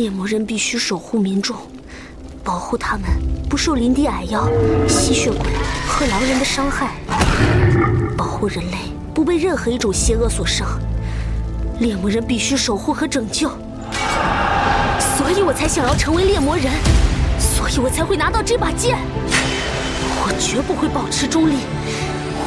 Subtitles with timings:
[0.00, 1.54] 猎魔人必须守护民众，
[2.42, 3.04] 保护他们
[3.50, 4.48] 不受林地矮妖、
[4.88, 5.50] 吸血鬼
[5.86, 6.94] 和狼人的伤害，
[8.16, 8.78] 保护人类
[9.12, 10.66] 不被任何一种邪恶所伤。
[11.80, 13.50] 猎魔人必须守护和拯救，
[15.18, 16.72] 所以我才想要成为猎魔人，
[17.38, 18.96] 所以我才会拿到这把剑。
[20.22, 21.56] 我绝不会保持中立，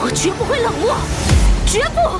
[0.01, 0.95] 我绝不会冷漠，
[1.67, 2.20] 绝不。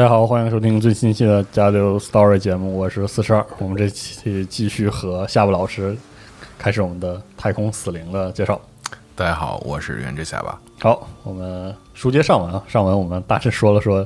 [0.00, 3.46] 大家好，欢迎收听最新期的《加流 Story》节目，我是四十二。
[3.58, 5.94] 我们这期继续和夏布老师
[6.58, 8.58] 开始我们的太空死灵的介绍。
[9.14, 10.58] 大家好，我是原之下巴。
[10.80, 14.02] 好，我们书接上文啊，上文我们大致说了说，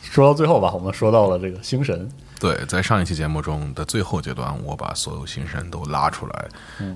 [0.00, 2.08] 说到最后吧，我们说到了这个星神。
[2.40, 6.48] 对，在上一期节目中的最后阶段，我把所有星神都拉出来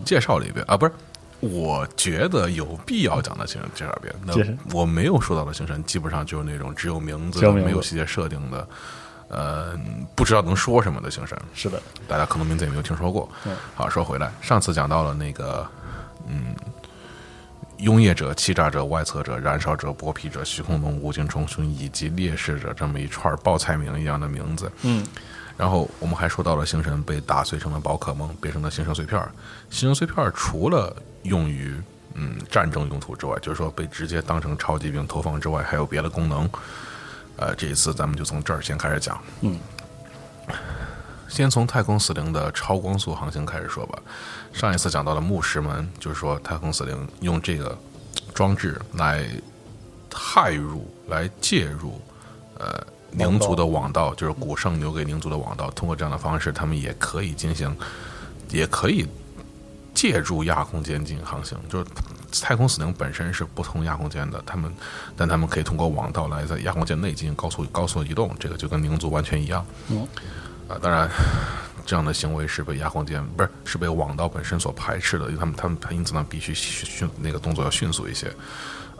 [0.02, 0.92] 介绍了一遍啊，不是。
[1.40, 4.14] 我觉得有必要讲的星神介绍一遍。
[4.24, 4.34] 那
[4.78, 8.68] 我没有说到的星神，基本上就是那种只有名字没有细节设定的，
[9.28, 9.78] 呃，
[10.14, 11.36] 不知道能说什么的星神。
[11.54, 13.26] 是的，大家可能名字也没有听说过。
[13.74, 15.66] 好，说回来，上次讲到了那个，
[16.28, 16.54] 嗯，
[17.78, 24.70] 拥业者、欺诈者、外侧者、燃烧者、剥皮者、虚空龙、无尽重孙以及烈士者这么一串报菜名一样的名字。
[24.82, 25.06] 嗯。
[25.60, 29.20] 然后我们还说到了星神被打碎成了宝可梦，变成了星神碎片。
[29.68, 31.78] 星神碎片除了用于
[32.14, 36.48] 嗯战争用途之外，就是说被直接当成超级兵投放之外，还有别的功能。
[37.36, 39.20] 呃，这一次咱们就从这儿先开始讲。
[39.42, 39.60] 嗯，
[41.28, 43.98] 先从太空死灵的超光速航行开始说吧。
[44.54, 47.76] 上一次讲到了牧师们，就是说太空死灵用这个
[48.32, 49.28] 装置来
[50.10, 52.00] 骇入、来介入，
[52.58, 52.82] 呃。
[53.12, 57.76] 宁族的网道就是古圣留给宁族的网道，通过这样的方式，他们也可以进行，
[58.50, 59.06] 也可以
[59.92, 61.58] 借助亚空间进行航行。
[61.68, 61.86] 就是
[62.40, 64.72] 太空死灵本身是不通亚空间的，他们，
[65.16, 69.66] 但他们可以通过网道来在亚空间内进行高速高速移动，这个就跟宁族完全一样。
[69.88, 70.06] 嗯，
[70.68, 71.10] 啊，当然，
[71.84, 78.32] 这样的行为是被亚空间不是是被网道本身所排斥的，因为他们他们因此呢必须迅那个动作要迅速一些。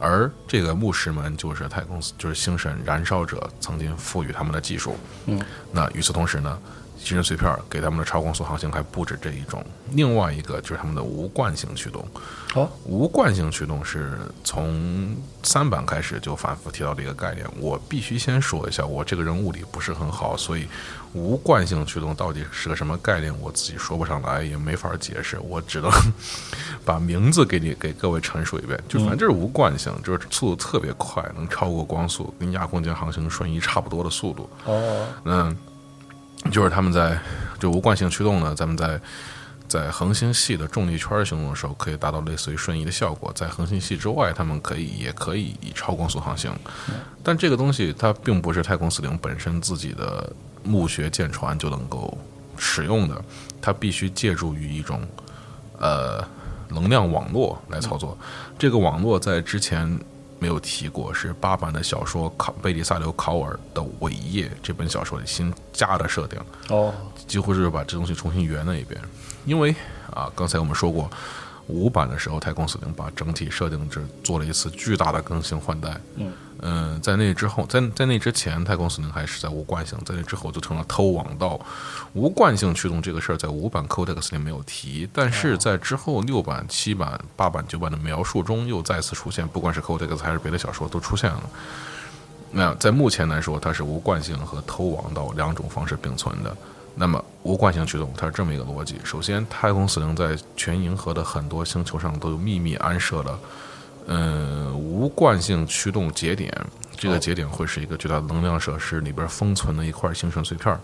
[0.00, 4.96] 而这个牧师们就是太空，就是星神燃烧者曾经赋予他们的技术。
[5.26, 5.40] 嗯，
[5.70, 6.58] 那与此同时呢，
[7.02, 9.64] 星神碎片给他们的超光速航行还不止这一种。
[9.92, 12.06] 另外一个就是他们的无惯性驱动。
[12.52, 17.46] 好，无惯性驱动是从三版开始就反复提到的一个概念。
[17.58, 20.66] 我必须先说一下，我这个人物理不是很好，所以。
[21.12, 23.34] 无惯性驱动到底是个什么概念？
[23.40, 25.36] 我自己说不上来，也没法解释。
[25.40, 25.90] 我只能
[26.86, 28.80] 把名字给你给各位陈述一遍。
[28.88, 34.48] 就反正就是无惯性，就是速度特别快，能超过光速，跟亚空间航行瞬移差不多的速度。
[34.66, 35.58] 哦，嗯，
[36.50, 37.18] 就是他们在
[37.58, 39.00] 就无惯性驱动呢，咱们在
[39.68, 43.32] 在恒星系的重力圈行动的时候，可以达到类似于瞬移的效果。
[43.34, 46.52] 在恒星系之外，他们可以也可以以超光速航行。
[47.22, 50.32] 但这个东西它并不是太空司令本身自己的。
[50.62, 52.18] 墓穴舰船就能够
[52.58, 53.24] 使用的，
[53.62, 55.00] 它必须借助于一种
[55.78, 56.22] 呃
[56.68, 58.14] 能量网络来操作。
[58.58, 59.98] 这个网络在之前
[60.40, 66.40] 没有提过，是八版的小说《考贝利萨留考尔的伟业》这本小说里新加的设定。
[66.70, 66.92] 哦，
[67.28, 69.00] 几乎是把这东西重新圆了一遍。
[69.44, 69.74] 因为
[70.10, 71.08] 啊，刚才我们说过，
[71.70, 76.00] 五版的时候，太空死灵把整体设定制做了一次巨大的更新换代。
[76.16, 76.32] 嗯
[76.62, 81.58] 嗯，在那之后，在在那之前，太空死灵还是在无惯性，在那之后就成了偷网道。
[82.12, 91.42] 无惯性驱动这个事儿，在五版 Codex 里没有提，但是在之后六版、七版、八版、九版的描述中又再次出现，不管是 Codex 还是别的小说都出现了。
[92.52, 96.54] 那在目前来说，它是无惯性和偷王道两种方式并存的。
[96.94, 103.38] 那么无惯性驱动，它是这么一个逻辑：首先，太空死灵在全银河的很多星球上都有秘密安设了，
[104.06, 106.52] 嗯，无惯性驱动节点。
[106.96, 110.80] 这个节点会是一个巨大的能量设施，里边封存的一块星辰碎片儿，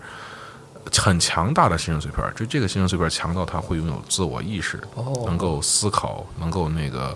[0.91, 2.33] 很强大的星辰碎片。
[2.35, 4.81] 就这个星辰碎片强到它会拥有自我意识，
[5.25, 7.15] 能够思考，能够那个。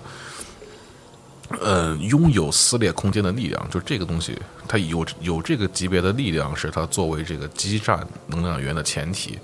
[1.59, 9.39] 呃，拥有撕裂空间的力量，就这个东西，它有有这个级别的力量，是它作为这个基站能量源的前提。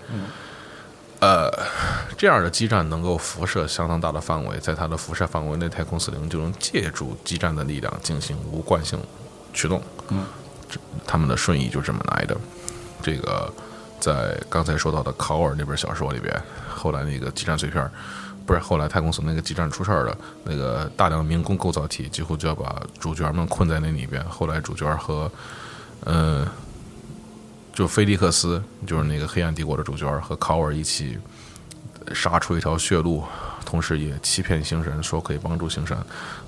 [1.20, 1.52] 呃，
[2.18, 9.00] 这样的基站能够辐射相当大的范围，在它的辐射范围内，太空四零就能借助基站的力量进行无惯性
[9.54, 9.82] 驱动。
[10.10, 10.26] 嗯，
[11.06, 12.38] 他们的顺义就这么来的。
[13.02, 13.52] 这个
[14.00, 16.34] 在刚才说到的考尔那本小说里边，
[16.70, 17.90] 后来那个基站碎片。
[18.48, 24.24] 不是后来太空所那个基站出事儿了，那个大量民工构造体几乎就要把主角们困在那里边。
[24.30, 25.30] 后来主角和，
[26.06, 26.48] 呃，
[27.74, 31.18] 就菲利克斯，就是那个黑暗帝国的主角，和考尔一起
[32.14, 33.22] 杀出一条血路，
[33.66, 35.98] 同时也欺骗星神说可以帮助星神，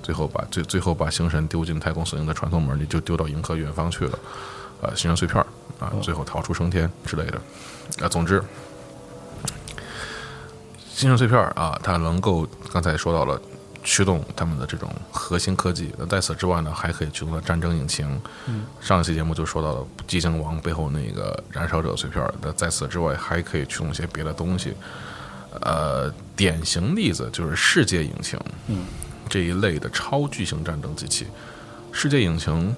[0.02, 4.18] 最后把最最后把星神丢进太空死灵的传送门里，就丢到银河远方去了，
[4.80, 5.38] 啊，星神碎片
[5.78, 7.38] 啊，最后逃出升天之类的，
[8.02, 8.42] 啊，总之。
[11.00, 13.40] 星辰碎片啊，它能够刚才说到了
[13.82, 15.90] 驱动他们的这种核心科技。
[15.96, 18.20] 那在此之外呢，还可以驱动的战争引擎。
[18.44, 22.22] 嗯，上一期节目就说到了寂静王背后那个燃烧者碎片。
[22.42, 24.74] 那在此之外，还可以驱动一些别的东西。
[25.62, 28.38] 呃，典型例子就是世界引擎。
[28.66, 28.84] 嗯，
[29.26, 31.26] 这一类的超巨型战争机器，
[31.92, 32.76] 世界引擎，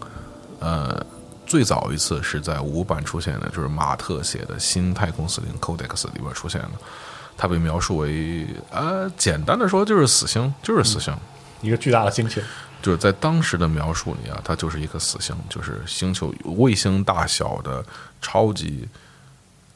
[0.60, 1.04] 呃，
[1.44, 6.70] 最早一次是在五版出现的，就是马特写的新太空司令 Codex 里边出现的。
[7.36, 11.14] 它被描述为，呃，简单的说就是死星，就是死星，
[11.60, 12.40] 一个巨大的星球。
[12.80, 17.84] 就是在当时的描述里啊，它就是一颗死星，就是星球卫星大小的
[18.20, 18.88] 超级，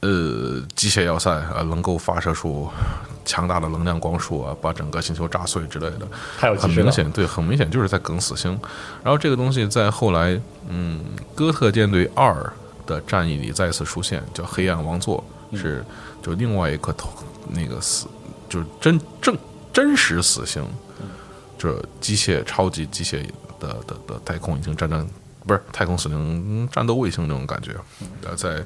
[0.01, 2.69] 呃，机械要塞啊，能够发射出
[3.25, 6.09] 强大的能量光束啊，把整个星球炸碎之类的。
[6.37, 8.51] 还有很明显，对，很明显就是在梗死星。
[9.05, 12.53] 然后这个东西在后来，嗯，哥特舰队二
[12.87, 15.85] 的战役里再次出现，叫黑暗王座，是
[16.21, 17.09] 就另外一颗头。
[17.49, 18.07] 那个死
[18.49, 19.37] 就是真正
[19.73, 20.65] 真实死刑，
[21.59, 23.23] 就是机械超级机械
[23.59, 25.09] 的的的太空已经战争，
[25.47, 27.73] 不是太空死灵战斗卫星那种感觉。
[28.23, 28.65] 呃，在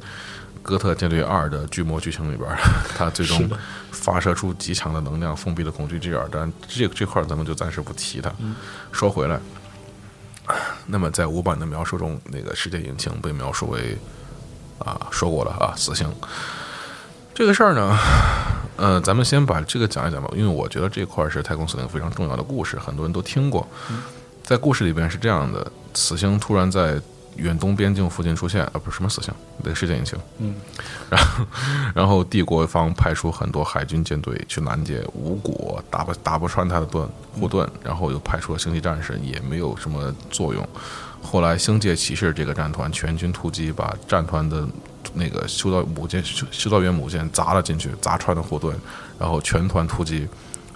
[0.63, 2.49] 哥特舰队二的巨魔剧情里边，
[2.97, 3.49] 它最终
[3.91, 6.23] 发射出极强的能量，封闭的恐惧之眼。
[6.31, 8.31] 但这这块咱们就暂时不提它。
[8.93, 9.41] 说回来，
[10.87, 13.97] 那么在五版的描述中，那个世界引擎被描述为
[14.79, 16.13] 啊，说过了啊，死刑。
[17.35, 17.97] 这个事儿呢。
[18.81, 23.69] 呃，咱们先把这个讲一讲吧，因为我觉得这块是太空司令非常重要的故事，很多人都听过。
[24.43, 26.99] 在故事里边是这样的：死星突然在
[27.37, 30.19] 远东边境附近出现，啊，不是什么死星，对，世界引擎。
[30.39, 30.55] 嗯，
[31.11, 31.47] 然后，
[31.95, 37.07] 然后帝国方派出很多海军舰队去拦截无果，打不打不穿他的盾
[37.39, 40.67] 护盾，然后又派出了星际战士，也没有什么作用。
[41.23, 44.67] 后来，星界骑士这个战团全军突击，把战团的。
[45.15, 48.77] 那个修道母舰修修道员母舰砸了进去，砸穿了护盾，
[49.19, 50.29] 然后全团突击，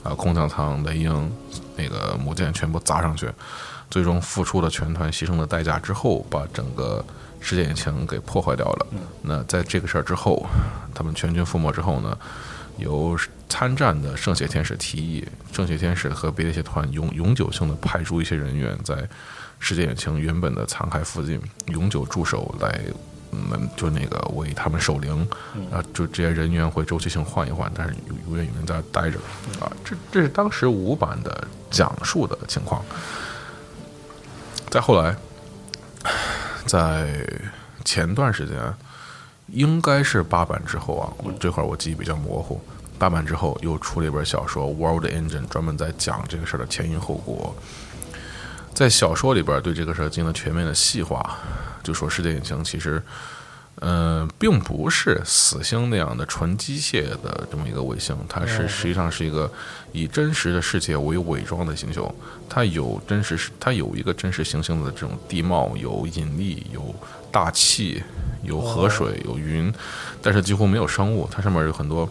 [0.02, 1.32] 啊，空降舱、雷鹰，
[1.76, 3.30] 那个母舰全部砸上去，
[3.90, 7.04] 最终付出了全团牺牲的代价之后，把整个
[7.40, 8.86] 世界引擎给破坏掉了。
[9.22, 10.46] 那在这个事儿之后，
[10.94, 12.16] 他们全军覆没之后呢，
[12.78, 13.16] 由
[13.48, 19.08] 参战的圣血天使提议，圣血天使和别的一些团永永久性的派出一些人员在
[19.60, 22.80] 世界引擎原本的残骸附近永久驻守来。
[23.52, 25.26] 嗯，就那个为他们守灵，
[25.70, 29.18] 啊，就这些人员会周期性换一换，但是永永远有人在待着，
[29.60, 32.84] 啊，这这是当时五版的讲述的情况。
[34.70, 35.16] 再后来，
[36.66, 37.26] 在
[37.84, 38.74] 前段时间，
[39.48, 42.60] 应该是八版之后啊，我这块我记忆比较模糊。
[42.98, 47.54] 八版之后又出了一本小说《World Engine》，专门在讲这个事儿的前因后果。
[48.72, 51.38] 在小说里边对这个事儿进行了全面的细化。
[51.84, 53.00] 就说世界引擎其实，
[53.80, 59.48] 嗯，并不是死星那样的纯机械的这么一个卫星，它是实际上是一个
[59.92, 62.12] 以真实的世界为伪装的星球。
[62.48, 66.94] 它有真实，它有一个真实行星的这种地貌，有引力，有
[67.30, 68.02] 大气，
[68.42, 69.72] 有河水，有云，
[70.22, 71.28] 但是几乎没有生物。
[71.30, 72.08] 它上面有很多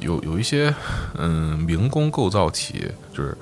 [0.00, 0.72] 有有一些
[1.16, 3.36] 嗯民工构造体，就是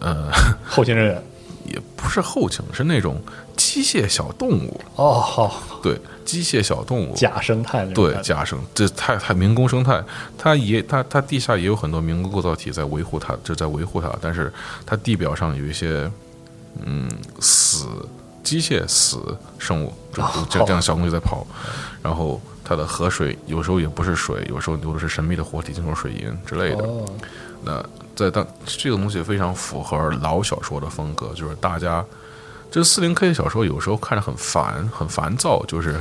[0.00, 0.30] 呃
[0.64, 1.22] 后勤人员。
[1.64, 3.22] 也不是后勤，是那种
[3.58, 4.80] 机械小动物。
[4.94, 10.02] 哦，好，对，机械小动物，假生态对假生，这太太民工生态，
[10.38, 14.50] 它也它它地下也有很多民工构造体在维护它，就在维护它，但是
[14.86, 16.10] 它地表上有一些
[16.84, 17.10] 嗯
[17.40, 17.86] 死
[18.42, 21.46] 机械死生物，这样这样小东西在跑，
[22.00, 26.84] 然后它的河水有时候也不是水，有时候流的是神秘的活体，金属水银之类的。
[26.84, 27.04] 哦，
[27.64, 27.84] 那
[28.14, 32.04] 在当这个东西非常符合老小说的风格，就是大家
[32.70, 36.00] 这四零 K 小说有时候看着很烦、很烦躁，就是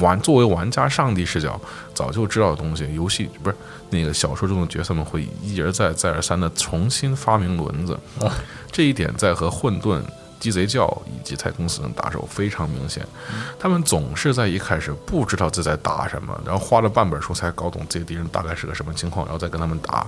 [0.00, 1.60] 玩作为玩家上帝视角
[1.94, 3.56] 早就知道的东西，游戏不是
[3.90, 7.98] 那个小说中的角色们会一而再、再而三的重新发明轮子，
[8.72, 10.00] 这一点在和混沌。
[10.38, 13.04] 鸡贼教以及太空死人打手非常明显，
[13.58, 20.06] 他们总是在一开始不知道自己在打什么，然后花了半本书才搞懂这些敌人大概是个什么情况，然后再跟他们打。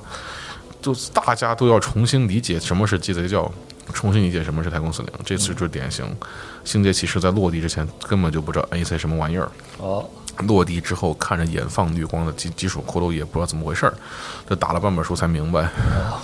[0.83, 3.51] 就是大家都要重新理解什么是鸡贼教，
[3.93, 5.11] 重新理解什么是太空死灵。
[5.25, 6.05] 这次就是典型，
[6.65, 10.09] 星界骑士在落地之前根本就不知道 AC 什么玩意儿，哦，
[10.47, 13.95] 落地之后看着眼放绿光的基基础骷髅也不知道怎么回事儿，
[14.49, 15.71] 这打了半本书才明白。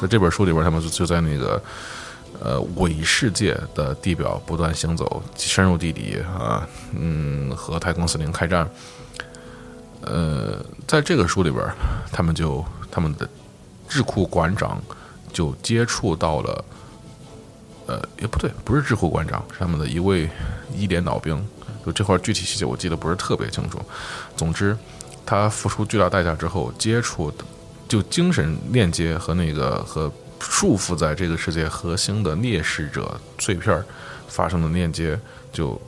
[0.01, 1.63] 在这本书里边，他们就就在那个
[2.41, 8.69] 呃伪世界的地表不断行走，深入地底啊，嗯，和太空死灵开战。
[10.03, 11.65] 呃，在这个书里边，
[12.13, 13.27] 他们就他们的
[13.89, 14.79] 智库馆长
[15.33, 16.65] 就接触到了，
[17.87, 20.29] 呃，也不对，不是智库馆长，是他们的一位
[20.75, 21.45] 一连老兵。
[21.85, 23.79] 就这块具体细节我记得不是特别清楚。
[24.37, 24.75] 总之，
[25.27, 27.31] 他付出巨大代价之后，接触
[27.87, 30.11] 就精神链接和那个和
[30.41, 33.85] 束缚在这个世界核心的烈士者碎片
[34.29, 35.19] 发生的链接，
[35.53, 35.79] 就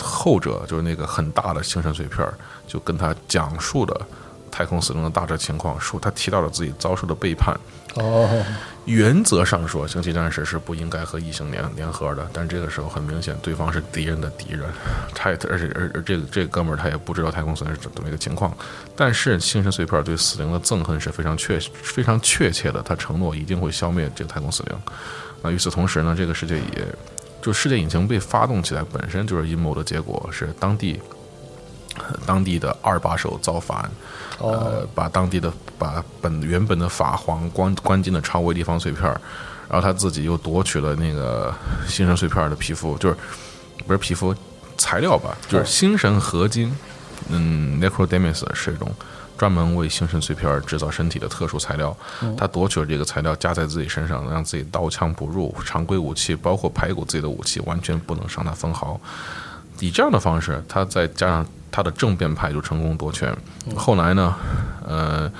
[0.00, 2.24] 后者就是那个很大的精神碎片，
[2.68, 4.06] 就跟他讲述了
[4.52, 7.58] 太空死灵的大致情况，说他提到了自己遭受的背叛。
[7.96, 8.44] 哦，
[8.84, 14.62] 原则上说，星际战士是不应该和异形联联合的，但这个时候很明显，对方是敌人的敌人，
[15.12, 18.56] 他也而且而而这个这个哥们儿他也不知道太空死灵是怎么一个情况，
[18.94, 24.78] 但是星神碎片对死灵的憎恨是非常确非常确切的，他承诺一定会消灭这个太空死灵。
[25.42, 26.86] 那与此同时呢，这个世界也
[27.42, 31.00] 就世界引擎被发动起来本身就是阴谋的结果，是当地
[32.24, 33.90] 当地的二把手造反。
[34.38, 39.18] 呃，把当地的把本原本的法皇关关进了超维立方碎片儿，
[39.66, 41.52] 然后他自己又夺取了那个
[41.88, 43.16] 星神碎片儿的皮肤，就是
[43.86, 44.34] 不是皮肤
[44.76, 46.70] 材料吧，就是星神合金，
[47.30, 48.92] 嗯，Necrodemus 是一种
[49.38, 51.96] 专门为星神碎片制造身体的特殊材料，
[52.36, 59.00] 他夺取了这个材料加在自己身上，让自己刀枪不入，常规武器包括排骨自己的武器完全不能伤他分毫。
[59.78, 63.34] 以这样的方式，他再加上他的政变派就成功夺权。
[63.74, 64.34] 后来呢，
[64.86, 65.30] 呃，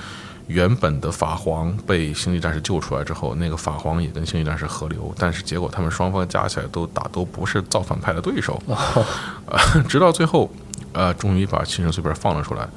[0.50, 8.60] 原本的法皇被星际战士救出来之后，那个法皇也跟星际战士合流，但是结果他们双方加起来都打都不是造反派的对手，
[9.46, 10.50] 呃 直到最后，
[10.92, 12.68] 呃，终于把星神碎片放了出来。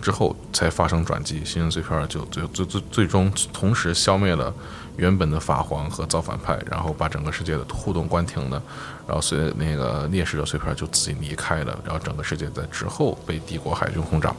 [0.00, 4.52] 之后才发生转机，星神碎片就最最最最终同时消灭了
[4.96, 8.60] 原本的法皇和造反派，然后把整个世界的互动关停了，
[9.06, 14.34] 然后随那个烈士的碎片就自己离开了，然后整个世界在之后被帝国海军轰炸。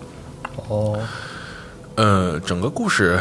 [0.68, 1.00] 哦，
[1.96, 3.20] 呃，整个故事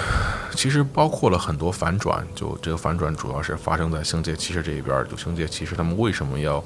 [0.55, 6.63] 其实包括了很多反转，就这个反转主要是发生在星界骑士这一边，就星界骑士他们为什么要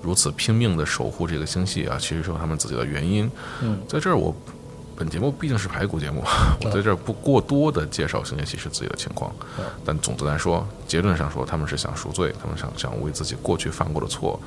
[0.00, 1.96] 如此拼命的守护这个星系啊？
[2.00, 3.30] 其实是有他们自己的原因。
[3.60, 4.34] 嗯，在这儿我。
[4.96, 6.24] 本节目毕竟是排骨节目，
[6.64, 9.32] 我在这儿不过多的介绍星界骑士自己的情况，
[9.84, 14.40] 但总的来说，结论上说，他们是想赎罪，他们想想为自己过去犯过的错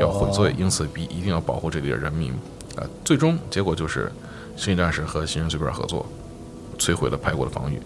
[0.00, 2.32] 要悔罪，因此必一定要保护这里的人民。
[2.74, 4.10] 啊，最终结果就是
[4.56, 6.04] 星际战士和新人碎片合作，
[6.82, 7.80] 摧毁了排骨的防御。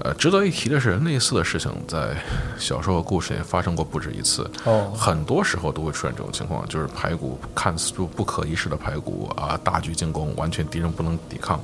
[0.00, 2.16] 呃，值得一提的是，类似的事情在
[2.56, 4.48] 小说和故事也发生过不止一次。
[4.64, 11.60] 哦，很多时候都会出现这种情况，就是排骨看似就不可一世的排骨啊，大举进攻，完全敌人不能抵抗。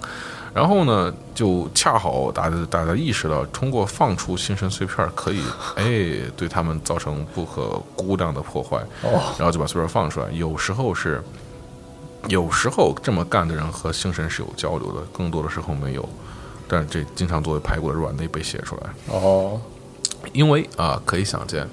[0.52, 5.40] 然后呢，就恰好大家大家意识到，通过放出星神碎片可以，
[5.76, 8.78] 哎，对他们造成不可估量的破坏。
[9.02, 10.26] 哦，然后就把碎片放出来。
[10.32, 11.22] 有时候是，
[12.26, 16.08] 有时候这么干的人和星神是有交流的，更多的时候没有。
[16.66, 18.90] 但是这经常作为排骨的软肋被写出来。
[19.08, 19.60] 哦，
[20.32, 21.68] 因为啊，可以想见，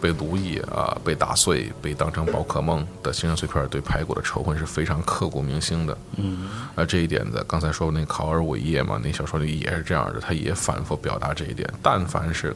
[0.00, 5.96] 被奴役啊，被打碎，被当成宝可梦的星神碎片，对排骨的仇恨是非常刻骨铭心的。
[6.16, 11.68] 嗯，而这一点在刚才说那考尔伟业嘛，那小说里也是这样的，他也反复表达这一点。
[11.80, 12.54] 但凡是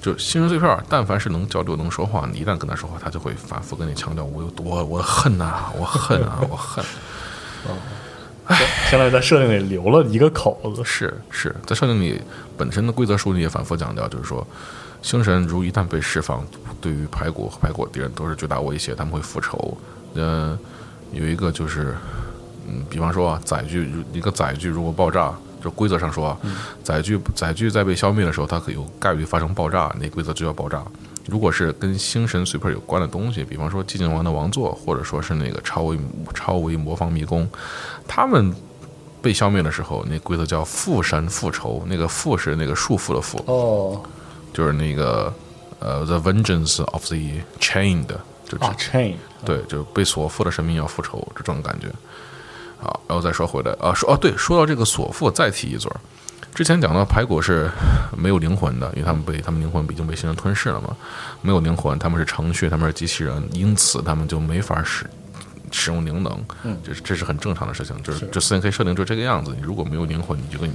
[0.00, 6.84] 就星神碎片，但凡是能交流、能说话，你一旦跟他说话，他就会反复跟你强调我有多我恨呐、我恨啊，我恨。
[8.90, 10.82] 相当于在设定里留了一个口子。
[10.84, 12.20] 是是，在设定里
[12.56, 14.46] 本身的规则书里也反复强调，就是说，
[15.00, 16.44] 星神如一旦被释放，
[16.80, 19.76] 对于排骨和排骨敌人都是巨大威胁，他们会复仇。
[20.14, 20.58] 嗯、
[21.12, 21.94] 有一个就是，
[22.68, 25.32] 嗯，比方说啊，载具一个载具如果爆炸，
[25.62, 26.38] 就规则上说啊，
[26.82, 30.82] 载具载具在被消灭的时候，它可有概率发生爆炸，那规则就要爆炸。
[31.26, 35.98] 如果是跟星神碎片有关的东西，比方说寂静王的王座，或者说是那个超维
[36.34, 37.48] 超维魔方迷宫，
[38.08, 38.54] 他们
[39.20, 44.02] 被消灭的时候，那规则叫复神复仇，那个复是那个束缚的缚，哦，
[44.52, 45.32] 就是那个
[45.78, 47.16] 呃，the vengeance of the
[47.60, 48.08] chained，
[48.48, 49.14] 就啊，chain，
[49.44, 51.86] 对，就被锁缚的神明要复仇，就这种感觉。
[52.80, 56.00] 好，然后再说回来啊，说哦，对，说到这个锁缚，再提一嘴儿。
[56.54, 57.70] 之前讲到排骨是
[58.16, 60.94] 没有灵魂的，因为他们被他们灵魂已经被新人吞噬了嘛，
[61.40, 65.06] 没有灵魂，他们是程序，他们是机器人，因此他们就没法使
[65.70, 69.54] 使用灵能，嗯这是这是很正常的事情，就是这四 N K 设定就这个样子。
[69.56, 70.74] 你如果没有灵魂，你就跟你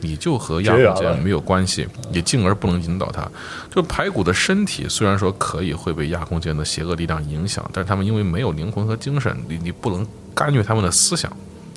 [0.00, 3.28] 你就和亚空间没有关系，也进而不能引导它。
[3.68, 11.36] 就排骨的身体虽然说可以会被亚空间的邪恶力量影响，但是他们因为没有灵魂和精神，你你不能干预他们的思想，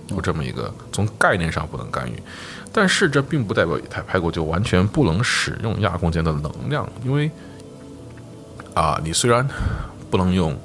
[0.09, 2.13] 有这么一个从概念上不能干预。
[2.79, 7.29] 但是这并不代表以太排骨就完全不能使用亚空间的能量，因为
[8.73, 9.45] 啊，你虽然
[10.09, 10.57] 不能用。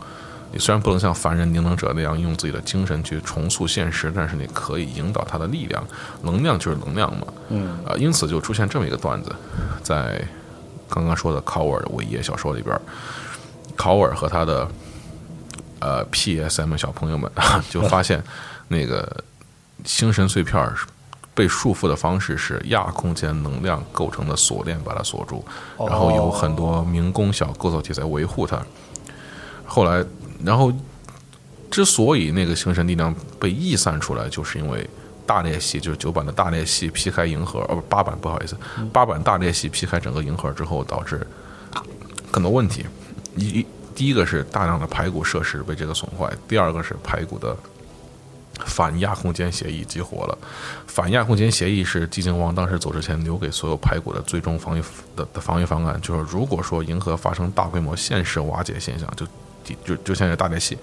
[0.53, 5.85] 你虽然不能像凡人凝能者那样用自己的精神去重塑现实，但是你可以引导他的力量，
[6.23, 7.27] 能量就是能量嘛。
[7.49, 9.35] 嗯啊，因此就出现这么一个段子，
[9.83, 10.25] 在
[10.89, 12.81] 刚刚说的考尔的伟业小说里边，
[13.75, 14.69] 考尔和他的
[15.81, 17.29] 呃 PSM 小朋友们
[17.69, 18.23] 就发现
[18.69, 19.25] 那个
[19.85, 20.73] 星神碎片儿
[21.35, 25.45] 被束缚的方式是亚空间能量构成的锁链把它锁住，
[25.79, 28.65] 然后有很多民工小构造体在维护它。
[29.67, 30.05] 后来，
[30.45, 30.73] 然后
[31.71, 34.89] 之所以那个星神力量被溢散出来，就是因为
[35.27, 38.57] 大裂隙，就是九版的大裂隙劈开银河，哦不八版不好意思，
[38.93, 41.27] 八版大裂隙劈开整个银河之后，导致
[42.31, 42.87] 很多问题。
[43.37, 47.57] 一一第一个是大量的排骨设施被这个损坏，第二个是排骨的
[48.67, 50.39] 反亚空间协议激活了。
[50.87, 54.83] 反亚空间协议是寂静王当时走之前留给所有排骨的最终防御
[55.17, 59.27] 的的防御方案，就是如果说银河发生大规模现实瓦解现象，就
[59.85, 60.79] 就就像是大裂隙，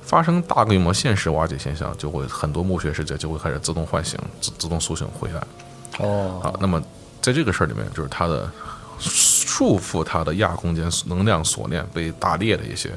[0.00, 5.42] 发生大规模现实瓦解现象，就会很多墓穴世界就会开始自动唤醒、自自动苏醒回来。
[5.98, 6.82] 哦，啊，那么
[7.20, 8.50] 在这个事儿里面，就是它的
[8.98, 12.90] 束缚它的亚空间能量锁链被打裂的一些，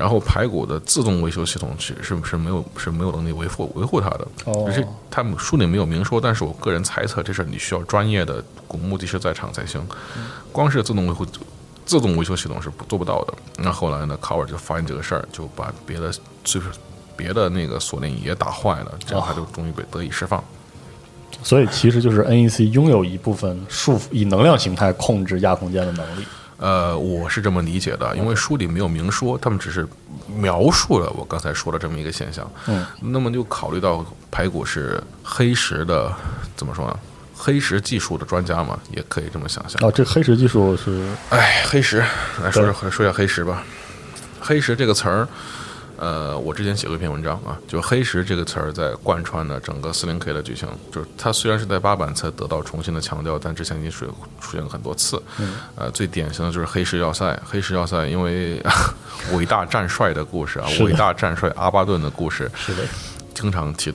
[0.00, 9.86] 然后排骨的自动维修系统是是是没有是没有能力维护维护它的，哦只是他们书里没有明说，但是我个人猜测这事儿你需要专业的古墓技师在场才行，
[10.50, 11.26] 光是自动维护。
[11.86, 13.34] 自动维修系统是不做不到的。
[13.58, 16.12] 那后来呢，考尔就发现这个事儿，就把别的
[16.44, 16.68] 就是
[17.16, 20.40] 别的那个锁链也打坏了，这样他就终于被得以释放。
[21.42, 26.24] 所以其实就是 NEC 拥有一部分束缚以能量形态控制亚空间的能力。
[26.60, 29.88] 呃，我是这么理解的，因为书里没有明说，他们只是
[30.28, 32.48] 描述了我刚才说的这么一个现象。
[32.66, 36.14] 嗯，那么就考虑到排骨是黑石的，
[36.54, 36.98] 怎么说呢？
[37.34, 39.80] 黑石技术的专家嘛，也可以这么想象。
[39.82, 42.04] 哦，这黑石技术是哎，黑石，
[42.42, 43.62] 来说说说一下黑石吧。
[44.38, 45.26] 黑石这个词儿，
[46.00, 50.66] 呃，我之前写过一篇文章啊，就黑石这个词儿在贯穿了整个四零 K 的剧情。
[50.90, 54.06] 就是它虽然是在八版才得到重新的强调，但之前已经出
[54.40, 55.22] 出现过很多次。
[55.76, 57.38] 呃，最典型的就是黑石要塞。
[57.44, 58.62] 黑石要塞因为
[59.36, 62.82] 伟大战帅的故事啊，伟大战帅阿巴顿的故事，是的，
[63.34, 63.92] 经常提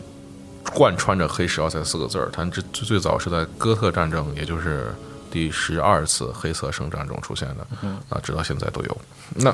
[0.74, 2.30] 贯穿着“黑石要塞”四个字儿。
[2.32, 4.94] 它这最最早是在哥特战争，也就是
[5.32, 7.66] 第十二次黑色圣战中出现的，
[8.10, 8.98] 啊，直到现在都有。
[9.34, 9.54] 那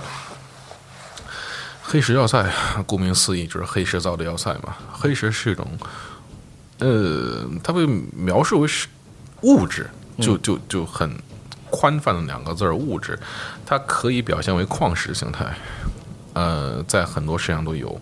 [1.92, 2.50] 黑石要塞，
[2.88, 4.78] 顾名思义就是黑石造的要塞嘛。
[4.94, 5.68] 黑石是一种，
[6.80, 8.88] 呃，它被描述为是
[9.42, 11.14] 物质，就就就很
[11.70, 13.20] 宽泛的两个字儿“物质”，
[13.68, 15.54] 它可以表现为矿石形态，
[16.32, 18.00] 呃，在很多世界上都有。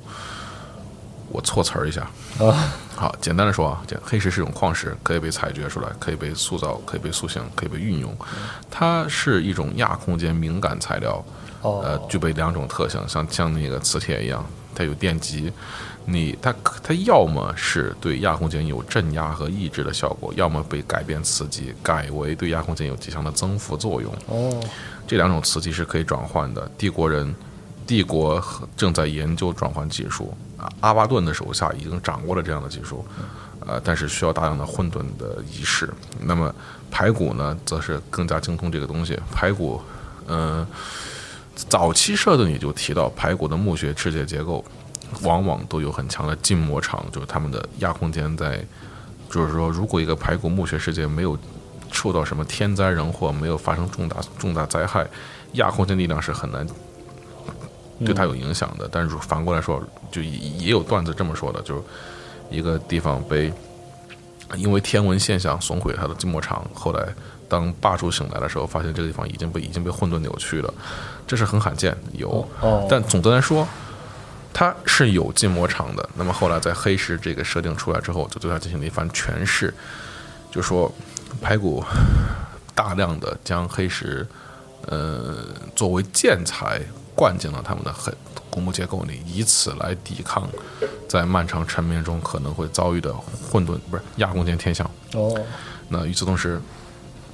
[1.32, 2.02] 我措词儿一下，
[2.40, 8.16] 啊，好，简单的说啊，这黑石是一种矿石，可以被采掘出来，可以被塑造，可以被塑形，可以被运用。
[8.70, 11.24] 它是一种亚空间敏感材料，
[11.62, 15.52] 哦，呃，具备两种特性，像像那个磁铁一样，它有电极。
[16.06, 24.12] 你它它要么是对亚空间有镇压和抑制的效果，要么被改变磁极，改为对亚空间有极强的增幅作用。
[24.26, 24.60] 哦，
[25.06, 26.68] 这两种磁极是可以转换的。
[26.80, 27.36] 帝国人，
[27.86, 28.44] 帝国
[28.76, 30.36] 正在研究转换技术。
[30.82, 33.06] 阿巴顿的手下已经掌握了这样的技术，
[33.66, 35.92] 呃，但是需要大量的混沌的仪式。
[36.22, 36.54] 那么
[36.92, 39.20] 排骨呢，则是更加精通这个东西。
[39.32, 39.82] 排骨，
[40.28, 40.66] 嗯、
[41.56, 44.64] 早期设定里就提到排骨的墓穴世界结构，
[45.24, 48.64] 往往都有很强的禁魔场，就是他们的亚空间在，
[49.30, 51.38] 就是说，如果一个排骨墓穴世界没有
[51.92, 55.08] 受到什么天灾人祸，没有发生重大重大灾害，
[55.54, 56.68] 亚空间力量是很难
[58.06, 58.88] 对他有影响的。
[58.92, 59.82] 但是反过来说，
[60.12, 61.82] 就也也有段子这么说的，就是
[62.50, 63.52] 一个地方被
[64.56, 67.08] 因为天文现象损毁它的禁魔场，后来
[67.48, 70.74] 当霸主醒来的时候，发现这个地方已经被已经被混沌扭曲了，
[71.28, 72.48] 这是很罕见有。
[72.62, 73.68] 哦，但总的来说，
[74.52, 76.10] 它是有禁魔场的。
[76.16, 79.74] 那么后来在黑石这个设定出来之后，就对它进行了一番诠释，
[80.52, 80.92] 就说
[81.42, 81.84] 排骨
[82.74, 84.26] 大量的将黑石
[84.88, 86.82] 呃作为建材
[87.20, 88.16] 灌进了他们的很
[88.50, 90.48] 古墓结构里，以此来抵抗
[91.06, 93.14] 在漫长沉眠中可能会遭遇的
[93.52, 94.90] 混沌不是亚空间天象。
[95.16, 95.38] 哦，
[95.90, 96.62] 那与此同时，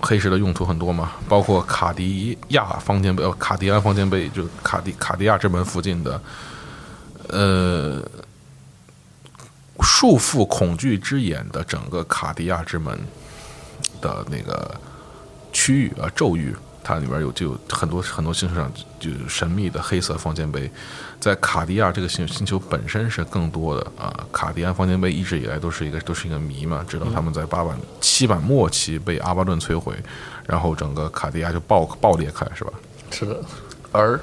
[0.02, 6.20] 黑石的用途很多嘛，包括卡迪亚方尖碑、呃卡迪安方尖碑，就是卡迪卡迪亚之门附近的，
[7.30, 8.04] 呃，
[9.82, 13.00] 束缚恐惧之眼的整个卡迪亚之门
[14.02, 14.74] 的那个
[15.54, 16.56] 区域啊，咒域，
[16.88, 20.70] 它里边有就有很多很多星球上就有神秘的黑色方尖碑，
[21.20, 24.14] 在卡迪亚这个星星球本身是更多的啊。
[24.32, 29.96] 卡迪安方尖碑一直以来都是一个都是一个谜嘛，直到他们在八版七版末期被阿巴顿摧毁，
[30.46, 32.72] 然后整个卡迪亚就爆爆裂开，是吧？
[33.10, 33.42] 是的，
[33.92, 34.20] 而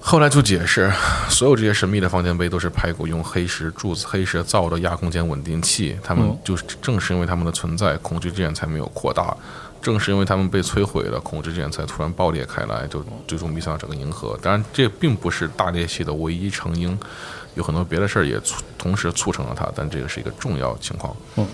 [0.00, 0.90] 后来就解释，
[1.28, 5.98] 所有这些神秘的方尖碑都是排骨用黑石柱子、黑石造的亚空间稳定器。
[6.02, 9.36] 他们就是正是因为他们的存在，恐惧之眼才没有扩大；
[9.80, 14.38] 正是因为他们被摧毁了，恐惧之眼才突然爆裂开来，就最终迷向整个银河。
[14.42, 16.98] 当然，这并不是大裂隙的唯一成因，
[17.54, 21.16] 有很多别的事儿也促同时促成了它，但这个是一个重要情况。
[21.36, 21.46] 嗯。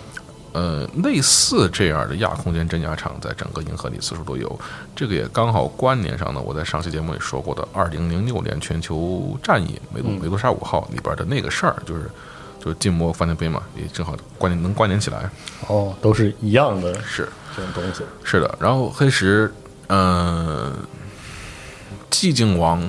[0.52, 4.56] 呃，类似这样的亚空间真假场，在整个银河里四处都有。
[4.94, 12.08] 这个也刚好关联上呢，我在上期节目里说过的，二零零六年全球战役美杜美杜莎五号里边的那个事儿，就是
[12.64, 15.28] 就是禁魔范田碑嘛，也正好关联能关联起来。
[15.68, 18.02] 哦，都是一样的是这种东西。
[18.22, 19.52] 是的，然后黑石，
[19.88, 20.74] 嗯、
[22.10, 22.80] 寂静王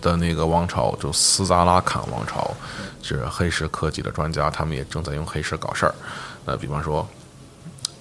[0.00, 2.54] 的那个王朝，就斯扎拉坎王朝，
[3.02, 5.92] 是黑石科技的专家，他们也正在用黑石搞事儿。
[6.44, 7.04] 那比方说，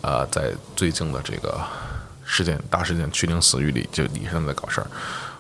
[0.02, 1.60] 呃，在最近的这个
[2.24, 4.88] 事件大事件去灵死域里，就李生在搞事儿。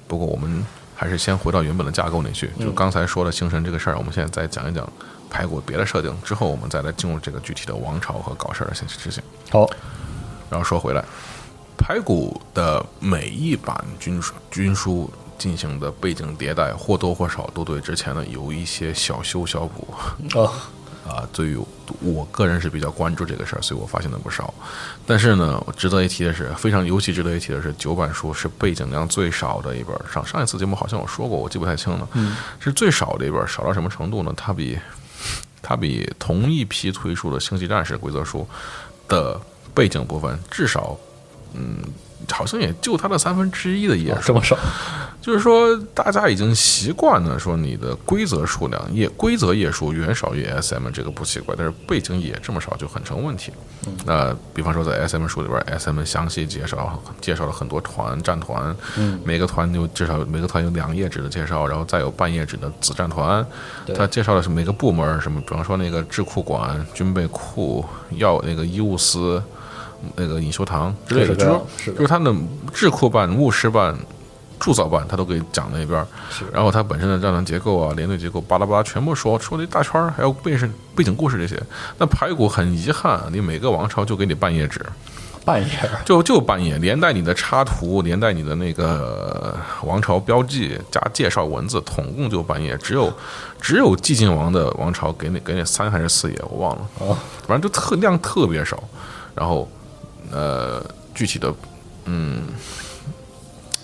[0.07, 4.91] 不过我们还是先回到原本的架构里去，就刚才说的星神这个事儿，我们现在再讲一讲
[5.29, 9.21] 排骨别的设定，之后我们再来进入这个具体的王朝和搞事儿的现实事情。
[9.51, 9.69] 好，
[10.49, 11.03] 然后说回来，
[11.77, 19.87] 排骨的每一版军书军书进行的背景迭代，或多或少都对之前的有一些小修小补。
[20.33, 20.51] 哦，
[21.07, 21.57] 啊，对于
[22.01, 24.53] 我个人是比较关注这个事儿，所以我发现了不少。
[25.05, 29.95] 但是呢，值得一提的是，非常尤其值得一提的是，九版书是背景量最少的一本。
[30.11, 32.05] 上上一次节目好像我说过，我记不太清了。
[32.13, 34.33] 嗯，是最少的一本，少到什么程度呢？
[34.35, 34.77] 它比
[35.67, 38.47] 它比同一批推出的《星际战士》规则书
[39.09, 39.37] 的
[39.75, 40.97] 背景部分至少，
[41.53, 41.83] 嗯，
[42.31, 44.21] 好像也就它的三分之一的页数。
[44.27, 44.57] 这么少，
[45.21, 53.51] 就是说，大家已经习惯了说你的规则数量页规则页数远少于 SM，这个不奇怪，但是背景也这么少就很成问题。
[54.05, 58.75] 那比方说在 SM 书里边，SM 详细介绍介绍了很多团战团，
[59.23, 63.45] 每个团有至少每个团有两页纸的介绍，然后再有半页纸的子战团。
[63.95, 69.41] 他介绍的是每个部门什么，比方说那个智库馆、军备库、药那个医务司。
[70.15, 72.33] 那个隐修堂之类的，就是就是他的
[72.73, 73.95] 智库办、牧师办、
[74.59, 76.05] 铸造办，他都给讲了一遍。
[76.51, 81.61] 然后他本身的战团结构啊、连队结构，巴拉巴拉全部说说了一大圈儿，还有背是背景故事这些。
[81.97, 84.83] 那排骨很遗憾，你每个王朝就给你半页纸，
[85.45, 85.69] 半页
[86.05, 92.77] 就就半页，连带你的插图，连带你的那个王朝标记加介绍文字，统共就半页。
[92.77, 93.11] 只有
[93.61, 96.81] 只有寂静王的王朝给你给你三还是四页，我忘了。
[96.99, 98.83] 哦，反正就特量特别少。
[99.35, 99.69] 然后，
[100.31, 100.83] 呃，
[101.15, 101.53] 具体的，
[102.05, 102.43] 嗯，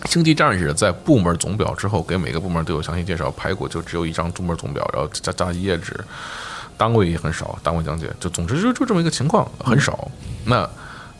[0.06, 3.32] 星际战士在部门总表之后，给每个部门都有详细介绍。
[3.32, 5.98] 排骨就只有一张部门总表，然后加加一页纸，
[6.78, 8.12] 单位也很少，单位讲解。
[8.20, 10.10] 就总之就就这么一个情况，很少。
[10.46, 10.70] 那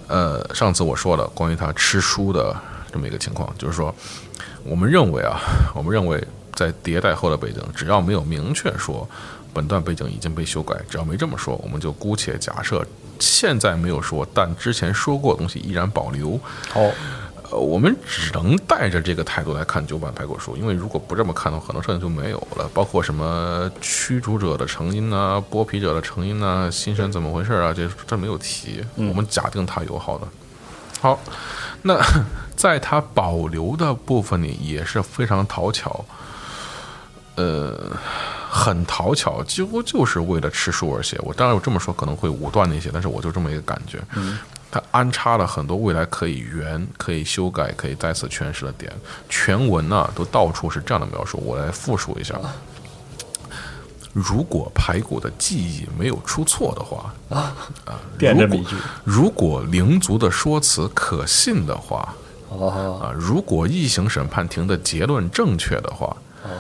[0.08, 2.56] 呃，上次我说了关于他吃书的
[2.92, 3.94] 这么一个情况，就是说，
[4.64, 5.40] 我们认为啊，
[5.74, 6.22] 我们认为
[6.54, 9.10] 在迭代后的背景，只要没有明确说
[9.54, 12.86] 本段背景已经被修改，只要没这么说，我们就姑且假设
[13.20, 16.40] 现在没有说，但之前说过的东西依然保留。
[16.70, 16.82] 好，
[17.52, 30.28] 呃，我们只能带着这个态度来看九版排果树，因为如果不这么看的话，很多事情就没有了，包括什么驱逐者的成因呐、剥皮者的成因呐、心神怎么回事啊，这这没有提，我们假定它有好的。
[31.00, 31.20] 好，
[31.82, 32.00] 那
[32.56, 36.04] 在它保留的部分里也是非常讨巧，
[37.36, 37.92] 呃，
[38.50, 41.18] 很讨巧，几乎就是为了吃书而写。
[41.24, 44.00] 我当然我这么说可能会武断一些，但是我就这么一个感觉。
[44.16, 44.38] 嗯，
[44.70, 48.92] 它安插了很多未来可以圆、可以修改、可以再次诠释的点。
[49.28, 52.40] 全文呢都到处是这样的描述，我来复述一下。
[54.14, 62.14] 如果排骨的记忆没有出错的话，啊啊，点着如果谜句如果灵族的说辞可信的话，
[62.50, 66.16] 哦，啊，如果异形审判庭的结论正确的话，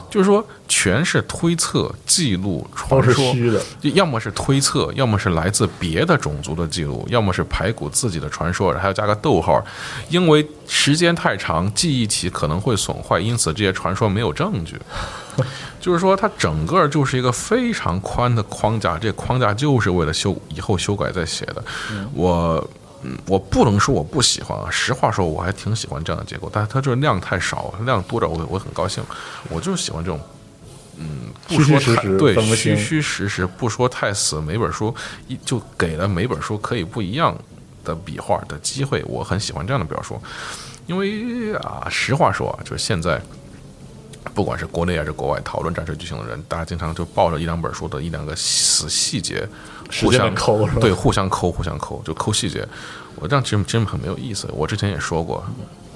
[0.09, 3.61] 就是说全是推测、记录、传说，虚的，
[3.93, 9.63] 要么是推测，要么是来自别的种族的记录，要么是排骨自己的传说，还要加个逗号，
[10.09, 14.79] 因为时间太长，记忆体可能会损坏，因此这些传说没有证据。
[15.79, 21.63] 就是说，它整个就是一个非常宽的框架，这框架就是为了修以后修改再写的。
[22.13, 22.65] 我。
[23.03, 29.03] 嗯，我不能说我不喜欢啊，实话说，我还挺喜欢这样的结构，但是它就是量太少，量多点我我很高兴。
[29.49, 30.19] 我就喜欢这种，
[30.97, 34.93] 嗯，不说虚虚实实太对虚虚实实，不说太死，每本书
[35.27, 37.37] 一就给了每本书可以不一样
[37.83, 40.21] 的笔画的机会，我很喜欢这样的表述，
[40.87, 43.21] 因为啊，实话说啊，就是现在。
[44.33, 49.47] 不管是国内还是国外，讨论战士剧情的人，大家经常就抱着一两本书的一两个死细节，
[50.01, 52.67] 互相抠是吧对，互相抠，互相抠，就抠细节。
[53.15, 54.47] 我这样其实真很没有意思。
[54.53, 55.43] 我之前也说过，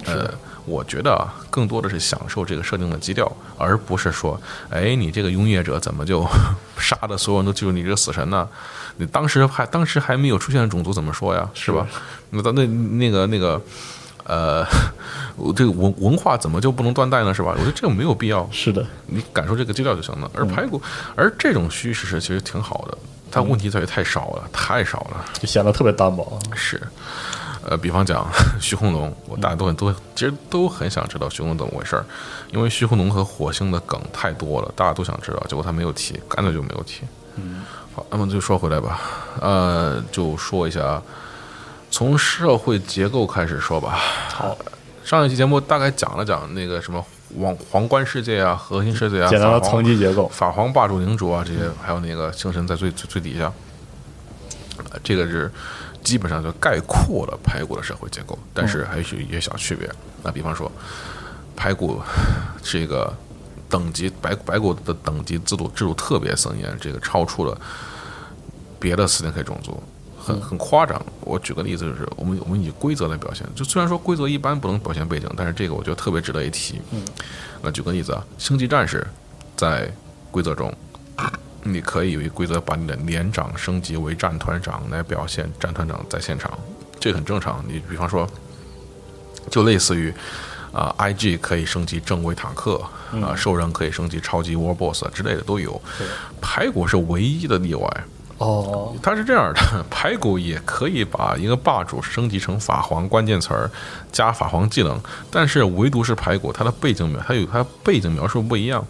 [0.05, 0.31] 呃，
[0.65, 6.25] 我觉得啊，更多的是享受这个设定的基调，而不是说，哎，你这个拥业者怎么就
[6.77, 8.47] 杀的所有人都记住你这个死神呢？
[8.97, 11.49] 你当时还当时还没有出现的种族怎么说呀？
[11.53, 11.87] 是吧？
[12.29, 13.61] 那那那个那个。
[14.29, 14.61] 呃，
[15.37, 17.33] 我这个文文化怎么就不能断代呢？
[17.33, 17.53] 是吧？
[17.53, 20.29] 我觉得这个没有必要，是的，你感受这个基调就行了。
[20.33, 20.81] 而排骨，
[21.15, 22.97] 而这种虚实是其实挺好的，
[23.31, 25.25] 它问题在于太少了，太少了。
[25.33, 26.39] 就显得特别单薄。
[26.55, 26.81] 是，
[27.63, 28.27] 呃，比方讲
[28.59, 32.05] 虚空龙，我大家都很都其实都很想知道虚空龙怎么回事儿，
[32.51, 37.03] 因为虚空龙和火星的梗太多了，大家都想知道，结果他没有提，干脆就没有提。
[37.35, 37.63] 嗯，
[37.93, 38.99] 好，那么就说回来吧，
[39.41, 41.01] 呃，就说一下，
[41.91, 43.99] 从社会结构开始说吧。
[44.29, 44.57] 好，
[45.03, 47.05] 上一期节目大概讲了讲那个什么
[47.39, 53.51] 皇皇冠世界啊、核心世界啊、简单的层级结构，法皇、霸主、领主啊这些，还有那个星神在最最最底下，
[54.91, 55.51] 呃这个是
[56.03, 59.89] 基本上就概括了排骨的社会结构，但是还是有一些小区别。
[60.23, 60.71] 那比方说，
[61.55, 62.01] 排骨
[62.63, 63.13] 是一个
[63.69, 67.59] 等级白白骨的等级制度制度特别森严，这个超出了
[68.79, 69.83] 别的斯林克种族。
[70.27, 76.81] 很很夸张，我举个例子，就是我们我们以规则来表现，就虽然说规则一般不能表现背景，但是这个我觉得特别值得一提。
[76.91, 77.01] 嗯，
[77.61, 79.05] 那举个例子啊，星际战士
[79.55, 79.89] 在
[80.29, 80.73] 规则中，
[81.63, 86.51] 你可以有一规则把你的连长升级为战团长来表现战团长在现场，
[86.99, 87.63] 这很正常。
[87.67, 88.27] 你比方说，
[89.49, 90.13] 就类似于
[90.73, 92.81] 啊、IG 可以升级正规坦克
[93.21, 95.81] 啊、兽人可以升级超级 War Boss 之类的都有，
[96.41, 98.03] 排骨是唯一的例外。
[98.37, 103.69] 哦，它是这样的，排骨也可以把一个霸主升级成法皇关键词儿
[104.11, 104.99] 加法皇技能，
[105.31, 108.85] 但是唯独是排骨，它的背景描它有它背景描述不一样。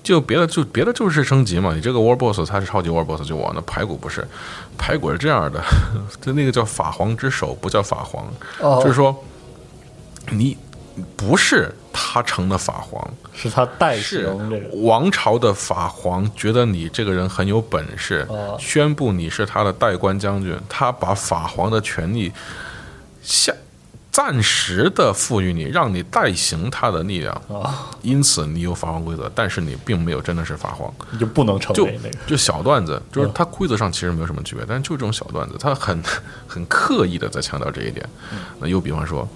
[0.00, 4.26] 就别的就别的就是升级嘛，你这个 War Boss 它是超级 War Boss 就我那，排骨不是，
[4.78, 5.60] 排骨是这样的，
[6.20, 8.24] 就那个叫法皇之手，不叫法皇，
[8.60, 8.80] 哦。
[8.80, 9.14] 就是说
[10.30, 10.56] 你
[11.16, 18.56] 不是他成了法皇，是他代是行这个，王朝的法皇觉得你这个人很有本事，哦。
[18.58, 22.32] 宣布你是他的代官将军，他把法皇的权力
[23.22, 23.52] 下
[24.10, 27.32] 暂时的赋予你，让你代行他的力量。
[27.48, 30.92] 啊，因此你有法皇规则，但是你并没有真的是法皇。
[31.12, 36.02] 你就不能成就为那个，就小段子，就是它规则上其实没有什么区别，但是就这种小段子，他很
[36.48, 38.04] 很刻意的在强调这一点。
[38.58, 39.28] 那又比方说，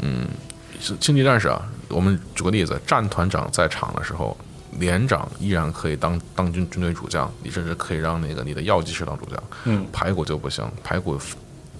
[0.00, 4.36] 嗯，是星际战士啊，我们举个例子，战团长在场的时候，
[4.78, 9.42] 连长依然可以当当军军队主将，你甚至可以让那个你的药剂师当主将。
[9.64, 11.18] 嗯，排骨就不行，排骨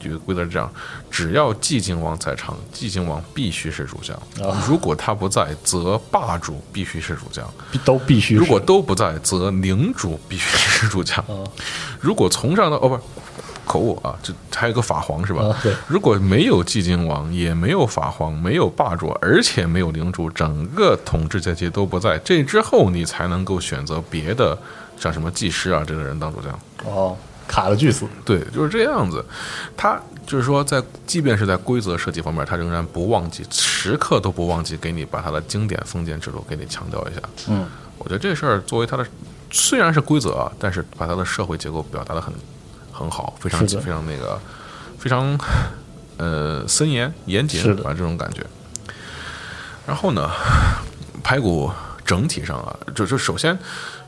[0.01, 0.73] 这个规则是这样：
[1.11, 4.17] 只要寂静王在场，寂静王必须是主将；
[4.49, 7.45] 啊如果他不在，则霸主必须是主将。
[7.85, 8.41] 都必须是。
[8.41, 11.19] 如果都不在，则领主必须是主将。
[11.19, 11.43] 啊
[12.01, 13.01] 如果从上到哦不是
[13.69, 15.45] 口误啊，这还有个法皇是吧？
[15.45, 24.59] 啊对如果没有寂静王，也没有法皇，没有霸主，而且没有领主，整个统治阶级都不在，这之后你才能够选择别的，
[24.99, 26.59] 像什么技师啊这个人当主将。
[26.87, 29.25] 哦，卡了巨死，对，就是这样子。
[29.77, 37.21] 他就是说在，即便是在规则设计方面，他仍然不忘记，时刻都不忘记给你把他的经典封建制度给你强调一下。
[37.49, 37.67] 嗯，
[37.99, 39.07] 我觉得这事儿作为他的
[39.51, 42.33] 虽然是规则啊，但是把他的社会结构表达的很
[42.99, 44.41] 很好，非常非常那个
[44.99, 45.39] 非常
[46.17, 48.45] 呃森严严谨是，的反正这种感觉。
[49.87, 50.29] 然后呢，
[51.23, 51.71] 排骨
[52.05, 53.57] 整体上啊，就就首先，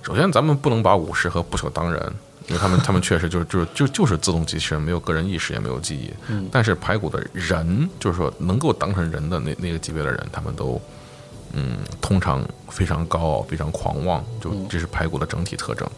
[0.03, 2.12] 首先咱们不能把武士和不朽当人，
[2.48, 6.12] 因为他们他们确实就是就是就就是自动机器人，没有个人意识，也没有记忆。
[6.29, 10.81] 嗯但是排骨的人，就是说能够当成人的那那个级别的人，他们都
[11.53, 15.88] 嗯，通常非常高傲，非常狂妄，就这是排骨的整体特征。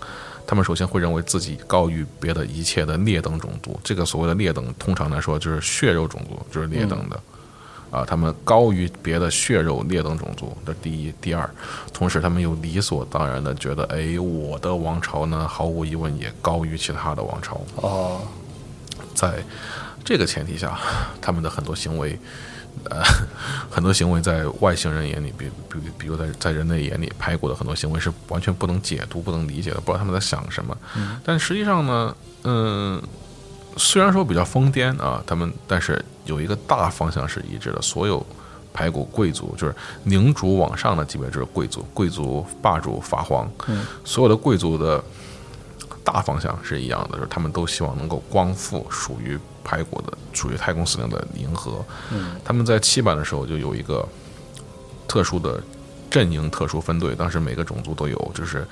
[0.46, 3.78] 他们首先会认为自己高于别的一切的劣等种族。
[3.83, 7.20] 这个所谓的劣等，通常来说就是血肉种族，就是劣等的。
[7.90, 11.12] 啊，他们高于别的血肉劣等种族，这第一。
[11.20, 11.48] 第二，
[11.92, 17.61] 同时他们又理所当然的觉得，哎，我的王朝呢，毫无疑问也高于其他的王朝。
[17.76, 18.22] 哦，
[19.14, 19.44] 在
[20.02, 20.78] 这个前提下，
[21.20, 22.18] 他们的很多行为，
[22.91, 23.03] 呃，
[23.71, 30.77] 很多行为在外星人眼里，比比比如在在人类眼里，排骨的很多行为是完全不能解读、不能理解的，不知道他们在想什么。
[31.25, 33.01] 但实际上呢，嗯、
[33.77, 38.25] 虽然说比较疯癫啊，他们但是有一个大方向是一致的，所有
[38.73, 43.49] 排骨贵族就是领主往上的级别就是贵族，贵族霸主法皇，
[44.05, 45.03] 所有的贵族的
[46.03, 51.85] 大方向是一样的，就是他们都希望能够光复属于排骨的、属于太空司令的银河。
[52.44, 54.07] 他们在七版的时候就有一个
[55.09, 55.62] 特殊的
[56.11, 58.66] 阵营、特殊分队，当时每个种族都有，就是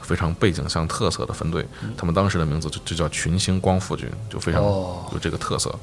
[0.00, 1.66] 非常背景像特色的分队。
[1.96, 5.74] 他们当时的名字就就叫群星光复军，就非常哦有这个特色。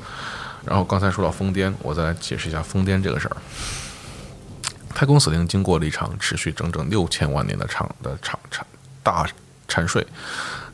[0.65, 3.37] 然后刚才说到疯癫，我再来解释一下疯癫这个事儿。
[4.95, 8.65] 太空司令经过了一场持续整整六千万年的长的长长
[9.01, 9.27] 大
[9.67, 10.05] 沉睡，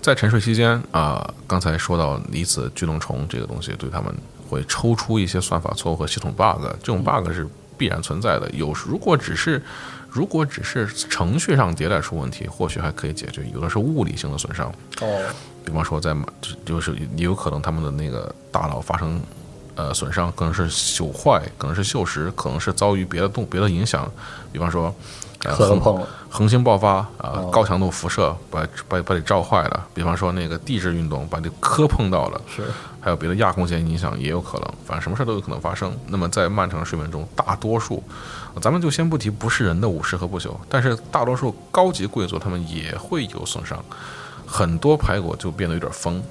[0.02, 4.14] 在沉睡期间啊、刚才说到离子聚能虫这个东西，对他们
[4.50, 7.46] 会抽出一些算法错误和系统 bug，这种 bug 是
[7.78, 8.50] 必然存在的。
[8.52, 9.62] 有时如果只是
[10.10, 15.30] 如果只是程序上迭代出问题，或许还可以解决；有的是物理性的损伤，哦，
[15.66, 19.22] 比方说在就就是也有可能他们的那个大脑发生
[19.76, 24.10] 呃损伤，可能是朽坏，可能是锈蚀，可能是遭遇别的动别的影响，
[24.52, 24.96] 比方说。
[25.39, 29.88] 磕碰了，恒星爆发啊、哦高强度辐射把把把你照坏了。
[29.93, 32.63] 比方说那个地质运动把你磕碰到了，是
[32.99, 35.95] 还有别的亚空间影响也有可能，反正什么事都有可能发生。
[36.08, 38.04] 那么在漫长的睡眠中，大多数，
[38.62, 43.84] 咱们就先不提不是人的武士和不朽，但是大多数高级贵族他们也会有损伤，
[44.45, 46.21] 很多排骨就变得有点疯。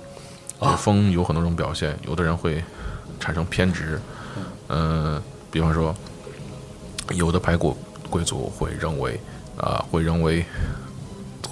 [0.60, 2.62] 这个疯有很多种表现，有的人会
[3.20, 4.00] 产生偏执，
[4.66, 5.94] 嗯、比方说，
[7.12, 7.76] 有的排骨
[8.08, 9.20] 贵族会认为，
[9.56, 10.44] 啊、会认为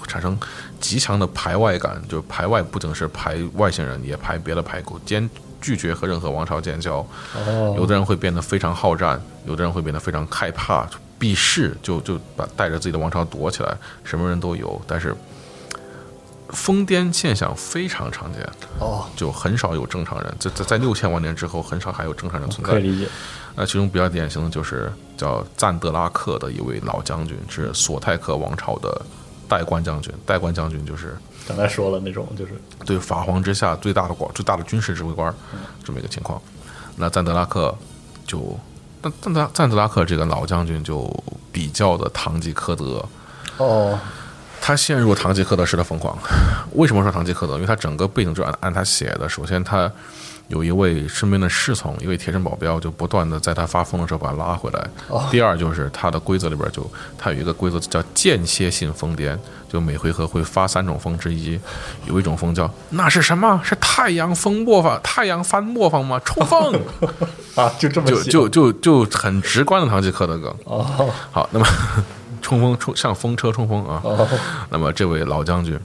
[0.07, 0.37] 产生
[0.79, 7.05] 极强的排外感，就是排外不仅是排外星人，也排别的排骨，坚拒绝和任何王朝建交。
[7.35, 10.87] 哦，有的人会变得非常好战，有的人会变得非常害怕，
[11.19, 14.81] 避世，就就把带着自己的王朝躲起来，什么人都有。
[14.87, 15.13] 但是
[16.49, 18.41] 疯癫现象非常常见，
[18.79, 20.35] 哦，就很少有正常人。
[20.39, 22.73] 在在在六千万年之后，很少还有正常人存在。
[22.73, 23.07] 可以理解，
[23.55, 29.01] 那其中比较典型的就是叫赞德拉克的一位老将军，是索泰克王朝的
[29.47, 30.13] 代官将军。
[30.25, 32.53] 代官将军就是刚才说了那种就是
[32.85, 35.33] 对法皇之下最大的官、最大的军事指挥官，
[35.83, 36.41] 这么一个情况。
[36.95, 37.75] 那赞德拉克
[38.25, 38.57] 就，
[39.01, 41.11] 赞赞德赞德拉克这个老将军就
[41.51, 43.05] 比较的堂吉诃德，
[43.57, 43.99] 哦，
[44.67, 46.13] 他陷入堂吉诃德式的疯狂。
[46.73, 47.53] 为什么说堂吉诃德？
[47.53, 49.29] 因为他整个背景就按按他写的。
[49.29, 49.89] 首先，他
[50.49, 54.87] 有一位身边的侍从，一位贴身保镖，就不断的在他发疯的时候把他拉回来。
[55.31, 56.85] 第二就是他的规则里边就
[57.17, 59.37] 他有一个规则叫间歇性疯癫，
[59.69, 61.57] 就每回合会发三种疯之一，
[62.05, 63.61] 有一种疯叫那是什么？
[63.63, 64.99] 是太阳风磨坊？
[65.01, 66.19] 太阳翻磨坊吗？
[66.25, 66.77] 冲锋！
[67.55, 70.53] 啊，就这么就就就就很直观的堂吉诃德梗。
[70.65, 71.65] 哦好，那么
[72.47, 73.99] 冲锋冲像风车冲锋啊。
[74.05, 74.25] 哦，
[74.69, 75.77] 那么这位老将军，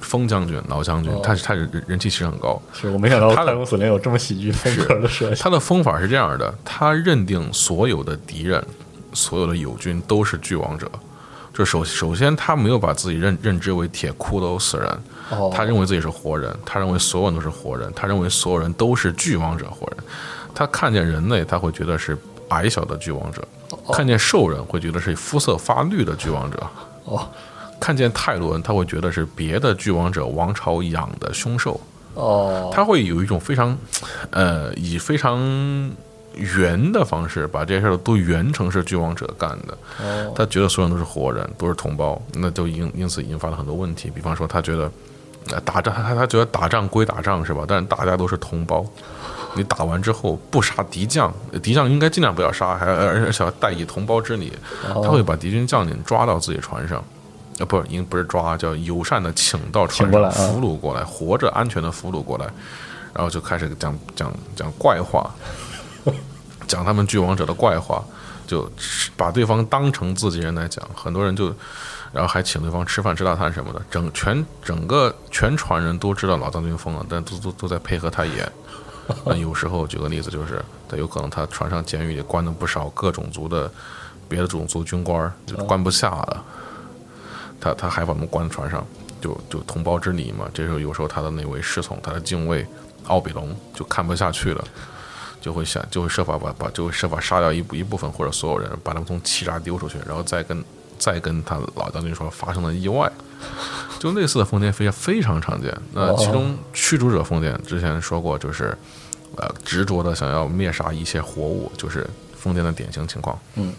[0.00, 2.58] 风将军、老将军，他是他人人气其实很高。
[2.72, 8.64] 是我没想到他的太空司令有这么喜剧风格的设计，他的风法是这样的：他认定所有的敌人、
[9.12, 10.90] 所有的友军都是巨王者。
[11.52, 19.98] 就首首先，他没有把自己认认知为铁骷髅死人，哦，他认为自己是活人，他认为所有人都是活人，他认为所有人都是巨王者活人。
[20.54, 22.16] 他看见人类，他会觉得是
[22.50, 23.40] 矮小的巨王者；
[23.92, 26.58] 看见兽人，会觉得是肤色发绿的巨王者；
[27.04, 27.28] 哦
[27.80, 31.80] 看见泰伦，他会觉得是别的巨王者王朝养的凶兽。
[32.12, 33.74] 哦，他会有一种非常，
[34.30, 35.40] 呃，以非常
[36.34, 39.78] 圆的方式把这些事都圆成是巨王者干的。
[40.04, 44.10] 哦他觉得所有人都是活人，都是同胞，那就因因此引发了很多问题。
[44.14, 44.90] 比方说，他觉得，
[45.64, 47.64] 打仗他他觉得打仗归打仗是吧？
[47.66, 48.84] 但是大家都是同胞，
[49.54, 51.32] 你打完之后不杀敌将，
[51.62, 54.52] 敌将应该尽量不要杀，还而而且要代以同胞之礼。
[54.94, 56.98] 哦他会把敌军将领抓到自己船上，
[57.58, 62.44] 啊，不是，应不是抓，叫友善的请到船上俘虏过来，活着安全的俘虏过来，
[63.12, 65.28] 然后就开始讲讲讲怪话，
[66.68, 68.04] 讲他们巨王者的怪话，
[68.46, 68.70] 就
[69.16, 70.84] 把对方当成自己人来讲。
[70.94, 71.52] 很多人就
[72.12, 78.52] 然后还请对方吃饭吃大餐什么的，整全整个全船人都知道老将军疯了，但都都都在配合他演。
[79.26, 83.70] 那有时候举个例子，就是他有可能他船上监狱里关了不少各种族的
[84.28, 86.44] 别的种族军官，就关不下了，
[87.60, 88.86] 他他还把他们关船上，
[89.20, 90.48] 就就同胞之礼嘛。
[90.54, 92.66] 这时候有时候他的那位侍从，他的禁卫
[93.06, 94.64] 奥比龙就看不下去了。
[95.40, 100.62] 就会想，就会设法把把，就会设法杀掉一部一部分或者所有人，把他们从气闸丢出去，然后再跟
[100.98, 103.10] 再跟他老将军说发生了意外，
[103.98, 105.76] 就类似的封建非常非常常见。
[105.92, 108.76] 那其中驱逐者封建之前说过，就是
[109.36, 113.38] 呃执着的想要灭杀一切活物，就是封建的典型情况。
[113.56, 113.74] 嗯，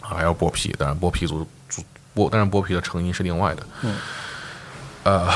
[0.00, 1.82] 还要剥皮，当然剥皮组组
[2.14, 3.66] 剥，当然剥皮的成因是另外的。
[3.82, 3.96] 嗯，
[5.04, 5.28] 呃，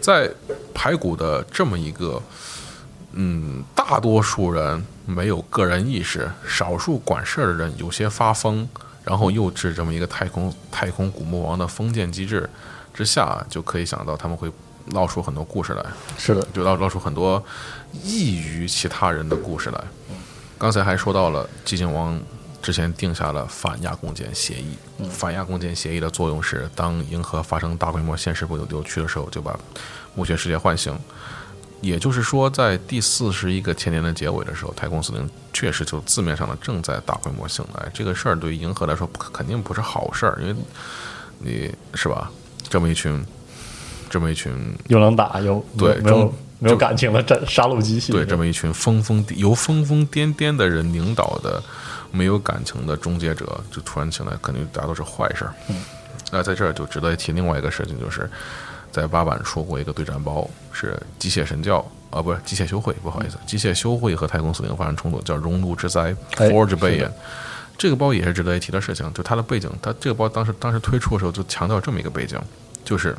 [0.00, 0.30] 在
[0.74, 2.22] 排骨的这么一个。
[3.12, 8.68] 嗯，大多数人没有个人意识，少数管事儿的人有些发疯，
[9.08, 12.48] 然后又置这么一个太空太空古墓王的封建机制
[12.92, 14.52] 之下，就可以想到他们会
[14.88, 15.82] 闹出很多故事来。
[16.18, 17.42] 是的，就闹闹出很多
[18.04, 19.82] 异于其他人的故事来。
[20.58, 22.20] 刚才还说到了寂静王
[22.60, 24.76] 之前定下了反亚共建协议，
[25.08, 29.58] 反亚共建协议的作用是，当银河发生大规模现实不扭曲的时候，就把
[30.14, 30.94] 墓穴世界唤醒。
[31.80, 37.88] 也就是说，在第四十一个千年的结尾的时候，太空司令确实就字面上的正在大规模醒来。
[37.94, 40.56] 这个事儿对于银河来说肯定不是好事儿，因为
[41.38, 42.30] 你是吧？
[42.68, 43.24] 这么一群，
[44.10, 44.52] 这么一群
[44.88, 51.62] 又能打又对没有没有感情的战杀戮机器，对这么一群疯疯由疯疯癫癫的人领导的
[52.10, 55.54] 没有感情的终结者，就突然醒来，肯定大家都是坏事儿。
[56.32, 58.28] 那在这儿就值得一提另外一个事情，就是。
[59.00, 61.78] 在八版说过一个对战包是机械神教
[62.10, 67.08] 啊，不是机械修会，不好意思，机械修会和太空司令发生冲突，叫熔炉之灾 （Forge Bay）。
[67.76, 72.36] 这个包也是值得一提的事情，就它的背景，它这个包当时当时推出的时候就强调这么一个背景，
[72.84, 73.16] 就是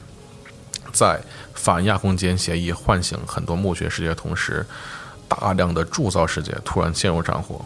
[0.92, 1.18] 在
[1.54, 4.66] 反亚空间协议唤醒很多墓穴世界的同时，
[5.30, 7.64] 大量的铸造世界突然陷入战火。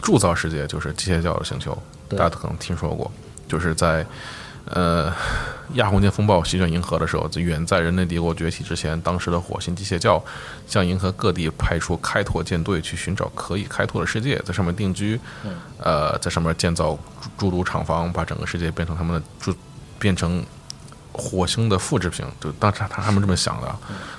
[0.00, 1.76] 铸造世界就是机械教的星球，
[2.08, 3.10] 大家可能听说过，
[3.46, 4.06] 就是在。
[4.66, 5.12] 呃，
[5.74, 10.22] 亚空间风暴席卷银河的时候，远在人类帝国崛起之前，当时的火星机械教
[10.66, 15.18] 向银河各地派出开拓舰队去寻找可以开拓的世界，在上面定居，
[15.78, 16.96] 呃，在上面建造
[17.36, 19.56] 诸如厂房，把整个世界变成他们的住，
[19.98, 20.44] 变成
[21.12, 22.24] 火星的复制品。
[22.40, 23.74] 就当时他他们这么想的，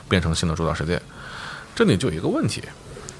[0.09, 1.01] 变成新的主导世界。
[1.73, 2.63] 这里就有一个问题，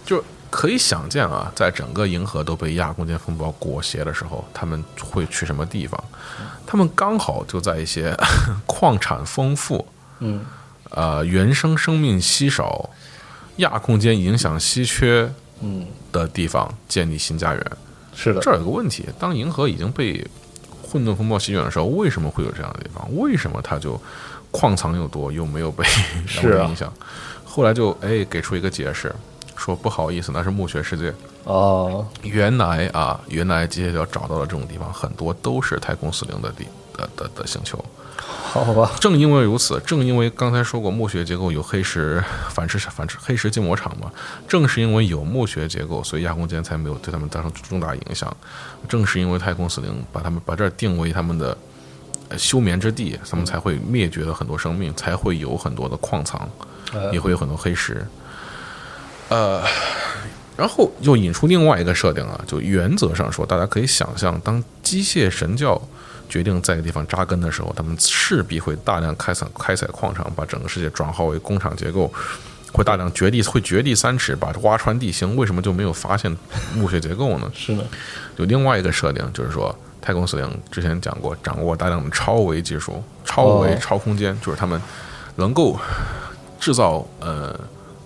[0.05, 0.23] 就。
[0.51, 6.03] 可以想见啊，在整个银河都被亚空间风暴裹挟的时候，他们会去什么地方？
[6.71, 8.15] 他们刚好就在一些
[8.65, 9.85] 矿产丰富、
[10.19, 10.45] 嗯，
[10.91, 12.89] 呃，原生生命稀少、
[13.57, 17.71] 亚空间影响稀缺，嗯的地方建立新家园。
[18.15, 20.25] 是的，这儿有个问题：当银河已经被
[20.81, 23.05] 混沌风暴席卷的时候，为什么会有这样的地方？
[23.17, 24.01] 为什么它就
[24.49, 25.83] 矿藏又多，又没有被
[26.63, 26.93] 影响？
[27.43, 29.13] 后来就哎给出一个解释。
[29.63, 32.03] 说不好意思，那是墓穴世界哦。
[32.23, 36.65] 原来啊，原来机械教找到了这种地方，很多都是太空死灵的地
[36.97, 37.77] 的的的星球。
[38.17, 38.91] 好吧。
[38.99, 44.11] 正因为如此，正因为刚才说过墓穴结构有黑石反射反射黑石建模场嘛，
[44.47, 48.35] 正是因为有墓穴结构，所以亚空间才没有对他们造成重大影响。
[48.89, 51.55] 正是因为太空死灵把他们把这儿定为他们的
[52.35, 56.49] 休眠之地，他们才会灭绝了很多生命，才会有很多的矿藏，
[57.13, 58.03] 也会有很多黑石。
[59.31, 59.63] 呃，
[60.57, 65.81] 然后又引出另外一个设定啊，就原则上说，大家可以想象，当机械神教
[66.27, 72.13] 决定在一个地方扎根的时候，他们势必会大量开采开采矿场，把整个世界转化为工厂结构，
[72.73, 75.37] 会大量掘地，会掘地三尺，把挖穿地形。
[75.37, 76.35] 为什么就没有发现
[76.75, 77.49] 墓穴结构呢？
[77.55, 77.85] 是的，
[78.35, 84.81] 有另外一个设定，就是说，太空司令之前讲过，掌握大量的超维技术，超维超空间，就是他们
[85.37, 85.79] 能够
[86.59, 87.57] 制造呃。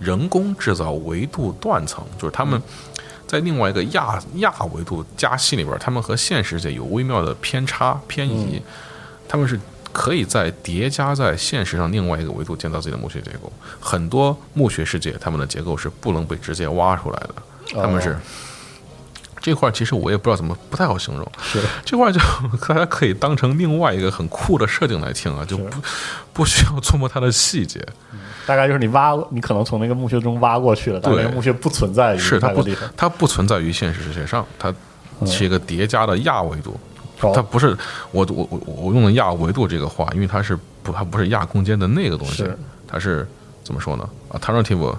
[0.06, 2.62] 人工制造维度断层，就是他们
[3.26, 8.62] 在另外一个亚亚维度加息里边，他们和现实界有微妙的偏差偏移。
[9.28, 9.60] 他们是
[9.92, 13.52] 可以在叠加在现实上另外一个维度建造自己的墓穴结构。
[13.80, 17.36] 很多墓穴世界，他们的结构是不能被直接挖出来的。
[17.74, 18.16] 他们是
[19.42, 21.32] 这块，其实我也不知道怎么不太好形容。
[21.42, 22.20] 是这块就
[22.68, 25.82] 大家可以当成另外一个很酷的设定来听啊，就不
[26.34, 27.84] 不需要琢磨它的细节。
[28.46, 32.64] 大概就是你挖，你可能从那个墓穴中挖过去了，但那个墓穴不存在于是它不
[32.96, 34.74] 它不存在于现实世界上，它
[35.26, 36.78] 是一个叠加的亚维度，
[37.20, 37.76] 它不是
[38.12, 42.46] 我我我我用的亚维度这个话，因为它是不它不是亚空间的那个东西，
[42.88, 43.28] 它是
[43.64, 44.96] 怎么说呢？alternative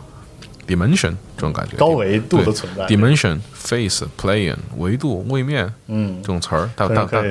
[0.66, 7.22] dimension 这种感觉，高维度的存在，dimension face plane 维度位面，嗯，这种词儿，它它它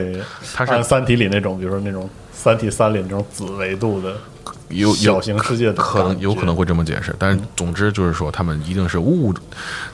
[0.54, 4.16] 它是三体里那种，比如说那种三体三里那种子维度的
[4.70, 9.34] 有有小型世界的可能有可能会这么解释，但是总之就是说，他们一定是物，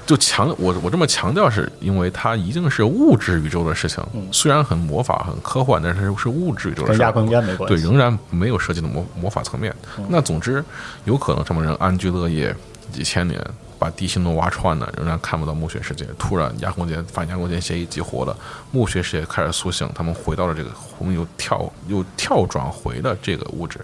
[0.06, 7.00] 就强我我这么强调，是因为它一定是物质宇宙的事情，虽然很魔法很科幻，但是是物质宇宙的事情。
[7.00, 9.76] 跟亚空间没关对，仍然没有涉及到魔魔法层面。
[10.08, 10.64] 那总之，
[11.06, 12.56] 有可能这么人安居乐业
[12.92, 13.40] 几千年，
[13.78, 16.06] 把地心都挖穿了，仍然看不到墓穴世界。
[16.18, 18.36] 突然，亚空间反亚空间协议激活了，
[18.72, 23.80] 墓穴世界开始苏醒，他们回到了这个，我们又跳又跳转回了这个物质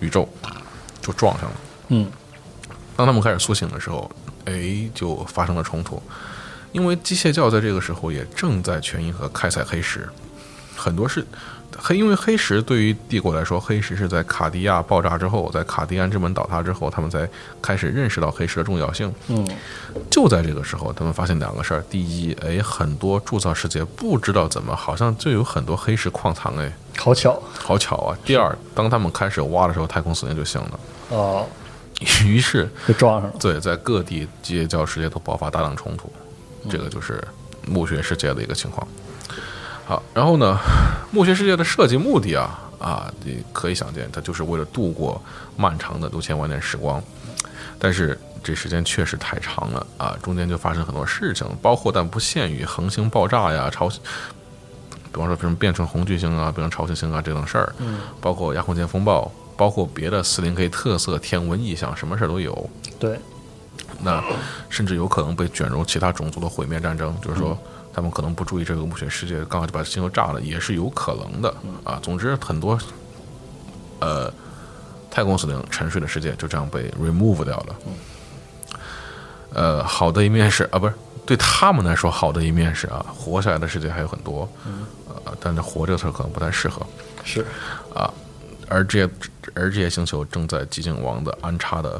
[0.00, 0.28] 宇宙，
[1.00, 1.56] 就撞上了。
[1.88, 2.10] 嗯，
[2.96, 4.10] 当他们开始苏醒的时候，
[4.44, 6.02] 哎，就发生了冲突，
[6.72, 10.08] 因为机械教在这个时候也正在全银河开采黑石，
[10.76, 11.24] 很多是
[11.78, 17.28] 黑，因为黑石对于帝国来说，黑石是在卡地亚爆炸之后，在卡地安之门倒塌之后，他们才
[17.60, 19.12] 开始认识到黑石的重要性。
[19.28, 19.46] 嗯，
[20.10, 28.18] 就在这个时候，他们发现两个事儿：第一，哎，很多铸造世界不知道怎么，好像就有很多黑石矿藏，哎，好巧好巧啊！
[28.24, 31.46] 第二，当他们开始挖的时候，太空死灵就醒了，哦，
[32.24, 33.36] 于是就撞上了。
[33.38, 36.10] 对，在各地机械教世界都爆发大量冲突，
[36.68, 37.22] 这个就是
[37.66, 38.86] 墓穴世界的一个情况。
[39.86, 40.58] 好，然后呢，
[41.12, 45.22] 墓穴世界的设计目的啊啊，你可以想见，它就是为了度过
[45.56, 47.00] 漫长的六千万年时光。
[47.78, 53.88] 但是这时间确实太长了啊，中间就发生很多事情，包括但不限于恒星爆炸呀、潮，
[55.12, 57.72] 比方说什么变成红巨星啊、变成超新星啊这种事儿，
[58.20, 62.68] 包括亚空间风暴，包括别的四零 K 特色天文异象，什么事儿都有。
[62.98, 63.18] 对，
[64.02, 64.22] 那
[64.68, 67.56] 甚至有可能被卷入其他种族的毁灭战争，就是说
[67.96, 71.98] 他们可能不注意这个墓穴世界，刚好就把星球炸了，也是有可能的啊。
[72.02, 72.78] 总之，很多
[74.00, 74.30] 呃
[75.10, 77.76] 太空死灵沉睡的世界就这样被 remove 掉了。
[79.54, 80.92] 呃，好的一面是啊，不是
[81.24, 84.46] 对他们来说好的一面是啊，活下来的世界还有很多，
[85.24, 86.86] 呃，但是活这个词儿可能不太适合。
[87.24, 87.46] 是
[87.94, 88.12] 啊
[88.68, 89.10] 而这些
[89.54, 91.98] 而这些星球正在寂静王的安插的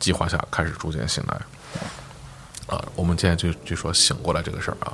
[0.00, 1.40] 计划下开始逐渐醒来。
[2.68, 4.92] 啊，我们现在就就说醒过来这个事儿啊。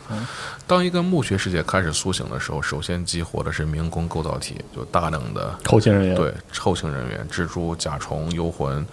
[0.67, 6.15] 当一个墓穴世界开始苏醒的时候，首先激活的是民工构造体，就大量的后勤人员。
[6.15, 8.87] 对后勤人员，蜘蛛、甲虫、幽魂，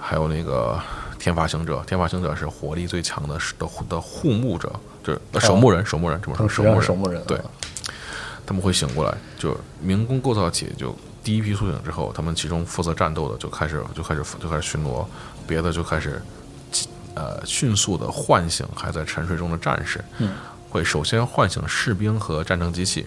[0.00, 0.80] 还有那个
[1.18, 1.82] 天发行者。
[1.86, 7.22] 天发行者是火力最强的的的护墓者，就是呃守墓人，守墓人，这么说，守墓人，守墓人。
[7.26, 7.44] 对啊，
[8.46, 15.04] 他们会醒过来，就民工构造体就第一批苏醒之后，他们其中负责战斗的就开始就开始就开始巡逻，
[15.46, 16.22] 别的就开始
[17.14, 20.34] 呃迅速的唤醒还在沉睡中的战士，嗯，
[20.70, 23.06] 会首先唤醒士兵和战争机器，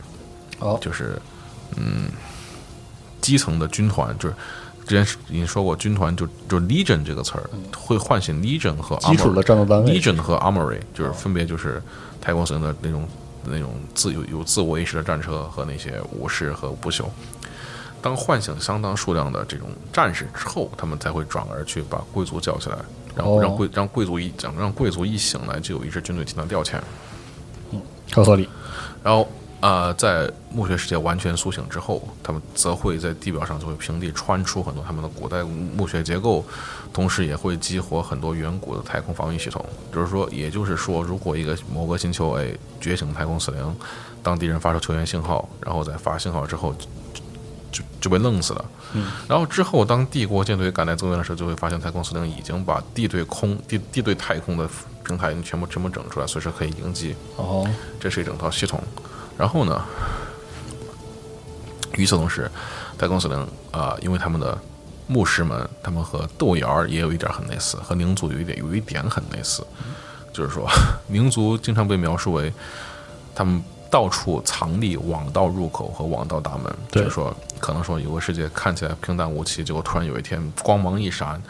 [0.59, 1.19] 哦，就是
[1.75, 2.09] 嗯
[3.21, 4.35] 基层的军团，就是
[4.85, 9.99] 之前已经说过，军团就就 legion 这个词儿，会唤醒 legion 和基础的战斗单位。
[9.99, 11.81] Legion 和 Armory 就是分别就是
[12.21, 13.07] 太空神的那种
[13.43, 17.05] 那种自有有自我意识的战车和那些武士和不朽。
[17.99, 22.77] 当唤醒相当数量的这种战士之后，他们才会转而去把贵族叫起来，
[23.15, 26.77] 然后哦让贵让贵族一让让贵族一醒来就有一支军队替他调遣。
[27.71, 28.47] 嗯很合理。
[29.03, 29.27] 然后
[29.61, 36.45] 呃，在墓穴世界完全苏醒之后，他们则会在地表上就会平地穿出很多他们的古代墓穴结构，
[36.93, 39.65] 同时也会激活很多远古的太空防御系统。
[39.91, 43.75] 就是说，也就是说，如果一个某个星球哎觉醒太空死灵，
[44.21, 46.75] 当敌人发出求援信号，然后在发信号之后
[47.75, 48.65] 就就就被弄死了。
[48.93, 54.69] 嗯，然后之后，当帝国舰队赶来增援的时候，就会发现太空司令已经把地对空、地地对太空的
[55.03, 57.15] 平台已经全部全部整出来，随时可以迎击。
[57.35, 57.67] 哦，
[57.99, 58.81] 这是一整套系统。
[59.37, 59.83] 然后呢，
[61.93, 62.49] 与此同时，
[62.97, 64.57] 太空司令啊、因为他们的
[65.07, 69.65] 牧师们，他们和豆芽儿也有一点很类似，和灵族有一点有一点很类似，
[70.31, 70.65] 就是说，
[71.09, 72.53] 灵族经常被描述为
[73.35, 81.41] 他们到处藏匿网道入口和网道大门，就是说，可能说有个世界看起来平淡无奇，结果突然有一天光芒一闪。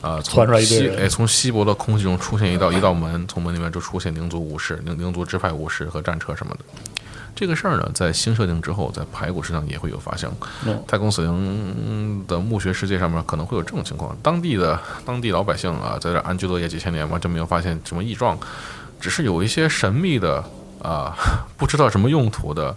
[0.00, 6.60] 啊、从窜出来一堆稀哎，从稀薄的空气中出现一道一道门，从门里面就出现灵族武士、灵灵族支派武士和战车什么的。
[7.36, 10.32] 这个事儿呢，在新设定之后，在排骨身上也会有发生。
[10.64, 18.38] 嗯太空死灵的墓穴世界上面可能会有这种情况，当地的当地老百姓啊，在这安居乐业几千年，完全没有发现什么异状，
[18.98, 20.42] 只是有一些神秘的
[20.82, 21.16] 啊，
[21.56, 22.74] 不知道什么用途的，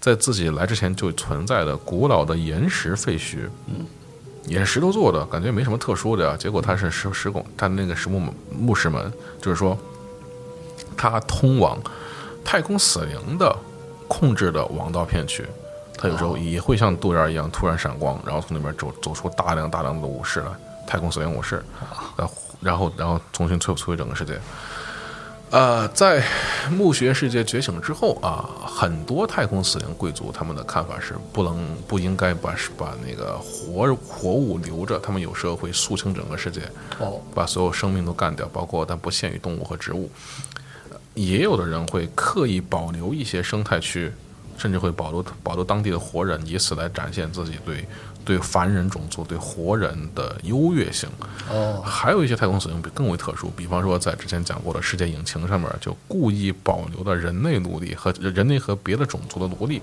[0.00, 3.86] 在自己来之前就存在的古老的岩石废墟，嗯，
[4.44, 6.36] 也是石头做的，感觉没什么特殊的呀。
[6.36, 9.78] 结果它是石石拱，它那个石木墓室门，就是说，
[10.96, 11.78] 它通往
[12.44, 13.56] 太空死灵的
[14.08, 15.46] 控制的网道片区。
[15.96, 20.46] 它有时候也会像杜燕一样突然闪光，然后从那边走走出大量大量的武士来，
[20.88, 21.64] 太空死灵武士，
[22.60, 24.38] 然后然后重新摧摧毁整个世界。
[25.54, 26.20] 呃，在
[26.68, 36.62] 墓穴世界觉醒之后啊，很多太空死灵贵族他们的看法是不能不应该把把那个活活物留着，他们有时候会肃清整个世界，
[36.98, 40.10] 哦，把所有生命都干掉，包括但不限于动物和植物。
[40.90, 44.10] 呃也有的人会刻意保留一些生态区，
[44.58, 47.86] 甚至会保留保留当地的活人，以此来展现自己对
[48.24, 51.08] 对凡人种族、对活人的优越性。
[51.50, 59.80] 哦，还有一些太空死灵比更为特殊，比方说在之前讲过的世界引擎上面，就故意保留了人类奴隶和人类和别的种族的奴隶。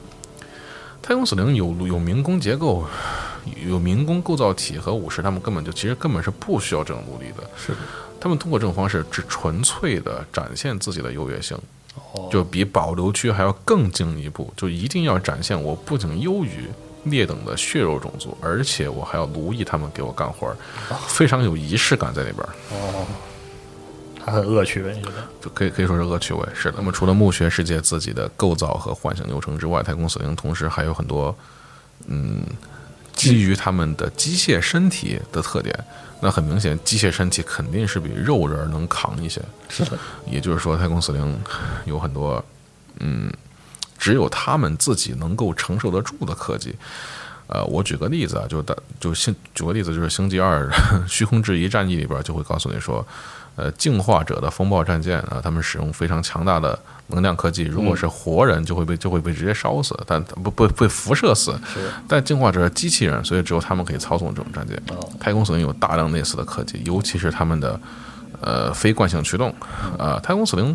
[1.02, 2.86] 太空死灵有有民工结构，
[3.66, 7.44] 有民工构造体和武士，他们根本就其实根本是不需要这种奴隶的。
[7.58, 7.78] 是的，
[8.20, 11.58] 他们通过这种方式，只纯粹的展现自己的优越性，
[12.14, 16.68] 哦，就比保留区还要更进一步，就一定要展现我不仅优于
[17.04, 20.56] 劣等的血肉种族，而且我还要奴役他们给我干活儿，
[21.08, 22.49] 非常有仪式感在里边儿。
[22.72, 23.06] 哦，
[24.24, 26.47] 它很恶趣味，觉得就可以可以说是恶趣味。
[26.54, 31.36] 是的，那么除了墓穴世界自己的构造和唤醒流程之外，太空死灵同时还有很多，
[32.06, 32.43] 嗯，
[33.16, 35.78] 基于他们的机械身体的特点。
[36.24, 39.41] 那很明显，机械身体肯定是比肉人能扛一些。
[39.70, 39.97] 是的，
[40.28, 41.41] 也就是说，太空死灵
[41.86, 42.45] 有很多，
[42.99, 43.28] 嗯，
[44.02, 46.76] 只有他们自己能够承受得住的科技。
[47.45, 50.68] 呃，我举个例子啊，就大就星举个例子，就是《星际二：
[51.08, 53.06] 虚空之疑战役》里边就会告诉你说，
[53.58, 61.54] 呃，进化者的风暴战舰啊，他们使用非常强大的能量科技，如果是活人就会被就会被直接烧死，但不不被辐射死。
[62.08, 64.82] 但进化者是机器人，所以只有他们可以操纵这种战舰。
[64.95, 67.78] 哦太空死灵有大量类似的科技，尤其是他们的
[68.39, 69.54] 呃非惯性驱动。
[69.99, 70.74] 呃，太空死灵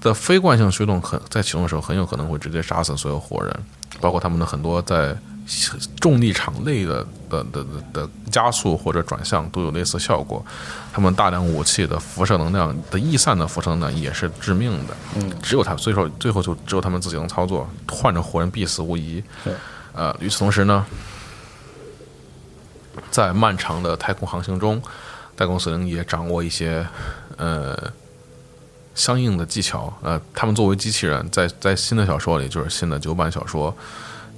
[0.00, 3.60] 的非惯性驱动很在启动的时候很有可能会直接杀死所有活人，
[4.00, 5.16] 包括他们的很多在
[5.98, 10.44] 重力场内的的的的的加速或者转向都有类似效果。
[10.92, 14.94] 他们大量武器的辐射能量的逸散的辐射能量也是致命的。
[15.16, 19.22] 嗯，只有他，所以说最后就只有他们自己能操作，换着活人必死无疑。
[19.42, 19.54] 对，
[19.94, 20.84] 呃，与此同时呢，
[23.10, 24.82] 在漫长的太空航行中，
[25.34, 26.86] 太空司令也掌握一些
[27.36, 27.74] 呃
[28.98, 29.90] 相应的技巧。
[30.02, 33.74] 呃，他们作为机器人，在在新的小说里，就是新的九版小说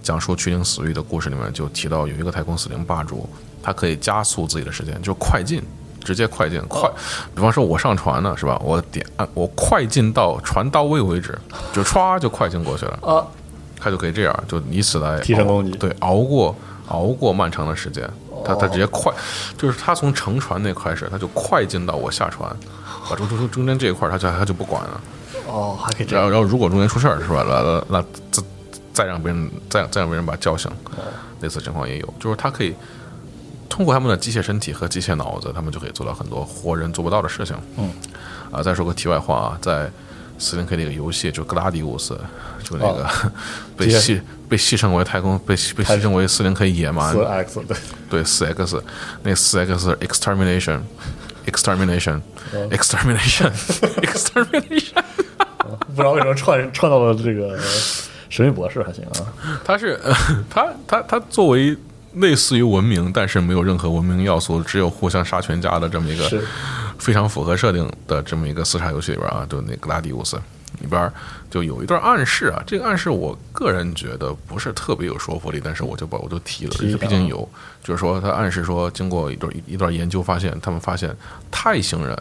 [0.02, 3.28] 讲述屈灵死域的故事里面，就提到有一个太空死灵霸主，
[3.62, 5.62] 他可以加速自己的时间，就快进。
[6.02, 6.90] 直接快进快，
[7.34, 8.58] 比方说我上船了，是吧？
[8.64, 11.38] 我点按我快进到船到位为止，
[11.74, 12.98] 就歘就快进过去了。
[13.02, 13.20] 啊，
[13.78, 16.56] 他就可以这样，就以此来提升攻击对，熬过
[16.88, 18.08] 熬过漫长的时间。
[18.42, 19.12] 他他直接快，
[19.58, 22.50] 就是他从乘船那开始，他就快进到我下船，
[23.10, 25.00] 啊，中中中中间这一块他就他就不管了。
[25.46, 27.44] 哦，还可以这样，然后然后如果中间出事儿是吧？
[27.48, 28.42] 那那那再
[28.92, 30.70] 再让别人再再让别人把叫醒，
[31.40, 32.74] 类似情况也有，就是他可以
[33.68, 37.56] 通过他们的机械身体和机械脑子，他们就可以做到很多活人做不到的事情。
[37.78, 37.90] 嗯，
[38.52, 39.90] 啊，再说个题外话啊，在
[40.38, 42.18] 斯林 K 那个游戏，就格拉迪乌斯，
[42.62, 43.08] 就那个、
[43.76, 47.76] 被戏被戏称为太空被被戏称为斯林 K 野蛮四 X 对，
[48.08, 48.82] 对，四 X，
[49.22, 50.80] 那四 X extermination。
[51.50, 52.20] Extermination,
[52.70, 53.50] extermination,
[54.02, 55.02] extermination。
[55.94, 57.58] 不知道为什么串串到了这个
[58.28, 59.26] 神秘博士还行啊，
[59.64, 60.14] 他是呃
[60.48, 61.76] 它它它作为
[62.14, 66.28] 类似于文明，但是没有任何文明要素，只有互相杀全家的这么一个
[66.98, 70.36] 非常符合设定的这么一个四杀游戏里边啊，就那格拉迪乌斯
[70.80, 71.12] 里边
[71.50, 77.46] 就有一段暗示啊，这个暗示我个人觉得不是特别有说服力，但是我就把我就提了，毕竟有，
[77.82, 81.14] 就是说他暗示说，经过一段一段研究发现，他们发现
[81.50, 82.16] 泰星人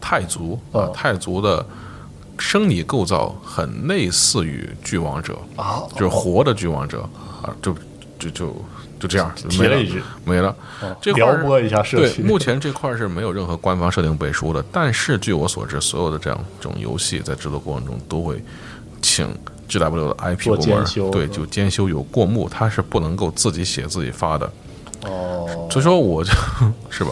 [0.00, 1.64] 泰族啊哦泰族的
[2.38, 7.08] 生理构造很类似于巨王者啊就是活的巨王者
[7.42, 7.74] 啊，就
[8.18, 8.64] 就就
[9.00, 10.54] 就这样没了提了一句，没了。
[11.14, 18.42] 撩拨一下社对，目前这块儿是没有任何官方设定背书的，但是据我所知，所有的这样这种游戏在制作过程中都会
[19.04, 19.28] 请
[19.68, 24.50] GW 的 IP 部门对，就兼修有过目，他是不能够自己写自己发的，
[25.02, 26.30] 哦， 所以说我就
[26.88, 27.10] 是吧，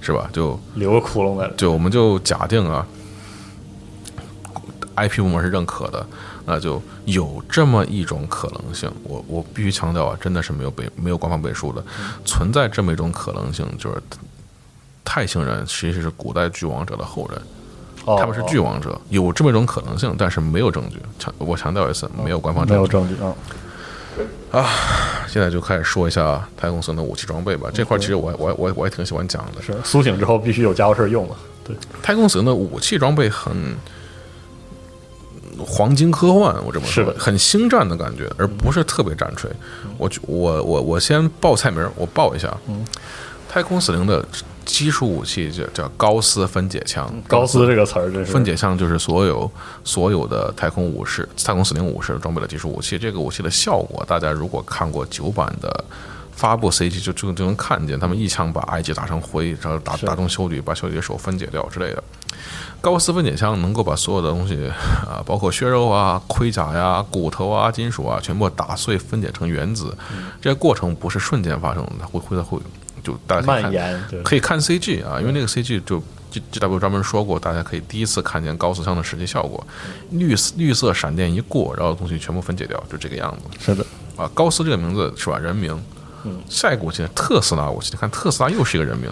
[0.00, 0.30] 是吧？
[0.32, 2.86] 就留个窟窿在里，就我们就假定啊
[4.94, 6.06] ，IP 部门是认可的，
[6.46, 8.90] 那就有这么一种可能性。
[9.02, 11.84] 我我必须强调啊，真的是没有背没有官方背书的，
[12.24, 14.00] 存在这么一种可能性，就是
[15.04, 17.42] 泰星人其实是古代巨王者的后人，哦
[18.06, 20.98] 他们是巨王者，有这么一种可能性，但是没有证据。
[21.18, 23.22] 强我强调一次，没有官方证据没有证据。
[23.22, 23.34] 啊
[24.50, 24.66] 啊，
[25.28, 27.70] 现在就开始说一下太空森的武器装备吧。
[27.72, 29.62] 这块其实我我我我也挺喜欢讲的。
[29.62, 33.52] 是苏醒之后必须有家伙事用了，对，太空死灵的武器装备很
[35.64, 39.48] 黄金科幻，我这么说很星战的感觉，而不是特别战锤。
[39.96, 42.52] 我我我我先报菜名，我报一下。
[43.48, 44.24] 太空死灵的
[44.64, 49.50] 基础武器叫叫高斯分解枪，高斯这个词儿真是分解枪就是所有
[49.84, 52.98] 所有的太空武士、太空司令武士装备的基础武器。
[52.98, 55.84] 这个武器的效果，大家如果看过九版的
[56.32, 62.02] 发布 CG，就就就能看见，他们一枪把埃及打成灰，然后打打中修女，把修女的手分解掉之类的。
[62.80, 64.66] 高斯分解枪能够把所有的东西
[65.06, 69.94] 啊，包括血肉啊、盔甲呀、骨头啊、金属啊，全部打碎分解成原子。
[70.40, 72.58] 这个过程不是瞬间发生的，它会会会
[73.02, 75.98] 就大家可以看蔓延，可以看 CG 啊，因为那个 CG 就
[76.30, 79.64] G G W 专门说过，大家可以第一次看见高斯枪的实际效果，
[80.10, 83.84] 绿色绿色闪电一过，然后东西全部分解掉，就这个样子是的，
[84.16, 84.30] 啊。
[84.34, 85.38] 高斯这个名字是吧？
[85.38, 85.80] 人名。
[86.50, 89.10] 下一个武器特斯拉武器，你看特斯拉又是一个人名，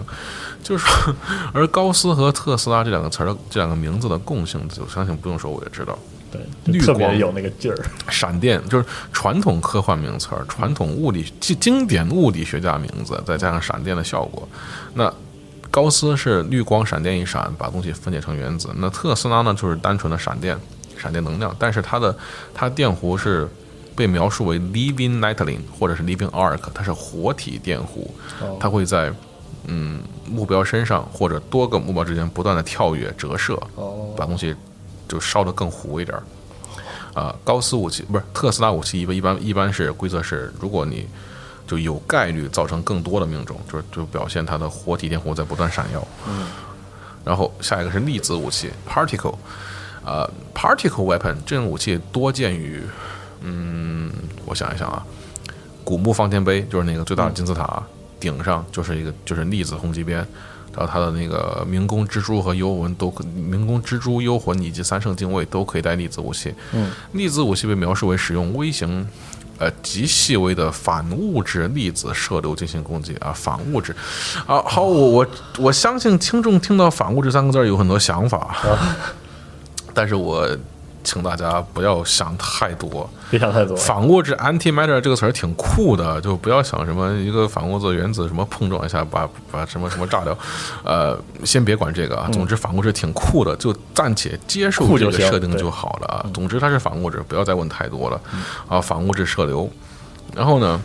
[0.61, 1.15] 就是说，
[1.51, 5.97] 而高斯和特斯拉这两个词儿的这两个名字的共性，就相信不用说我也知道。
[6.31, 7.77] 对，特别光有那个劲儿，
[8.09, 14.47] 闪电就是传统科幻名词儿，传统物理经经典物理学家名字，再加上闪电的效果。
[14.93, 15.11] 那
[15.71, 18.69] 高斯是绿光闪电一闪，把东西分解成原子。
[18.77, 20.57] 那特斯拉呢，就是单纯的闪电，
[20.97, 21.55] 闪电能量。
[21.59, 22.15] 但是它的
[22.53, 23.47] 它电弧是
[23.95, 28.07] 被描述为 living lightning 或者是 living arc，它是活体电弧，
[28.41, 29.13] 哦它会在
[29.67, 34.55] 嗯目标身上或者多个目标之间不断的跳跃折射，哦，把东西
[35.09, 36.23] 就烧得更糊一点儿。
[37.13, 41.05] 啊、高斯武器不是特斯拉武器，一般一般一般是规则是，如果你
[41.67, 46.07] 就有概率造成更多的命中，就是就表现它的活体电弧在不断闪耀。
[46.25, 46.47] 嗯。
[47.25, 49.35] 然后下一个是粒子武器 particle，
[50.05, 52.81] 呃，particle weapon 这种武器多见于，
[53.41, 54.09] 嗯，
[54.45, 55.05] 我想一想啊，
[55.83, 57.83] 古墓方尖碑就是那个最大的金字塔、
[58.19, 60.25] 顶上就是一个就是粒子轰击鞭，
[60.79, 66.55] 然后他的那个冥宫蜘蛛和幽魂都可，冥宫蜘蛛、幽魂以及三圣精卫都可以带粒子武器。
[66.71, 69.05] 嗯，粒子武器被描述为使用微型。
[69.57, 73.93] 呃，极细微的反物质粒子射流进行攻击啊，反物质，
[74.47, 75.27] 啊，好，我我
[75.57, 78.55] 我相信听众听到“反物质”三个字有很多想法，
[79.93, 80.47] 但是我
[81.03, 90.37] 请大家不要想太多，别想太多，反物质 antimatter 这个词儿挺酷的，就不要想什么一个反物质原子什么碰撞一下把把什么什么炸掉，
[90.83, 92.29] 呃，先别管这个啊。
[92.31, 96.25] 总之反物质挺酷的，就暂且接受这个设定就好了啊。
[96.33, 98.21] 总之它是反物质，不要再问太多了
[98.67, 98.81] 啊。
[98.81, 99.69] 反物质射流，
[100.35, 100.81] 然后呢？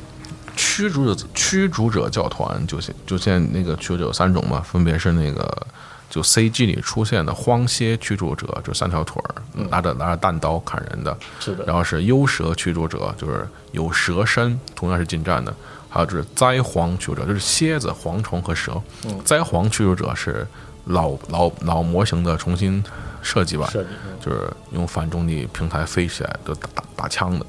[0.57, 5.67] 驱逐者驱逐者教团就现就现在那个驱逐者有三种嘛，分别是那个
[6.15, 9.35] 就 CG 里出现的荒蝎驱逐者，就三条腿儿，
[9.69, 15.53] 拿着拿着弹刀砍人的，是的，然后是幽蛇驱逐者，就是有蛇身，同样是近战的。
[15.89, 18.81] 还有就是灾蝗驱逐者，就是蝎子、蝗虫和蛇。
[19.25, 20.47] 灾蝗驱逐者是
[20.85, 22.81] 老老老模型的重新
[23.21, 27.45] 设计版，计嗯就是用反重力平台飞起来的打打打枪的。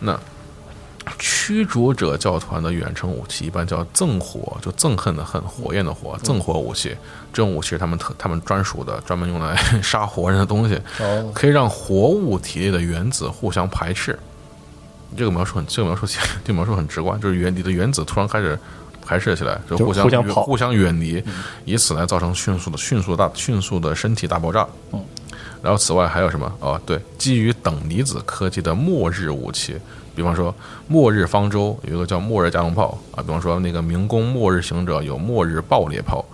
[0.00, 0.20] 那
[1.18, 6.96] 驱逐者教团的远程武器一般叫憎火，就憎恨的恨，火焰的火，憎火武器。
[7.32, 10.80] 这种武器是他们特他们专属的，专门用来杀活人的东西。
[11.00, 14.18] 哦，可以让活物体内的原子互相排斥。
[15.16, 18.58] 这个描述很，这个描述其 这个描述很直观，就是原你的原子突然开始
[19.04, 21.22] 排斥起来，就就互相互相互相远离，
[21.64, 24.66] 以此来造成迅速的、迅速大、迅速的身体大爆炸。
[24.92, 25.04] 嗯，
[25.62, 26.52] 然后此外还有什么？
[26.60, 29.76] 哦，对，基于等离子科技的末日武器，
[30.14, 30.54] 比方说
[30.88, 36.24] 末日方舟有一个叫末日加农炮啊，比方说那个冥宫末日行者有末日爆裂炮，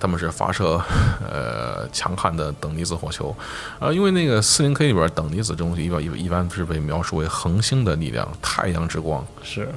[0.00, 0.80] 他们是发射
[1.30, 3.34] 呃强悍的等离子火球，
[3.78, 9.68] 啊，因为那个四零 K 里边等离子这东西一般一般一般是被描述为恒星的力量，太阳之光，是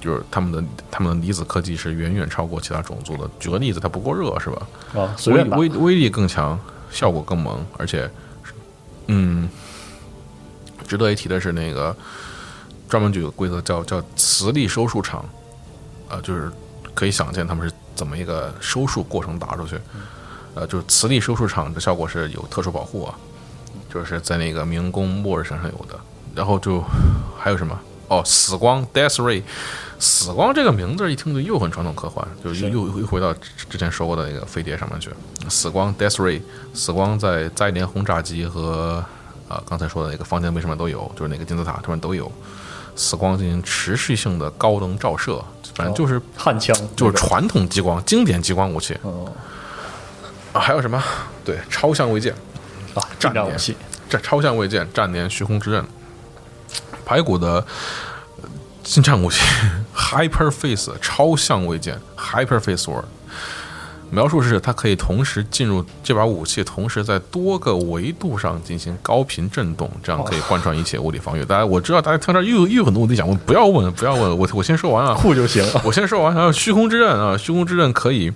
[0.00, 3.28] 就是他们的他们的离子科技是远远超过其他种族的。
[3.38, 4.66] 举个例子，它不过热是吧？
[4.94, 6.58] 啊，随威便打，威威力更强，
[6.90, 8.10] 效果更猛，而且，
[9.08, 9.46] 嗯，
[10.86, 11.94] 值得一提的是，那个
[12.90, 15.24] 专门举个规则叫叫磁力收束场，
[16.08, 16.50] 呃、就是
[16.92, 19.78] 可以想见他们是怎么一个收束过程打出去，
[20.54, 23.14] 呃，就是磁力收束场的效果是有特殊保护啊，
[23.88, 25.98] 就是在那个冥宫末日身上有的，
[26.34, 26.84] 然后就
[27.38, 27.78] 还有什么
[28.08, 29.42] 哦，死光 Death Ray。
[30.00, 35.10] 死光这个名字一听就又很传统科幻，就又又又回到之之前说过的那个飞碟上面去。
[35.48, 36.40] 死光 Death Ray，
[36.72, 39.04] 死光在灾年轰炸机和
[39.46, 42.32] 啊、刚才说的那个方尖碑上面都有，就是那个金字塔上面都有。
[43.00, 45.42] 死光进行持续性的高能照射，
[45.74, 49.32] 反正就是、焊枪就是传统激光，经典激光武器哦。
[50.52, 50.60] 啊。
[50.60, 51.02] 还有什么？
[51.42, 52.34] 对，超像位剑，
[52.94, 53.74] 啊，战点战武器。
[54.10, 55.82] 这超像位剑、战年虚空之刃，
[57.06, 57.64] 排骨的
[58.42, 58.48] 呃
[58.82, 59.40] 近战武器
[59.96, 63.04] Hyperface 超像位剑 Hyperface Sword，
[64.10, 71.44] 描述是它可以同时进入这把武器，同时在多个维度上进行高频震动，这样可以贯穿一切物理防御。
[71.44, 75.14] 大家我知道大家听这又又有很多问题想问，不要问，不要问，我我先说完啊。
[75.14, 78.32] 酷就行，我先说完，还有虚空之刃啊，虚空之刃可以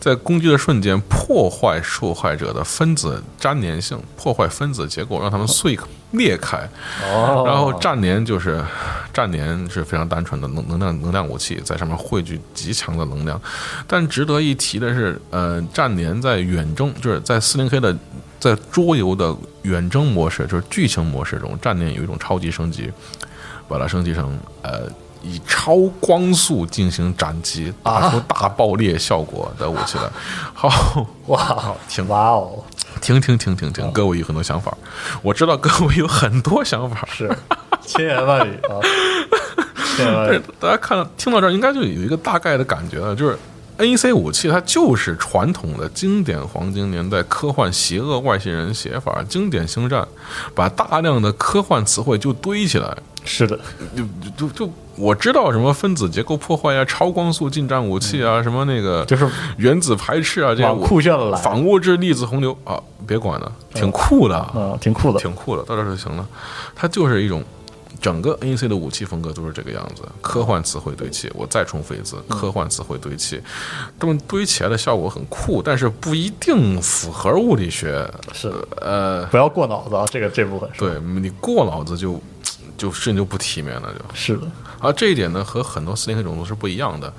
[0.00, 5.78] 在攻击的瞬间破坏受害者的分子粘连性，破坏分子结构，让他们碎
[6.12, 6.56] 裂开。
[7.04, 8.64] 哦，然后战连就是
[9.12, 13.38] 战连是非常单纯的能能量能量武器，在上面汇聚极强的能量。
[13.86, 17.94] 但值得一提的是，呃，战连在远征就是在四零 K 的
[18.38, 22.90] 在桌游的远征模式，就是剧情模式中，战连有一种超级升级，
[23.68, 24.88] 把它升级成呃。
[25.22, 30.04] 以超光速进行斩击，打出大爆裂效果的武器来。
[30.54, 32.64] 好， 哇，挺哇哦，
[33.00, 33.90] 停停停停停！
[33.92, 34.76] 各位有很多想法，
[35.22, 37.30] 我知道各位有很多想法，是
[37.82, 38.80] 千言万语啊。
[40.58, 43.38] 大家看到听到这儿，应该就有一个大概的感觉了，就是
[43.80, 50.06] N E C 武器它就是传统的经典黄金年代科幻邪恶外星人写法，经典星战，
[50.54, 52.94] 把大量的科幻词汇就堆起来。
[53.24, 53.58] 是的，
[53.96, 54.02] 就
[54.36, 59.26] 就就我知道什么分子结构破坏啊，超光速近战武器啊，什么那个就是
[59.56, 62.56] 原子排斥啊，这些酷炫了，反物质粒子洪流。
[62.64, 66.26] 啊，别管了，挺酷的，嗯，挺酷的，挺酷的，到这就行了。
[66.74, 67.42] 它就是一种
[68.00, 71.30] 整个 N E C 的武器风格都是这个样子，科幻词汇堆砌。
[71.34, 73.40] 我再重复一次，科幻词汇堆砌，
[73.98, 78.08] 这么堆起来的效果很酷，但是不一定符合物理学。
[78.32, 82.20] 是呃，不要过脑子啊，这个这部分对你过脑子就。
[82.76, 84.50] 就甚至就不体面了，就是的。
[84.78, 87.12] 而这一点呢，和很多四零 K 种族是不一样的，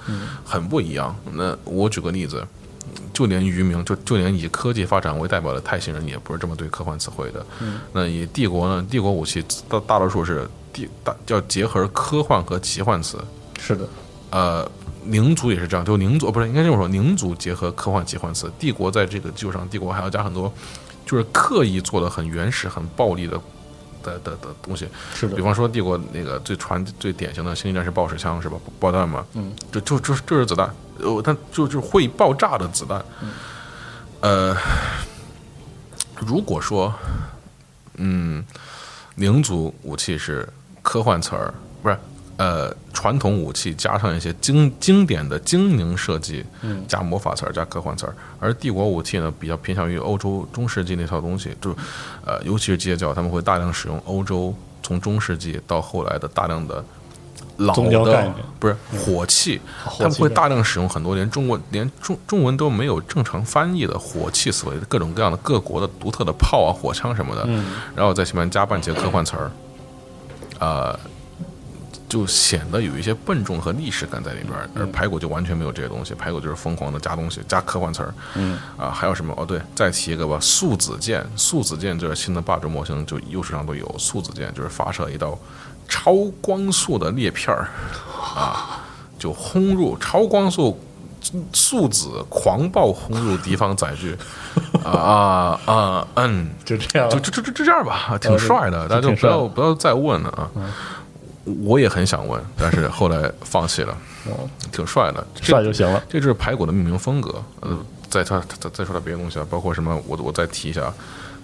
[0.43, 1.15] 很不一样。
[1.34, 2.43] 那我举个例子，
[3.13, 7.45] 就连渔民，就就连以科技发展为代表的泰星人，也不是这么对科幻词汇的。
[7.93, 8.84] 那以帝国呢？
[8.89, 13.17] 帝国武器大大多数是帝大叫结合科幻和奇幻词。
[13.59, 13.88] 是的。
[14.30, 14.69] 呃，
[15.03, 18.51] 宁族也是这样，就宁族不是应该这么说，宁族结合科幻奇幻词。
[18.59, 20.51] 帝国在这个基础上，帝国还要加很多，
[21.05, 23.39] 就是刻意做的很原始、很暴力的。
[24.03, 25.36] 的的的东西，是的。
[25.36, 28.57] 比方说帝国那个最传最典型的星际战士爆石枪是吧？
[28.80, 33.05] 爆弹嘛，嗯，就就就就是子弹，呃，它就就会爆炸的子弹。
[34.22, 34.57] 呃，
[36.17, 36.91] 如果说，
[37.97, 38.43] 嗯，
[39.17, 40.49] 灵族武器是
[40.92, 41.98] 科幻词儿，不是。
[42.36, 46.44] 呃，传统武器加上一些经经典的精灵设计，
[46.86, 51.70] 加魔法词儿，加科幻词儿，而帝国武器呢，比较偏向于欧洲中世纪那套东西，就
[52.26, 56.84] 呃，尤其是基督教，他们会大量使用欧洲从中世纪到后来的大量的
[57.56, 59.62] 老的不是火器，
[59.98, 67.48] 他们会大量使用很多连中国连中中文都没有正常翻译的火器所谓的，各种各样的各国的独特的炮啊、火枪什么的，
[67.96, 69.52] 然后在前面加半截科幻词儿，
[70.62, 70.97] 呃。
[72.07, 76.14] 就显得有一些笨重和历史感在里边，而排骨就完全没有这些东西。
[76.14, 78.14] 排骨就是疯狂的加东西，加科幻词儿。
[78.36, 79.34] 嗯啊，还有什么？
[79.38, 81.26] 哦，对，再提一个吧，素子剑。
[81.38, 83.89] 素子剑就是新的霸主模型，就优势上都有。
[83.97, 85.39] 素子剑就是发射一道
[85.88, 87.70] 超光速的裂片儿，
[88.36, 88.84] 啊，
[89.18, 90.78] 就轰入超光速
[91.53, 94.17] 素子狂暴轰入敌方载具。
[94.84, 98.88] 啊啊嗯，就这样，就就就就这样吧，挺帅的。
[98.88, 100.49] 大家就不要不要再问了啊。
[101.63, 103.97] 我也很想问，但是 后来放弃了。
[104.26, 106.01] 哦，挺帅的，帅就行了。
[106.07, 107.43] 这就是排骨的命名风格。
[107.61, 107.76] 呃，
[108.09, 109.99] 再他再再说点别的东西啊，包括什么？
[110.07, 110.93] 我我再提一下，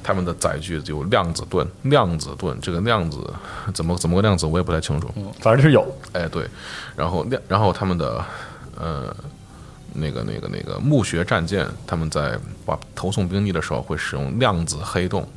[0.03, 3.17] 他们的载具有量子盾，量子盾这个量子
[3.73, 5.09] 怎么怎么个量子我也不太清楚。
[5.15, 5.83] 嗯，反正是有。
[6.13, 6.47] 哎，对，
[6.95, 8.23] 然后量，然后他们的
[8.79, 9.15] 呃
[9.93, 15.27] 那个那个那个墓穴战舰，他们在把投送兵力的时候会使用量子黑洞。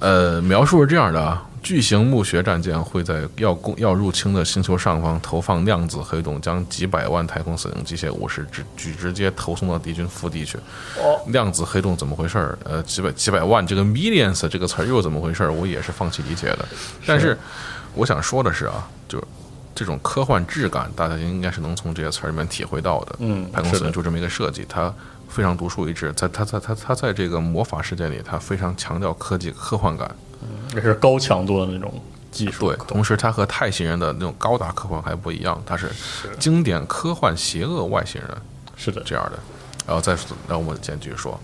[0.00, 1.46] 呃，描述是这样的啊。
[1.62, 10.58] 巨型墓穴战舰会在要攻要入侵的星球上方投放量子黑洞，将几百万太空死灵机械武士直举直接投送到敌军腹地去。
[10.98, 12.58] 哦，量子黑洞怎么回事儿？
[12.64, 15.50] 呃，几百几百万这个 millions 这个词儿又怎么回事儿？
[15.50, 16.68] 我也是放弃理解的。
[17.06, 17.34] 但是
[17.94, 19.18] 我想说的是啊，就
[19.74, 23.16] 这种科幻质感，大家应该是能从这些词儿里面体会到的。
[23.18, 24.92] 嗯，太空死灵就这么一个设计，它
[25.28, 26.12] 非常独树一帜。
[26.12, 30.14] 在它在它它在这个魔法世界里，它非常强调科技科幻感。
[30.74, 32.76] 也是高强度的那种技术，对。
[32.86, 35.90] 同时，它和泰星人的那种高达科幻还不一样，它是
[36.38, 38.30] 经典科幻邪恶外星人，
[38.76, 39.38] 是的，这样的。
[39.86, 40.16] 然后再
[40.48, 41.38] 让我们先继续说，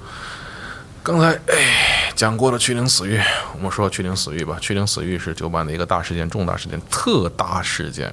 [1.03, 3.21] 刚才哎讲过了去灵死域，
[3.55, 4.59] 我们说去灵死域吧。
[4.61, 8.13] 去灵死域是九版的一个大事件，重大事件，特大事件，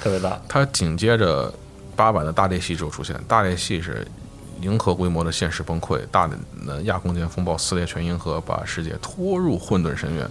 [0.00, 0.40] 特别大。
[0.48, 1.52] 它紧接着
[1.94, 4.06] 八版的大裂隙之后出现，大裂隙是。
[4.60, 6.38] 银河规模的现实崩溃，大的
[6.82, 10.24] 亚空间风暴撕裂全银河，把世界拖入混沌深渊。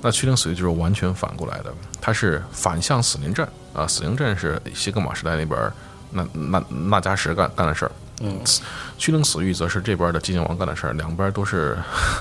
[0.00, 3.86] 那去灵死域就是完全反过来的，它是反向死灵阵啊！
[3.86, 5.70] 死灵阵是西格玛时代那边
[6.12, 8.40] 那那那加什干干的事儿，嗯，
[8.96, 11.76] 驱灵死域则是这边的寂静王干的事儿，两边都是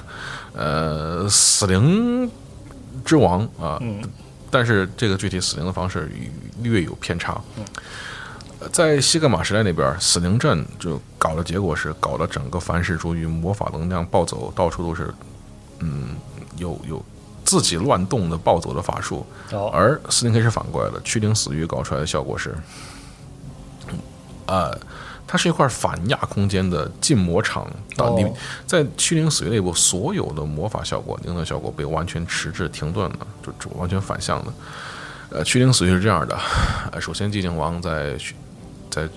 [0.54, 2.30] 呃死灵
[3.06, 3.80] 之王啊，
[4.50, 6.12] 但是这个具体死灵的方式
[6.62, 7.39] 略有偏差。
[7.58, 7.64] 嗯
[8.72, 15.14] 在西格玛时代那边，死灵阵就搞的结果是搞了整个凡世诸域魔法能量暴走，到处都是，
[15.80, 16.16] 嗯，
[16.56, 17.04] 有有
[17.44, 19.26] 自己乱动的暴走的法术。
[19.52, 22.56] 哦而斯林 K 是反过来的，驱灵死域搞出来的效果是，
[24.46, 24.72] 呃，
[25.26, 28.26] 它是一块反亚空间的禁魔场啊，哦你
[28.67, 34.53] 在虚灵死域内部所有的魔法效果、灵能效果被完全迟滞停顿了，就就完全反向的。
[35.30, 36.38] 呃，虚灵死域是这样的，
[36.91, 38.15] 呃，首先寂静王在
[38.89, 39.07] 在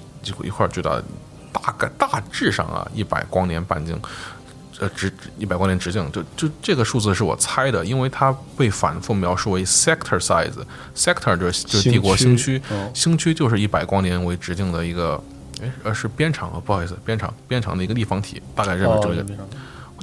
[0.42, 1.02] 一块巨大，
[1.52, 4.00] 大概大致上啊一百光年半径。
[4.78, 15.18] 呃，直一百光年直径，就就这个数字是我猜的，因为它被反复描述为 sector size，sector 就是就是帝国星区，哦星区就是一百光年为直径的一个，
[15.62, 19.46] 哎，呃是边长啊，不好意思，边长边长的一个立方体，大概认为这么一个哦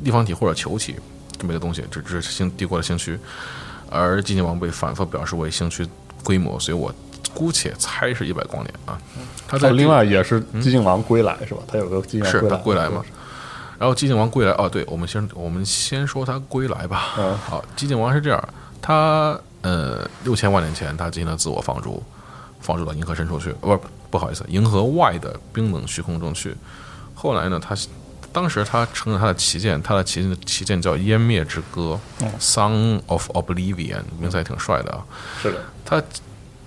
[0.01, 0.95] 立方体或者球体
[1.37, 3.19] 这么一个东西，这这是星帝国的星区，
[3.89, 5.87] 而寂静王被反复表示为星区
[6.23, 6.93] 规模，所以我
[7.33, 8.99] 姑且猜是一百光年啊。
[9.47, 11.61] 它在哦，另外也是寂静王归来是吧？
[11.67, 13.03] 他有个寂静王是归来，他归来嘛？
[13.77, 17.15] 然后寂静王归来，哦，对，我们先我们先说他归来吧。
[17.17, 18.49] 嗯好，寂静王是这样，
[18.81, 22.01] 他呃六千万年前他进行了自我放逐，
[22.61, 23.79] 放逐到银河深处去，呃
[24.14, 26.55] 不不好意思，银河外的冰冷虚空中去。
[27.16, 27.76] 后来呢，他
[28.32, 31.99] 当时他乘着他的旗舰，他的旗舰旗舰叫湮灭之歌、
[32.39, 35.03] s o n g of Oblivion，名字还挺帅的啊。
[35.41, 35.99] 是的，他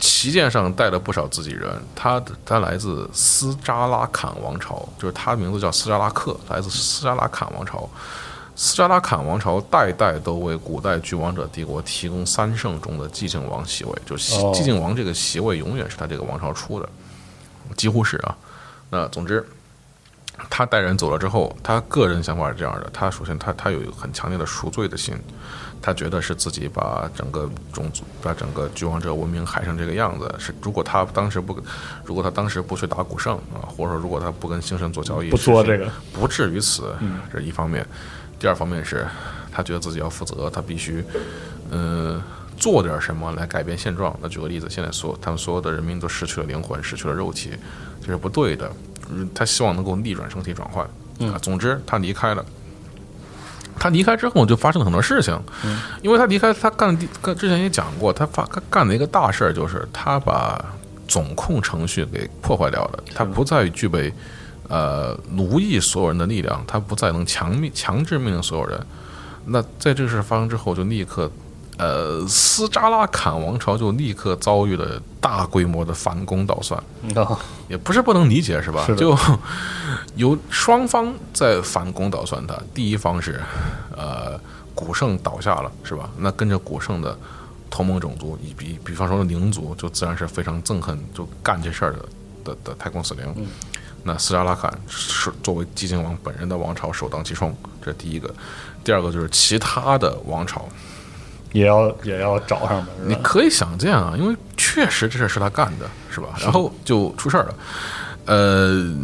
[0.01, 7.89] 旗舰上带了不少自己人，他他来自斯扎拉坎王朝，就是他的名字叫斯扎拉克，来自斯扎拉坎王朝。
[8.59, 16.89] 斯扎拉坎王朝代代都为古代巨王者帝国提供三圣中的寂静王席位，就寂静王这个席位永远是他这个王朝出的，
[17.77, 18.37] 几乎是啊。
[18.91, 19.45] 那总之，
[20.51, 25.17] 他带人走了之后，他个人想法是这样的：他首先他他有一个很强烈的赎罪的心，
[25.83, 30.33] 他觉得是自己把整个种族、把整个巨王者文明害成这个样子。
[30.39, 31.59] 是如果他当时不，
[32.05, 36.95] 如果他当时不去打古圣啊，或者说如果他不跟星神做交易，不做这个，不至于此。
[37.33, 37.85] 这是一方面。
[38.39, 39.07] 第二方面是，
[39.51, 41.03] 他觉得自己要负责，他必须，
[41.71, 42.23] 嗯、
[42.57, 44.17] 做点什么来改变现状。
[44.21, 47.51] 那举个例子，现在所他们所有的人民都失去了灵魂，失去了肉体，
[48.01, 48.71] 这是不对的。
[49.11, 50.85] 嗯，他希望能够逆转身体转换。
[51.31, 52.45] 啊，总之他离开了。
[53.79, 55.39] 他离开之后就发生了很多事情，
[56.01, 60.65] 因为他离开，他干的第干之前也讲过，他发他干的一个大事儿就是他把
[61.07, 64.11] 总控程序给破坏掉了，他不再具备
[64.69, 68.81] 呃奴役所有人的力量，他不再能强命强制命令所有人。
[69.45, 71.31] 那在这个事发生之后，就立刻
[71.79, 76.83] 呃斯扎拉坎王朝就立刻遭遇了大规模的反攻倒算。
[77.15, 78.87] 啊，也不是不能理解，是吧？
[78.97, 79.17] 就
[80.15, 82.57] 有双方在反攻倒算他。
[82.75, 83.41] 第一方是，
[83.97, 84.39] 呃，
[84.75, 86.11] 古圣倒下了，是吧？
[86.19, 87.17] 那跟着古圣的
[87.69, 91.99] 同盟种族，以比比方说灵族，就自然是非常憎恨就干这事儿的
[92.45, 93.47] 的的太空死灵。
[94.03, 98.33] 那斯扎拉坎是作为寂静王本人的王朝首当其冲，这是第一个。
[98.85, 100.65] 第二个就是其他的王朝，
[101.57, 106.29] 也要也要找上门，你可以想见啊，因为确实这事儿是他干的，是吧？
[106.41, 107.55] 然后就出事儿了，
[108.27, 108.95] 呃，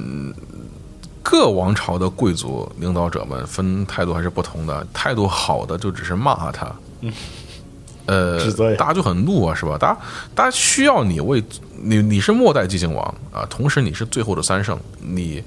[1.23, 6.71] 各王朝的贵族领导者们分态度还是不同的，态度好的就只是骂他，
[8.07, 8.39] 呃，
[8.77, 9.79] 大家就很怒啊，是吧？
[9.79, 9.99] 大家
[10.35, 11.43] 大家需要你为
[11.83, 15.43] 你你是末代寂静王啊，同时你是最后的三圣，你。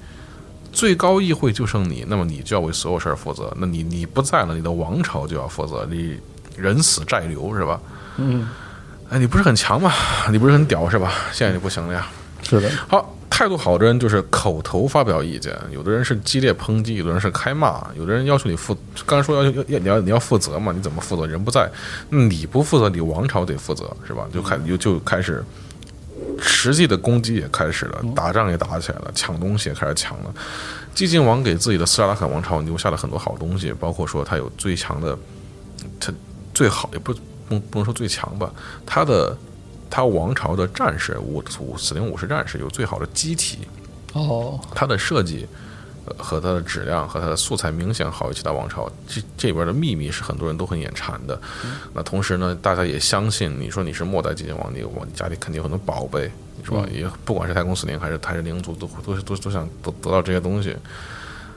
[0.75, 3.49] 最高议会就剩你，那么你就要为所有事儿负责。
[3.57, 5.87] 那你你不在了，你的王朝就要负责。
[5.89, 6.19] 你
[6.57, 7.79] 人死债留是吧？
[8.17, 8.47] 嗯，
[9.09, 9.91] 哎，你不是很强吗？
[10.31, 11.11] 你不是很屌是吧？
[11.31, 12.07] 现在就不行了呀。
[12.43, 20.71] 是的，好，态度好的人就是口头发表意见，有的人是激烈抨击，有的人是开骂，有的人要求你负，刚才说要求要你要你要负责嘛？
[20.71, 21.25] 你怎么负责？
[21.25, 21.69] 人不在，
[22.09, 24.27] 你不负责，你王朝得负责是吧？
[24.33, 25.43] 就开就就开始。
[26.39, 30.33] 实际的攻击也开始了，打仗也打起来了，抢东西也开始抢了。
[30.95, 35.17] 寂静王给自己的斯拉拉坎王朝留下了很多好东西，包括说他有最强的，
[35.99, 36.13] 他
[36.55, 37.13] 最好也不
[37.47, 38.51] 不不能说最强吧，
[38.85, 39.37] 他的
[39.89, 43.59] 他王朝的战士武武死灵武士战士有最好的机体，
[44.13, 45.45] 哦，它的设计
[46.05, 48.89] 呃和它的质量和它的素材明显好于其他王朝。
[49.07, 51.39] 这这边的秘密是很多人都很眼馋的。
[51.93, 56.31] 那同时呢，大家也相信，你说你是末代寂静王，你我你家里肯定有很多宝贝，
[56.63, 56.85] 是吧？
[56.91, 60.75] 也不管是太空死灵还是还是灵族，都都都都想得得到这些东西。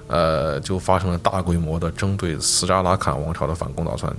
[0.09, 4.11] 呃，就发生了大规模的针对斯扎拉坎王朝的反攻打算，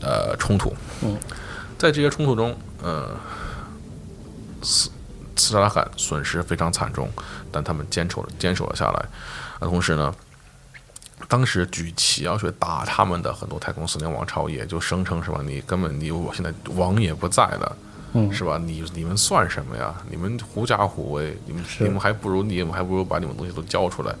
[0.00, 0.74] 呃，冲突。
[1.02, 1.16] 嗯，
[1.76, 3.10] 在这些冲突中，呃，
[4.62, 4.90] 斯
[5.36, 7.08] 斯扎拉罕损失非常惨重，
[7.50, 9.04] 但他们坚守了坚守了下来。
[9.60, 10.14] 那同时呢，
[11.28, 17.76] 当时举旗要去打他们的很多太空死灵王朝，也就声称什么你根本你我现在王也不在了，
[18.14, 18.58] 嗯是吧？
[18.58, 19.94] 你你们算什么呀？
[20.10, 24.14] 你们狐假虎威，你们你们还不如你们还不如把你们东西都交出来。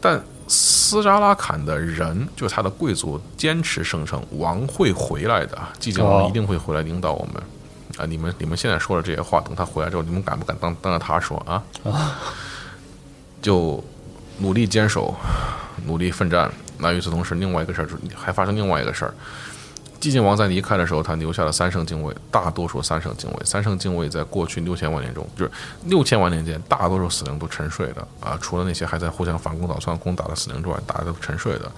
[0.00, 0.22] 但
[0.52, 7.40] 斯扎拉坎的人，就是他的贵族，坚持声称王会回来的，寂静王哦一定会回来领导我们。
[7.96, 11.62] 啊，你们你们现在说的这些话，等他回来之后，你们敢不敢当当着他说啊？
[13.40, 13.82] 就
[14.38, 15.14] 努力坚守，
[15.86, 16.50] 努力奋战。
[16.78, 19.14] 那与此同时，另外一个事儿就还发生另外一个事儿。
[20.00, 23.36] 寂静王在离开的时候，他留下了三圣敬畏，大多数三圣敬畏。
[23.44, 25.50] 三圣敬畏在过去六千万年中，就是
[25.84, 31.70] 六千万年间，大多数死灵都沉睡的啊，除了那些还在互相反攻倒算攻打的死灵之外，大家都沉睡的。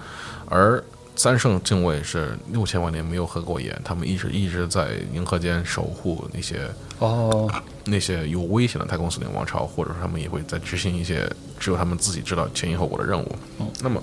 [0.49, 0.81] 而
[1.15, 6.67] 三圣敬畏是六千万年没有合过眼，他们一直一直在银河间守护那些
[6.99, 7.51] 哦，
[7.83, 13.35] 那些有危险的太空死灵王朝，或者说他们也会在执行一些只有他们自己知道前因后果的任务。
[13.81, 14.01] 那么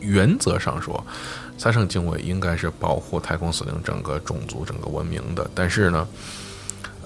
[0.00, 1.02] 原则上说，
[1.62, 6.08] 三圣敬畏应该是保护太空司令整个种族、整个文明的，但是呢，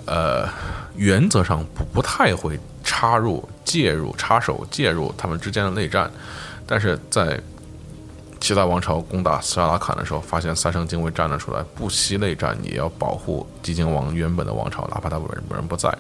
[0.07, 0.49] 呃，
[0.95, 6.11] 原则上不不太会插入、介入、插手介入他们之间的内战，
[6.67, 7.39] 但是在
[8.41, 15.95] 其他王朝攻打斯拉拉坎的时候，发现三圣敬畏站了出来，不惜内战也要保护寂静王原本的王朝，哪怕他本本人不在，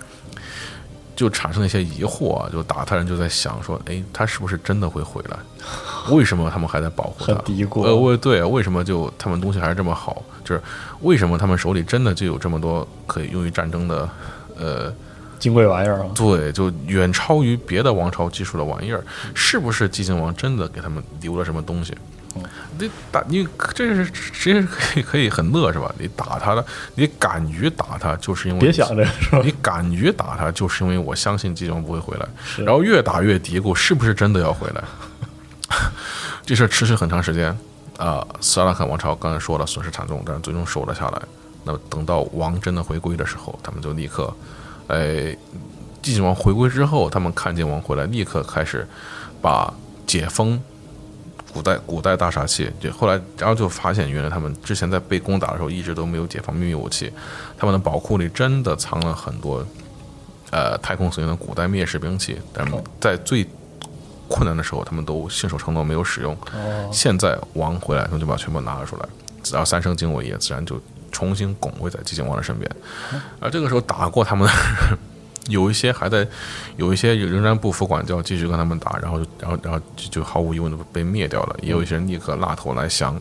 [1.16, 2.48] 就产生了一些疑惑啊。
[2.52, 5.36] 就打他人就在想说，哎，他是不是真的会回来？
[6.14, 7.44] 为什么他们还在保护他很？
[7.44, 10.22] 嘀咕呃，为对，为什么就他们东西还是这么好？
[10.44, 10.62] 就是
[11.00, 14.08] 为什么他们手里真的就有这么多可以用于战争的，
[14.56, 14.92] 呃，
[15.40, 19.02] 金贵玩意儿啊，对，就远超于别的王朝技术的玩意儿，
[19.34, 21.92] 是不是寂静王真的给他们留了什么东西？
[22.78, 25.92] 你打你这是其实可以可以很乐是吧？
[25.98, 26.64] 你打他了，
[26.94, 29.40] 你敢于打他，就是因为别想这个是吧？
[29.44, 32.28] 你敢于打他，就是因为我相信寂静王不会回来。
[32.58, 34.82] 然后越打越嘀咕，是不是真的要回来？
[36.44, 37.56] 这事儿持续很长时间
[37.98, 38.26] 啊。
[38.40, 41.22] 斯拉肯王朝刚才说了损失惨重，但是最终守了下来。
[41.64, 44.32] 那么等到王真的回归的时候，他们就立刻，
[44.86, 45.36] 哎，
[46.00, 48.86] 季景王回归之后，他们看见王回来，立刻开始
[49.42, 49.74] 把
[50.06, 50.62] 解封
[51.56, 57.10] 古代古代大杀器，就后来然后就发现，原来他们之前在被攻打的时候一直都没有解放秘密武器，
[57.56, 59.64] 他们的宝库里真的藏了很多
[60.50, 63.46] 呃太空所用的古代灭世兵器，但是在最
[64.28, 66.34] 困难的时候，他们都信守承诺没有使用。
[66.52, 69.08] 哦，现在王回来，他们就把全部拿了出来，
[69.42, 70.78] 只要三生经纬也自然就
[71.10, 72.70] 重新拱卫在寂静王的身边。
[73.40, 74.98] 而这个时候打过他们的人，
[75.48, 76.26] 有一些还在，
[76.76, 81.56] 有一些仍然不服管教，继续跟他们打，然后就然后然后就就毫无疑问的被灭掉了。
[81.62, 83.20] 也有一些人立刻拉头来降，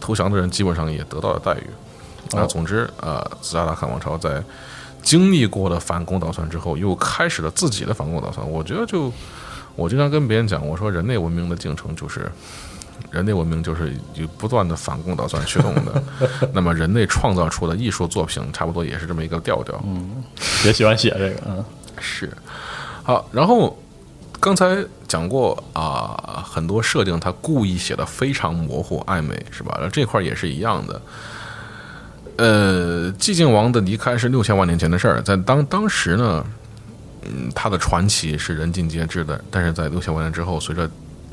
[0.00, 2.36] 投降的人基本上也得到了待遇。
[2.36, 4.42] 啊，总之，呃，斯拉达坎王朝在
[5.02, 8.46] 经历过了反攻倒算之后，又开始了自己的反攻倒算。
[8.46, 9.10] 我觉得就，
[9.74, 12.30] 我经常跟别人讲，我说人类文明的进程就是，
[13.10, 16.02] 人类文明就是以不断的反攻倒算驱动的。
[16.52, 19.80] 那么人类创造出的艺术作品，差不多也是这么一个调调。
[19.86, 20.22] 嗯，
[20.64, 21.64] 也喜欢写这个，嗯，
[21.98, 22.30] 是，
[23.02, 23.76] 好，然后
[24.40, 29.72] 刚才讲过啊、很多设定他故意写的非常模糊暧昧，是吧？
[29.76, 31.02] 然后这块儿也是一样的。
[32.36, 36.44] 呃，寂静王的离开是六千万年前的事儿，在当当时呢，
[37.22, 40.88] 嗯，他的传奇是人尽皆知的，但是在六千万年之后，随着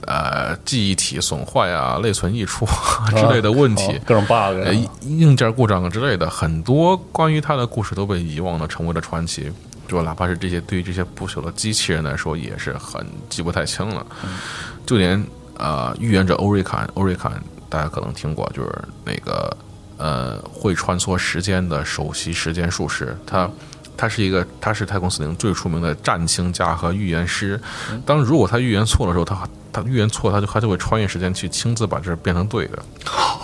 [0.06, 9.52] 呃记忆体损坏啊、内存溢出啊 之类的问题，哦各种 bug，呃，硬件故障啊之类的，很多关于他的故事都被遗忘了，成为了传奇。
[9.88, 14.06] 就哪怕是这些对于这些不朽的机器人来说，也是很记不太清了。
[14.86, 15.24] 就连
[15.58, 17.32] 呃，预言者欧瑞坎，欧瑞坎
[17.70, 18.72] 大家可能听过，就是
[19.04, 19.56] 那个
[19.98, 23.50] 呃会穿梭时间的首席时间术士，他。
[23.98, 27.60] 他是一个，他是太空死灵最出名的战星家和预言师。
[28.06, 32.78] 当如果他预言错的时候，他他预言错，他就他就会穿越时间去亲自把这变成对的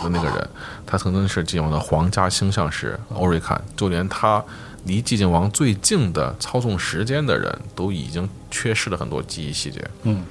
[0.04, 0.50] 的那个人。
[0.86, 4.44] 他曾经是寂静王的皇家星象师欧瑞坎，就连他
[4.86, 9.86] 离寂静王最近的操纵时间的人都已经缺失了很多记忆细节。
[10.04, 10.24] 嗯，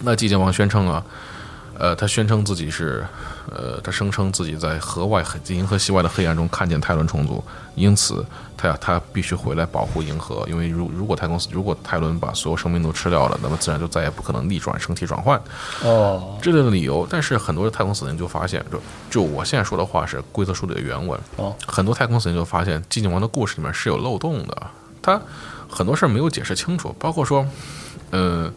[0.00, 1.04] 那寂静王宣称啊，
[1.78, 3.04] 呃，他宣称自己是，
[3.50, 7.42] 呃，他声称自己在河外黑银河系外的黑暗中看见泰伦虫族，
[7.74, 8.24] 因此
[8.56, 15.40] 他呀，他必须回来保护银河，因为如如果太空如果泰伦把所有生命都吃掉了，那么自然就再也不可能逆转生体转换。
[15.82, 21.18] 哦，这类的理由，但是很多的太空死灵就发现，就就我现在说的话是规则书里的原文。
[21.36, 24.62] 哦，很多太空死灵就发现寂静王的故事里面是有漏洞的，
[25.02, 25.20] 他
[25.68, 27.44] 很多事儿没有解释清楚，包括说，
[28.10, 28.52] 呃，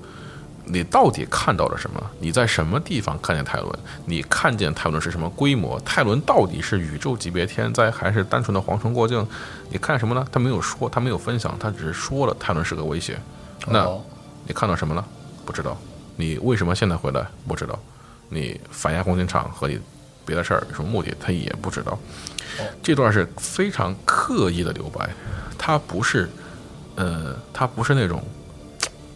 [0.65, 2.01] 你到底看到了什么？
[2.19, 3.79] 你在什么地方看见泰伦？
[4.05, 5.79] 你看见泰伦是什么规模？
[5.81, 9.27] 泰伦到底是宇宙级别天灾，还是单纯的蝗虫过境？
[9.69, 10.25] 你看什么呢？
[10.31, 13.19] 他没有说，他没有分享，他只是说了泰伦是个威胁。
[13.67, 14.01] 那哦
[14.45, 15.05] 你看到什么了？
[15.45, 15.77] 不知道。
[16.15, 17.25] 你为什么现在回来？
[17.47, 17.77] 不知道。
[18.29, 19.79] 你反亚空间场和你
[20.25, 21.97] 别的事儿，有什么目的，他也不知道。
[22.81, 25.09] 这段是非常刻意的留白，
[25.57, 26.29] 他不是，
[26.95, 28.23] 呃，他不是那种，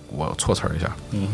[0.09, 1.27] 我措辞儿一下，嗯，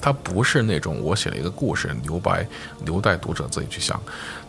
[0.00, 2.46] 他不是那种我写了一个故事留白，
[2.84, 4.00] 留待读者自己去想，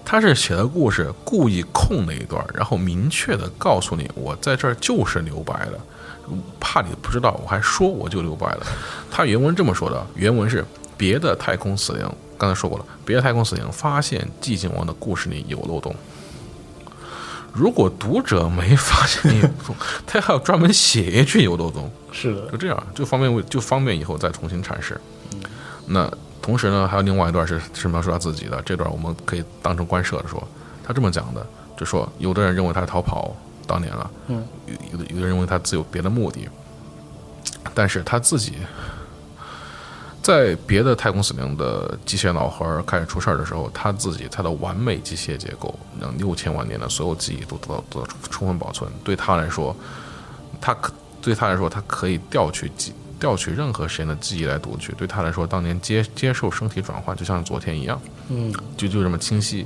[0.06, 5.80] 他是写的故事故意空了一段，然后明确的告诉你，我在这儿就是留白的，
[6.60, 8.66] 怕你不知道，我还说我就留白了。
[9.10, 9.74] 他原文这么？
[9.74, 10.64] 说的，原文是
[10.96, 12.08] 别的太空死灵，
[12.38, 15.96] 刚才说过了，别的太空死灵发现寂静王的故事里有漏洞。
[17.54, 19.50] 如果读者没发现有
[20.08, 22.50] 他还要专门写一句有漏洞，是的。
[22.52, 25.00] 就，这样，就方便为就方便以后再重新阐释。
[25.88, 26.10] 那
[26.42, 30.42] 同时呢，还有另外一段是是描述他自己的，这段我们可以当成官设的说，
[30.84, 31.46] 他这么讲的，
[31.78, 33.36] 就说有的人认为他是逃跑
[33.68, 36.48] 当年了，嗯，有有的有的人认为他自有别的目的，
[37.74, 38.54] 但是他自己
[40.22, 48.90] 在别的太空死灵的机械脑核开始出事儿的时候，他自己他的完美机械结构，让六千万年的所有记忆都得到得到充分保存。
[49.04, 49.76] 对他来说，
[50.60, 54.92] 他可对他来说，他可以调取记调取任何时间的记忆来读取。
[54.94, 58.00] 对他来说，当年接接受身体转换，就像昨天一样，
[58.30, 59.66] 嗯，就就这么清晰。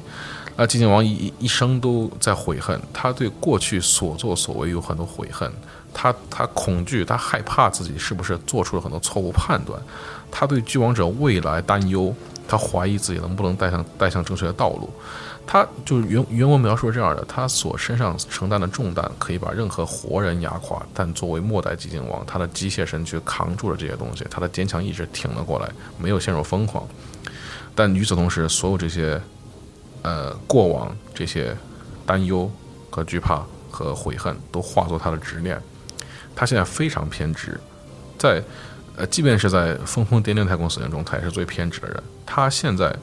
[0.57, 5.52] 那，寂静王一一一生都在悔恨，他对过去所作所为有很多悔恨，
[5.94, 9.77] 他他恐惧，他害怕自己是不是做出了很多错误判断，
[10.31, 12.14] 他对巨王者未来担忧，
[12.47, 14.89] 他怀疑自己能不能带上带上正确的道路。
[15.47, 25.69] 他就是原原文描述是这样的：他所身上承担的重担可以把任何活人压垮，但作为末代寂静王，他的机械身躯扛住了这些东西，他的坚强意志挺了过来，
[25.99, 26.84] 没有陷入疯狂。
[27.76, 29.22] 但与此同时，所有这些
[30.02, 31.56] 呃过往这些
[32.07, 32.49] 担忧
[32.89, 35.61] 和惧怕和悔恨都化作他的执念。
[36.35, 37.60] 他现在非常偏执，
[38.18, 38.41] 在
[38.98, 42.04] 呃，即便是在疯疯癫癫太空死灵中，他也是最偏执的人。
[42.26, 42.96] 他现在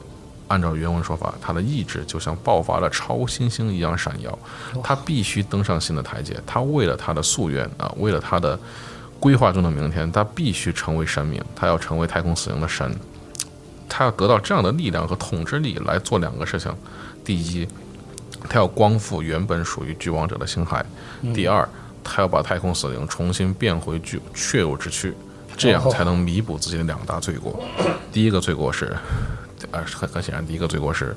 [0.47, 4.37] 按照原文说法，他的意志就像爆发了超新星一样闪耀，
[4.83, 6.35] 他必须登上新的台阶。
[6.45, 8.59] 他为了他的夙愿啊，为了他的
[9.19, 12.93] 规划中的明天，他必须成为神明，他要成为太空死灵的神。
[13.87, 16.75] 他要得到这样的力量和统治力来做两个事情：
[17.23, 17.67] 第一，
[18.49, 20.83] 他要光复原本属于巨王者的星海；
[21.33, 21.67] 第二，
[22.03, 25.13] 他要把太空死灵重新变回巨血肉之躯，
[25.57, 27.63] 这样才能弥补自己的两大罪过。
[28.11, 28.95] 第一个罪过是，
[29.71, 31.15] 呃，很很显然，第一个罪过是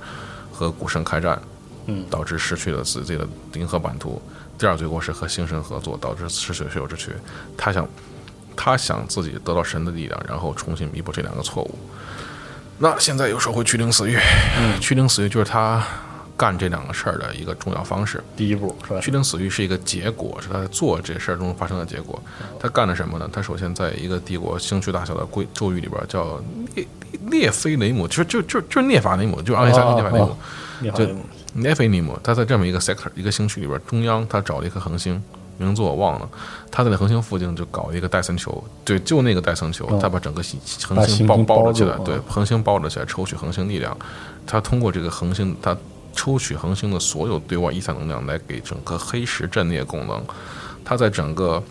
[0.52, 1.40] 和古神开战，
[1.86, 4.20] 嗯导致失去了自己的银河版图；
[4.58, 7.12] 第二罪过是和星神合作，导致失去了血肉之躯。
[7.56, 7.88] 他想，
[8.56, 11.78] 他想自己得到神的力量，然后重新弥补这两个错误。
[12.78, 14.18] 那现在又说回驱灵死域，
[14.80, 15.82] 驱灵死域就是他
[16.36, 18.22] 干这两个事儿的一个重要方式。
[18.36, 19.00] 第一步是吧？
[19.00, 22.20] 驱灵死域是一个结果，是他在做这事儿中发生的结果。
[22.60, 23.28] 他干了什么呢？
[23.32, 26.40] 他首先在一个帝国星区大小的规咒语里边叫
[26.74, 26.86] 列
[27.30, 30.36] 列菲雷姆，就是就就就是涅法雷姆，就是阿里萨涅法雷姆哦。
[30.80, 31.22] 涅法雷姆
[31.54, 35.22] 涅菲尼姆，他在这么一个 sector 一个星区里边，中央他找了一颗恒星，
[35.56, 36.28] 名字我忘了。
[36.70, 43.96] 他在那恒星附近就搞一个戴森球，对，就那个戴森球，他把整个星恒星包包包了起来，对啊，恒星包了起来，抽取恒星力量。
[44.46, 45.74] 他通过这个恒星，他
[46.16, 50.24] 抽取恒星的所有对外逸散能量，来给整个黑石阵列功能。
[50.84, 51.62] 它在整个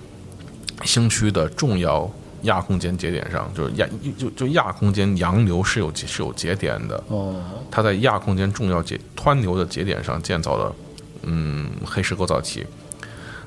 [0.83, 2.09] 星区的重要
[2.43, 7.41] 亚空间节点上，就是亚就就亚空间洋流是有是有节点的，哦，
[7.71, 10.75] 它在亚空间重要节湍流的节点上建造了
[11.23, 12.65] 嗯黑石构造体。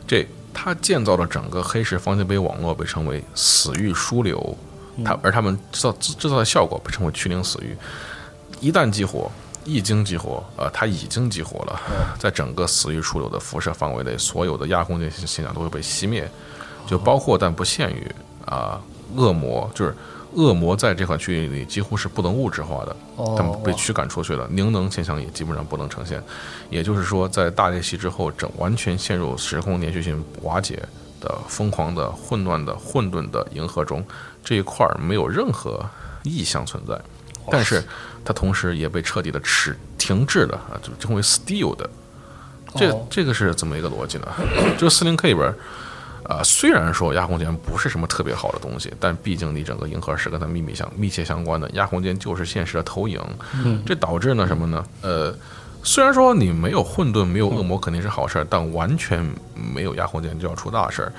[0.07, 4.57] 这它建造的整个黑石方尖碑网络被称为死域枢纽，
[5.05, 7.77] 它而他们制造制制造的效果被称为驱灵死域。
[8.61, 9.31] 一旦激活，
[9.69, 11.79] 一经激活，呃，它已经激活了，
[12.19, 16.27] 在整个死域枢纽的辐射范围内，所有的亚空间现象都会被熄灭，
[16.87, 18.11] 就包括但不限于
[18.47, 18.81] 啊、
[19.15, 19.95] 恶魔，就是
[20.33, 26.23] 恶魔在这款区域里几乎是不能物质化的，哦他们被驱赶出去了，灵能现象也基本上不能呈现。
[26.71, 30.83] 也就是说，在大裂隙之后，整完全陷入时空连续性瓦解
[31.21, 34.03] 的疯狂的、混乱的、混沌的银河中，
[34.43, 35.85] 这一块儿没有任何
[36.23, 36.99] 意象存在。
[37.51, 37.83] 但是
[38.25, 41.89] 它同时也被彻底的止停滞了啊，就称为 still 的。
[42.77, 44.29] 这哦这个是怎么一个逻辑呢？
[44.77, 45.55] 这个四零 K 里边儿，
[46.25, 53.21] 啊、虽然说压空间不是什么特别好的东西，但毕竟你整个银河是跟它密密相密切相关的，压空间就是现实的投影。
[53.65, 54.85] 嗯这导致呢什么呢？
[55.01, 55.35] 呃，
[55.83, 61.13] 虽然说你没有混沌，没有恶魔肯定是好事儿，但完全没有压空间就要出大事儿。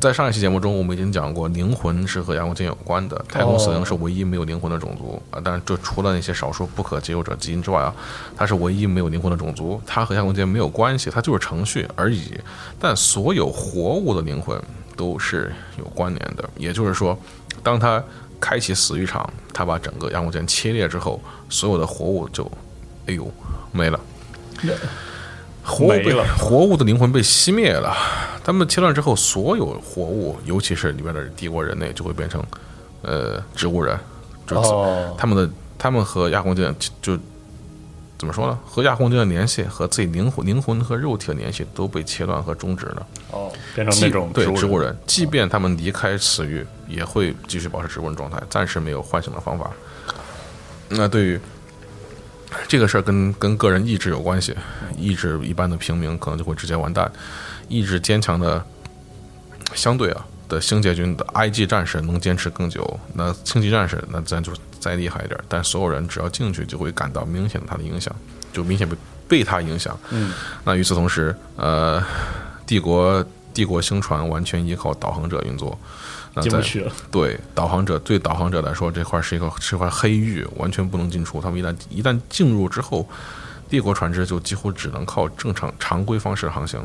[0.00, 3.20] 在上一期节目中，我们已经讲过，灵魂是和阳光剑有关的。
[3.28, 7.92] 太空死灵是唯一没有灵魂的种族啊，当然，这除了那些少数不可接受者基因之外啊，
[8.36, 9.80] 它是唯一没有灵魂的种族。
[9.84, 12.38] 它和阳光剑没有关系，它就是程序而已。
[12.78, 14.60] 但所有活物的灵魂
[14.96, 17.18] 都是有关联的，也就是说，
[17.62, 18.02] 当它
[18.40, 22.48] 开启死域场，它把整个阳光剑切裂之后，所有的活物就
[23.06, 23.28] 哎呦，
[23.72, 23.98] 没了。
[25.68, 27.94] 活物被了活物的灵魂被熄灭了，
[28.42, 32.42] 他们切断之后，所有活物，尤其是里边的帝国人类，就会变成
[33.02, 33.98] 呃植物人，
[34.46, 37.16] 就哦，他们的他们和亚空间就
[38.16, 38.58] 怎么说呢？
[38.66, 43.06] 和亚空间的联系和自己灵魂灵魂和肉体的联系都被切断和终止了。
[43.30, 49.70] 哦，变成那种对植物人，人，即便他们离开此域，也会继续保持植物人状态，暂时没有唤醒的方法。
[50.88, 51.40] 那对于
[52.66, 54.54] 这个事儿跟跟个人意志有关系，
[54.96, 57.10] 意志一般的平民可能就会直接完蛋，
[57.68, 58.64] 意志坚强的
[59.74, 68.14] 相对啊的星界军的 IG 战士能坚持更久，那星际战士那自然就再厉害一点，但所有人只要进去就会感到明显的他的影响，
[68.52, 68.96] 就明显被
[69.28, 69.98] 被他影响。
[70.10, 70.32] 嗯，
[70.64, 72.02] 那与此同时，呃，
[72.66, 75.78] 帝国帝国星船完全依靠导航者运作。
[76.40, 76.92] 进不去了。
[77.10, 81.40] 对导航者对导航者来说，这块是一个是一块黑域，完全不能进出。
[81.40, 83.08] 他们一旦一旦进入之后，
[83.68, 86.84] 帝国船只就几乎只能靠正常常规方式航行，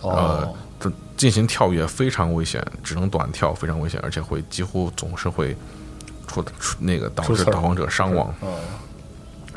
[0.00, 5.56] 哦，这进行跳跃非常危险，只能短跳，非常危险，而且会几乎总是会
[6.26, 8.34] 出出那个导致导航者伤亡。
[8.40, 8.58] 哦，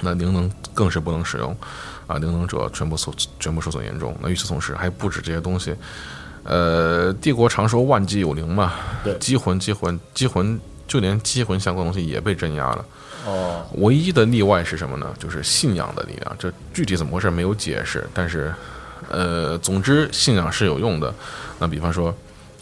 [0.02, 1.58] 那灵能更是不能使用，
[2.06, 4.16] 啊，灵能者全部受全部受损严重。
[4.22, 5.76] 那与此同时，还不止这些东西，
[6.48, 10.58] 呃，帝国常说万机有灵嘛，对机魂、机魂、机魂，
[10.88, 12.86] 就连机魂相关的东西也被镇压了。
[13.26, 15.14] 哦，唯一的例外是什么呢？
[15.20, 16.36] 就是信仰的力量。
[16.40, 18.54] 这具体怎么回事没有解释，但是，
[19.10, 21.14] 呃，总之信仰是有用的。
[21.60, 22.16] 那比方说，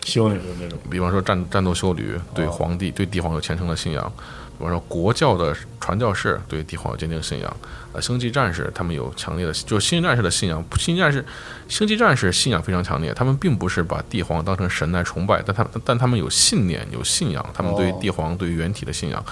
[0.03, 4.11] 修女的那种，比方说战战斗修女对皇帝、对帝皇有虔诚的信仰，
[4.57, 7.57] 比方说国教的传教士对帝皇有坚定信仰，
[7.93, 11.25] 呃，星际战士他们有强烈的，就是星际战士的信仰，星际战士
[11.67, 19.23] 星际战士信仰非常强烈，他们并不是把帝皇当成神来崇拜，但他们但他们有信念有信仰，他们对于帝皇对于原体的信仰，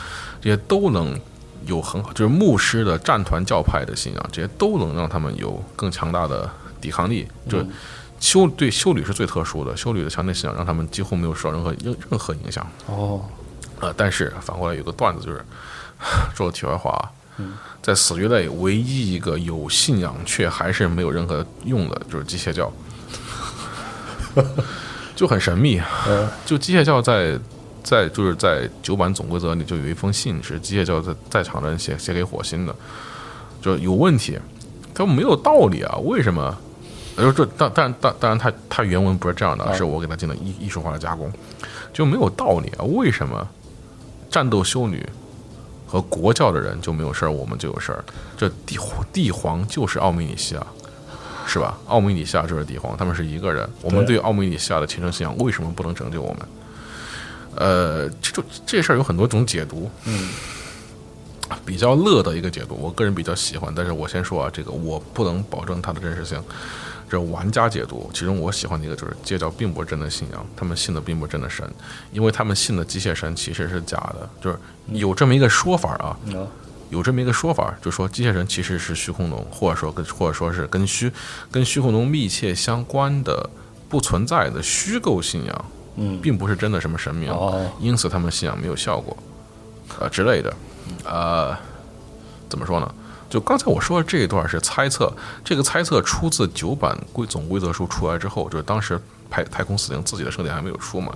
[0.41, 1.20] 这些都能。
[1.66, 6.52] 有很好，就是牧师的战团教派的信仰，这些都能让他们有更强大的
[6.82, 7.26] 抵抗力。
[7.48, 7.66] 就
[8.20, 12.68] 修对修女是最特殊的，修女的强烈信仰让他们几乎没有受到任何任任何影响。
[12.88, 13.24] 哦，
[13.84, 15.43] 呃，但是反过来有个段子，就是
[16.34, 17.03] 说个题外话啊，
[17.81, 22.72] 在死鱼类唯一一个有信仰却还是没有任何用的，就是机械教，
[25.15, 25.81] 就很神秘。
[26.07, 27.38] 呃，就机械教在
[27.84, 32.73] 在就是在九版总规则里就有一封信是机械教在在场的人写写给火星的，
[33.61, 34.39] 就有问题，
[34.93, 36.57] 他没有道理啊，为什么？
[37.15, 41.31] 就，这当当然当当然他他原文不是这样的，啊是我给他进了艺艺术化的加工，
[41.93, 43.47] 就没有道理啊，为什么
[44.34, 45.07] 战斗修女
[45.85, 48.03] 和国教的人就没有事儿，我们就有事儿？
[48.35, 48.80] 这帝
[49.14, 50.65] 帝皇就是奥米里西亚。
[51.45, 51.77] 是吧？
[51.88, 53.69] 奥米里西亚就是帝皇，他们是一个人。
[53.81, 56.47] 我们对对奥米里西亚的虔诚信仰，为什么不能拯救我们？
[57.57, 59.91] 呃，这就这事儿有很多种解读。
[60.05, 60.30] 嗯，
[61.65, 63.73] 比较乐的一个解读，我个人比较喜欢。
[63.76, 66.41] 但是我先说啊，这个我不能保证它的真实性。
[67.14, 71.64] 这是玩家解读，其中我喜欢的一个就是戒教并不是真的信仰，他们信的并不是真的神，
[72.11, 74.57] 因为他们信的机械神其实是假的，就是
[74.88, 76.41] 有这么一个说法啊，啊，
[76.90, 81.11] 有这么一个说法，就说机械神其实是虚空龙，或者说跟或者说是跟虚
[81.52, 83.48] 跟虚空龙密切相关的
[83.88, 85.65] 不存在的虚构信仰，
[85.98, 89.15] 嗯，并不是真的什么神明，哦，因此他们信仰没有效果，
[89.99, 90.52] 呃之类的，
[91.06, 91.56] 呃，
[92.49, 92.95] 怎么说呢？
[93.34, 95.11] 就刚才我说的这一段是猜测，
[95.43, 101.11] 这个猜测出自九版规总规则书出来之后，就是当时太太空死灵自己的圣典还没有出嘛，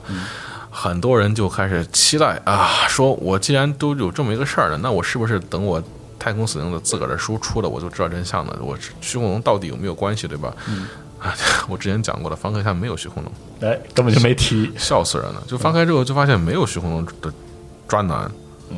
[0.72, 5.80] 很多人就开始期待啊，说我既然都有这么一个事儿了，那我是不是等我
[6.18, 8.58] 太空死灵的自个儿的书出了，我就知道真相了？
[8.64, 10.52] 我虚空龙到底有没有关系，对吧？
[11.20, 11.36] 啊，
[11.70, 13.32] 我之前讲过的，翻开看没有虚空龙。
[13.62, 15.44] 哎，根本就没提，笑死人了。
[15.48, 17.32] 就翻开之后就发现没有虚空龙的
[17.88, 18.32] 专栏，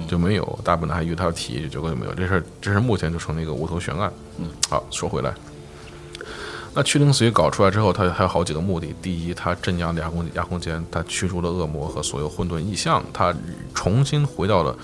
[0.07, 2.13] 就没有，大部分还以为他要提，结果就没有。
[2.13, 4.11] 这事儿这是目前就成了一个无头悬案。
[4.37, 5.33] 嗯，好，说回来，
[6.73, 8.93] 那驱灵髓搞出来之后，它还有好几个目的。
[9.01, 13.33] 第一，它镇压了亚空亚空间，它驱逐了恶魔和所有混沌异象，它
[13.73, 14.75] 重新回到了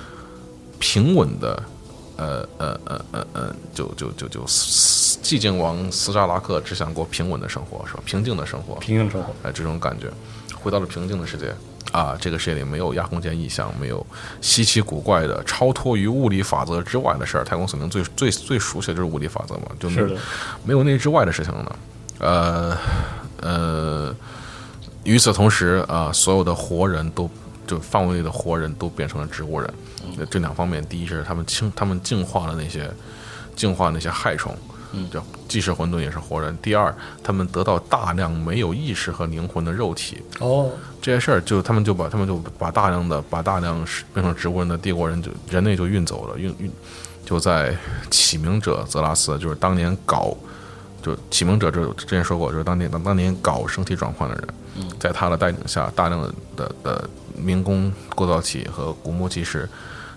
[0.79, 1.63] 平稳的。
[2.17, 7.99] 呃呃呃呃呃，就就就就寂静王斯扎拉克只想过平稳的生活，是吧？
[8.05, 10.09] 平静的生活，平静生活，哎，这种感觉，
[10.57, 11.53] 回到了平静的世界
[11.95, 12.17] 啊！
[12.19, 14.05] 这个世界里没有亚空间异象，没有
[14.41, 17.43] 稀奇古怪的、超脱于物理法则之外的事儿。
[17.45, 20.17] 太空死灵最最最熟悉的就是物理法则嘛，就没是，
[20.65, 21.75] 没有那之外的事情了。
[22.19, 22.77] 呃
[23.41, 24.15] 呃，
[25.05, 27.29] 与此同时啊，所有的活人都
[27.65, 29.73] 就范围内的活人都变成了植物人。
[30.17, 32.91] 呃这两方面，第一是他们清他们净化了那些
[33.55, 34.53] 净化那些害虫，
[34.93, 36.57] 嗯叫既是混沌也是活人。
[36.61, 36.93] 第二，
[37.23, 40.21] 他们得到大量没有意识和灵魂的肉体。
[40.39, 40.69] 哦，
[41.01, 46.71] 这些事儿，就他们就把他们就把大量的把大量是变成植物人的帝国人就人类就运走了，运运
[47.25, 47.75] 就在
[48.09, 50.35] 启明者泽拉斯，就是当年搞，
[51.01, 59.67] 就启明者这之前说过，就是当年当当年搞生体转换的人，在他的带领下，大量的的的民工构造体和古墓技师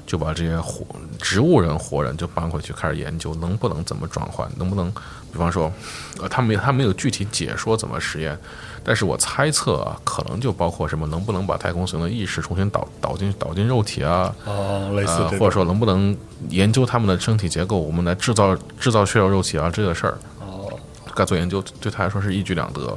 [0.09, 0.87] 就把这些活
[1.21, 4.91] 植物人、活人就搬回去，开始研究能不能怎么转换，能不能，
[5.31, 5.71] 比方说，
[6.19, 8.37] 呃，他没他没有具体解说怎么实验，
[8.83, 16.17] 但是我猜测啊，可能就包括什么，能不能把太空熊的意识重新导导进导进肉体啊，哦，类似呃，或者说能不能
[16.49, 20.73] 研究他们的身体结构，我们来制造制造血肉肉体啊这个事儿，哦，
[21.15, 22.97] 该做研究，对他来说是一举两得。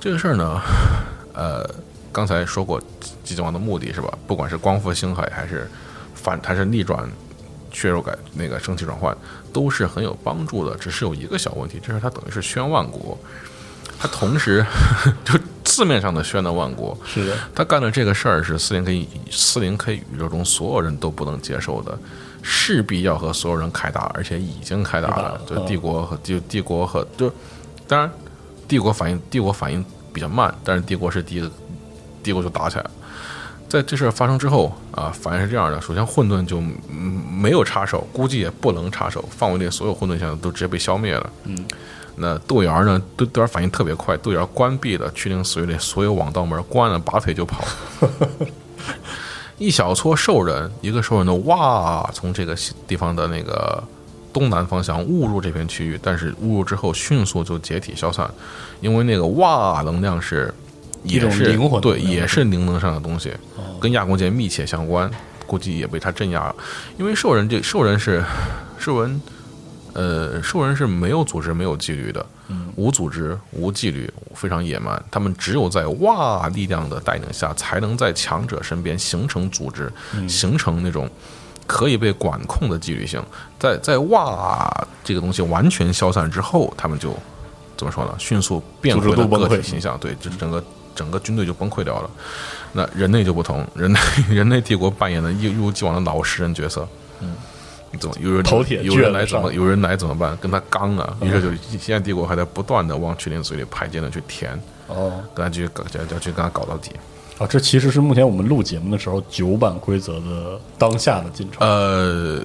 [0.00, 0.60] 这个事儿呢，
[1.32, 1.64] 呃，
[2.10, 2.82] 刚才说过
[3.22, 4.12] 激将王的目的是吧？
[4.26, 5.70] 不管是光复星海还是
[6.24, 7.06] 反弹是逆转
[7.70, 9.14] 血肉改那个生气转换，
[9.52, 10.74] 都是很有帮助的。
[10.78, 13.18] 只是有一个小问题，就是它等于是宣万国，
[13.98, 14.64] 它同时
[15.22, 21.98] 就字面上的宣的万国，是的，他干的这个事儿是四零 K 四零 K 宇宙中所有人都不能接受的，
[22.42, 25.40] 势必要和所有人开打，而且已经开打了。
[25.46, 27.32] 就帝国和就帝国和就，
[27.86, 28.10] 当然
[28.68, 31.50] 帝国反应帝国反应比较慢，但是帝国是第一个，
[32.22, 32.90] 帝国就打起来了。
[33.74, 41.30] 在这事儿发生之后啊，反应是这样的：首先混沌就嗯没有插手，估计也不能插手，范围内所有混沌现象都直接被消灭了。
[41.42, 41.58] 嗯，
[42.14, 43.02] 那豆芽呢？
[43.16, 47.64] 豆豆芽反应特别快，豆芽关闭了驱灵死域内所有网道门，关了，拔腿就跑。
[49.58, 52.56] 一小撮兽人，一个兽人的哇，从这个
[52.86, 53.82] 地方的那个
[54.32, 58.30] 东南方向误入这片区域，但是误入之后迅速就解体消散，
[58.80, 60.54] 因为那个哇能量是
[61.04, 63.32] 也是灵魂对，也是灵能上的东西，
[63.80, 65.10] 跟亚光界密切相关，
[65.46, 66.56] 估计也被他镇压了。
[66.98, 68.24] 因为兽人这兽人是
[68.78, 69.20] 兽人，
[69.92, 72.24] 呃，兽人是没有组织、没有纪律的，
[72.74, 75.00] 无组织、无纪律，非常野蛮。
[75.10, 79.92] 他们只有在哇力量的带领下，才能在强者身边形成组织，
[80.28, 81.08] 形成那种
[81.66, 83.22] 可以被管控的纪律性。
[83.58, 84.68] 在在哇
[85.04, 87.14] 这个东西完全消散之后，他们就
[87.76, 88.14] 怎么说呢？
[88.18, 90.62] 迅速变回了个体形象，对，这整个
[90.94, 92.10] 整个军队就崩溃掉了。
[92.72, 96.86] 那人类就不同，人类 人类帝国扮演的一一如既往的老实人角色。
[97.20, 97.34] 嗯，
[98.00, 100.36] 怎么有人头铁有人来怎么有人来怎么办？
[100.38, 101.16] 跟他刚啊！
[101.22, 101.48] 于是就
[101.78, 106.90] 现在帝国还在不断的往驱灵嘴里派件的去填，哦，跟他继续搞，要要去跟他搞到底。
[107.38, 111.66] 啊，这其实是目前我们录节目的时候九版规则的当下的进程。
[111.66, 112.40] 呃，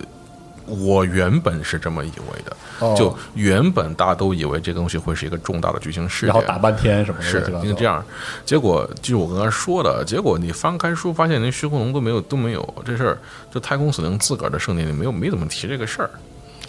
[0.69, 2.95] 我原本是这么以为的，哦。
[2.97, 8.03] 就原本大家都以为这个东西会是一个重大的剧情事件，然后打半天什么的，是因为这样，
[8.45, 13.17] 结果就是我刚才说的，结果你翻开书发现连虚空龙都没有都没有这事儿，
[13.51, 16.09] 就太空死灵自个儿的圣殿里没有没怎么提这个事儿，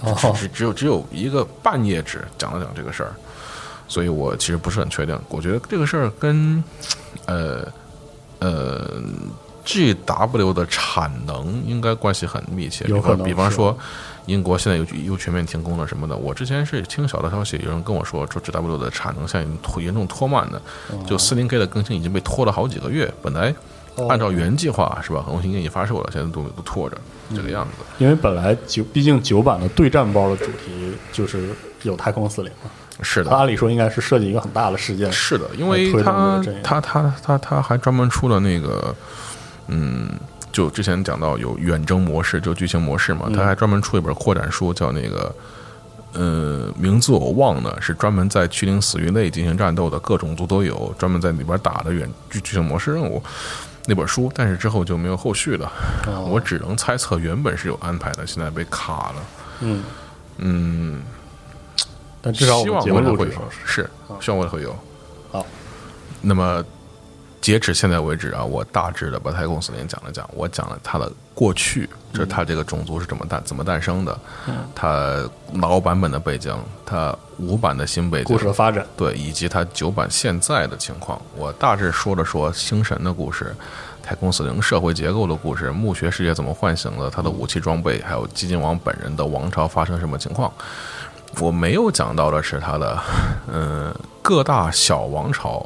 [0.02, 0.34] 哦。
[0.36, 3.12] 只只有只有一个半页纸讲了讲这个事儿，
[3.88, 6.62] 所以我其实不是很确定，我觉得这个事儿跟
[7.26, 7.66] 呃
[8.38, 8.88] 呃
[9.72, 13.76] G W 的产能应该关系很密切，有可能比方说。
[14.26, 20.60] 英国现在又又全面停工了什么的，我之前是听小道消息，有人跟我说，说 G W 的产能现在已经拖严重拖慢的，
[21.04, 23.52] 就四零 K 的更新已经被拖了好几个月，本来
[23.96, 26.96] 哦按照原计划是吧，很多新建已发售了，现在都都拖着
[27.34, 27.84] 这个样子。
[27.98, 31.50] 因为本来九，毕竟九版的对战包的主题就是
[31.82, 32.70] 有太空四零嘛，
[33.02, 38.94] 是的，按理说应该是设计一个很大的事件，是的，因为他他他他他还专门出了那个，
[39.70, 40.10] 嗯，
[40.52, 45.34] 就之前讲到有远征模式，就剧情模式嘛，嗯他还专门出一本扩展书，叫那个。
[46.12, 53.22] 呃，名字我忘了，是专门在驱灵死域内进行战斗的，各种族都有，专门在里边打的远剧剧情模式任务
[53.86, 55.70] 那本书，但是之后就没有后续了。
[56.08, 59.22] 哦我只能猜测原本是有安排的，现在被卡了。
[59.60, 59.84] 嗯，
[60.38, 61.02] 嗯，
[62.20, 63.32] 但至少我希望未来会有
[63.64, 63.88] 是
[64.20, 64.76] 希望未来会有。
[65.30, 65.46] 好，
[66.20, 66.60] 那么
[67.40, 74.18] 截止现在为止啊，我大致的把太空死灵讲了讲，我讲了他的过去，就是他这个种族是怎么诞怎么诞生的，
[74.74, 76.54] 他老版本的背景，
[76.84, 83.54] 他五版的新背景故事，的发展，对，以及他九版现在的情况，我大致说了说星神的故事。
[84.02, 90.50] 太空死灵社会结构的故事，墓穴世界怎么唤醒了他的武器装备，还有基金王本人的王朝发生什么情况。
[91.38, 92.98] 我没有讲到的是他的，
[93.52, 95.64] 嗯，各大小王朝，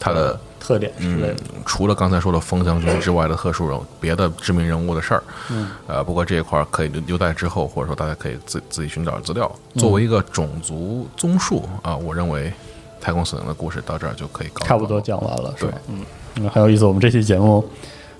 [0.00, 9.50] 他的特点之类嗯的，，除了刚才说的风将军之外的特殊人物，别的知名人物的事儿，嗯，呃，不过这一块儿可以留留待之后，或者说大家可以自自己寻找资料。
[9.74, 12.52] 作为一个种族综述啊，我认为
[13.00, 15.72] 太空死灵的故事到这儿就可以告一差不多讲完了，是吧？
[15.72, 16.04] 对嗯，
[16.36, 16.84] 嗯，很有意思。
[16.84, 17.68] 我们这期节目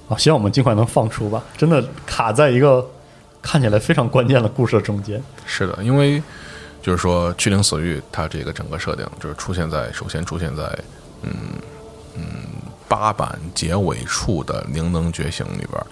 [0.08, 1.40] 啊，希望我们尽快能放出吧。
[1.56, 2.84] 真的卡在一个
[3.40, 5.22] 看起来非常关键的故事的中间。
[5.46, 6.20] 是的，因为
[6.82, 10.64] 就是说去灵死域它这个整个设定就是出现在首先出现在
[11.22, 11.30] 嗯
[12.16, 12.22] 嗯
[12.88, 15.82] 八版结尾处的《灵能觉醒》里边，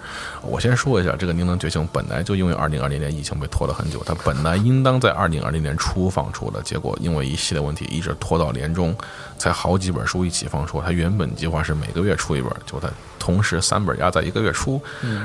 [0.43, 8.95] 我先说一下，这个《灵能觉醒》本来就因为二零二零年疫情被拖了很久，它本来应当在二零二零年初放出的，结果因为一系列问题一直拖到年中，
[9.39, 10.79] 才好几本书一起放出。
[10.79, 12.87] 它原本计划是每个月出一本，就它
[13.17, 14.79] 同时三本压在一个月出，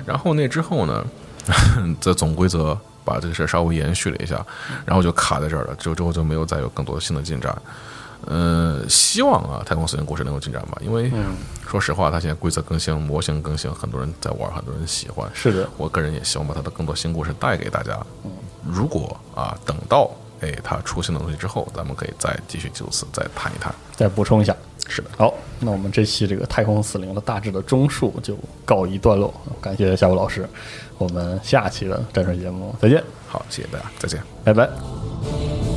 [0.07, 1.05] 然后那之后呢，
[2.01, 4.43] 这总规则把这个事稍微延续了一下，
[4.87, 7.55] 然后就卡在这儿了，之后之后就没有再有更多的新的进展。
[8.27, 11.11] 呃，希望啊，太空死灵故事能够进展吧，因为
[11.67, 15.31] 说实话，它现在规则更新、模型更新，很多人在玩，很多人喜欢。
[15.33, 17.99] 是的，我个人也希望把它的更多新故事带给大家。
[18.65, 23.75] 如果啊，等到哎它出新的东西之后，咱们可以再继续就此再谈一谈。
[23.95, 24.55] 再补充一下。
[24.89, 30.49] 是的，好，那我们这期这个太空死灵的大致的综述就告一段落，感谢夏武老师，
[30.97, 34.23] 我们下期的战锤节目再见，好，谢谢大家，再见。
[34.45, 35.76] 拜拜。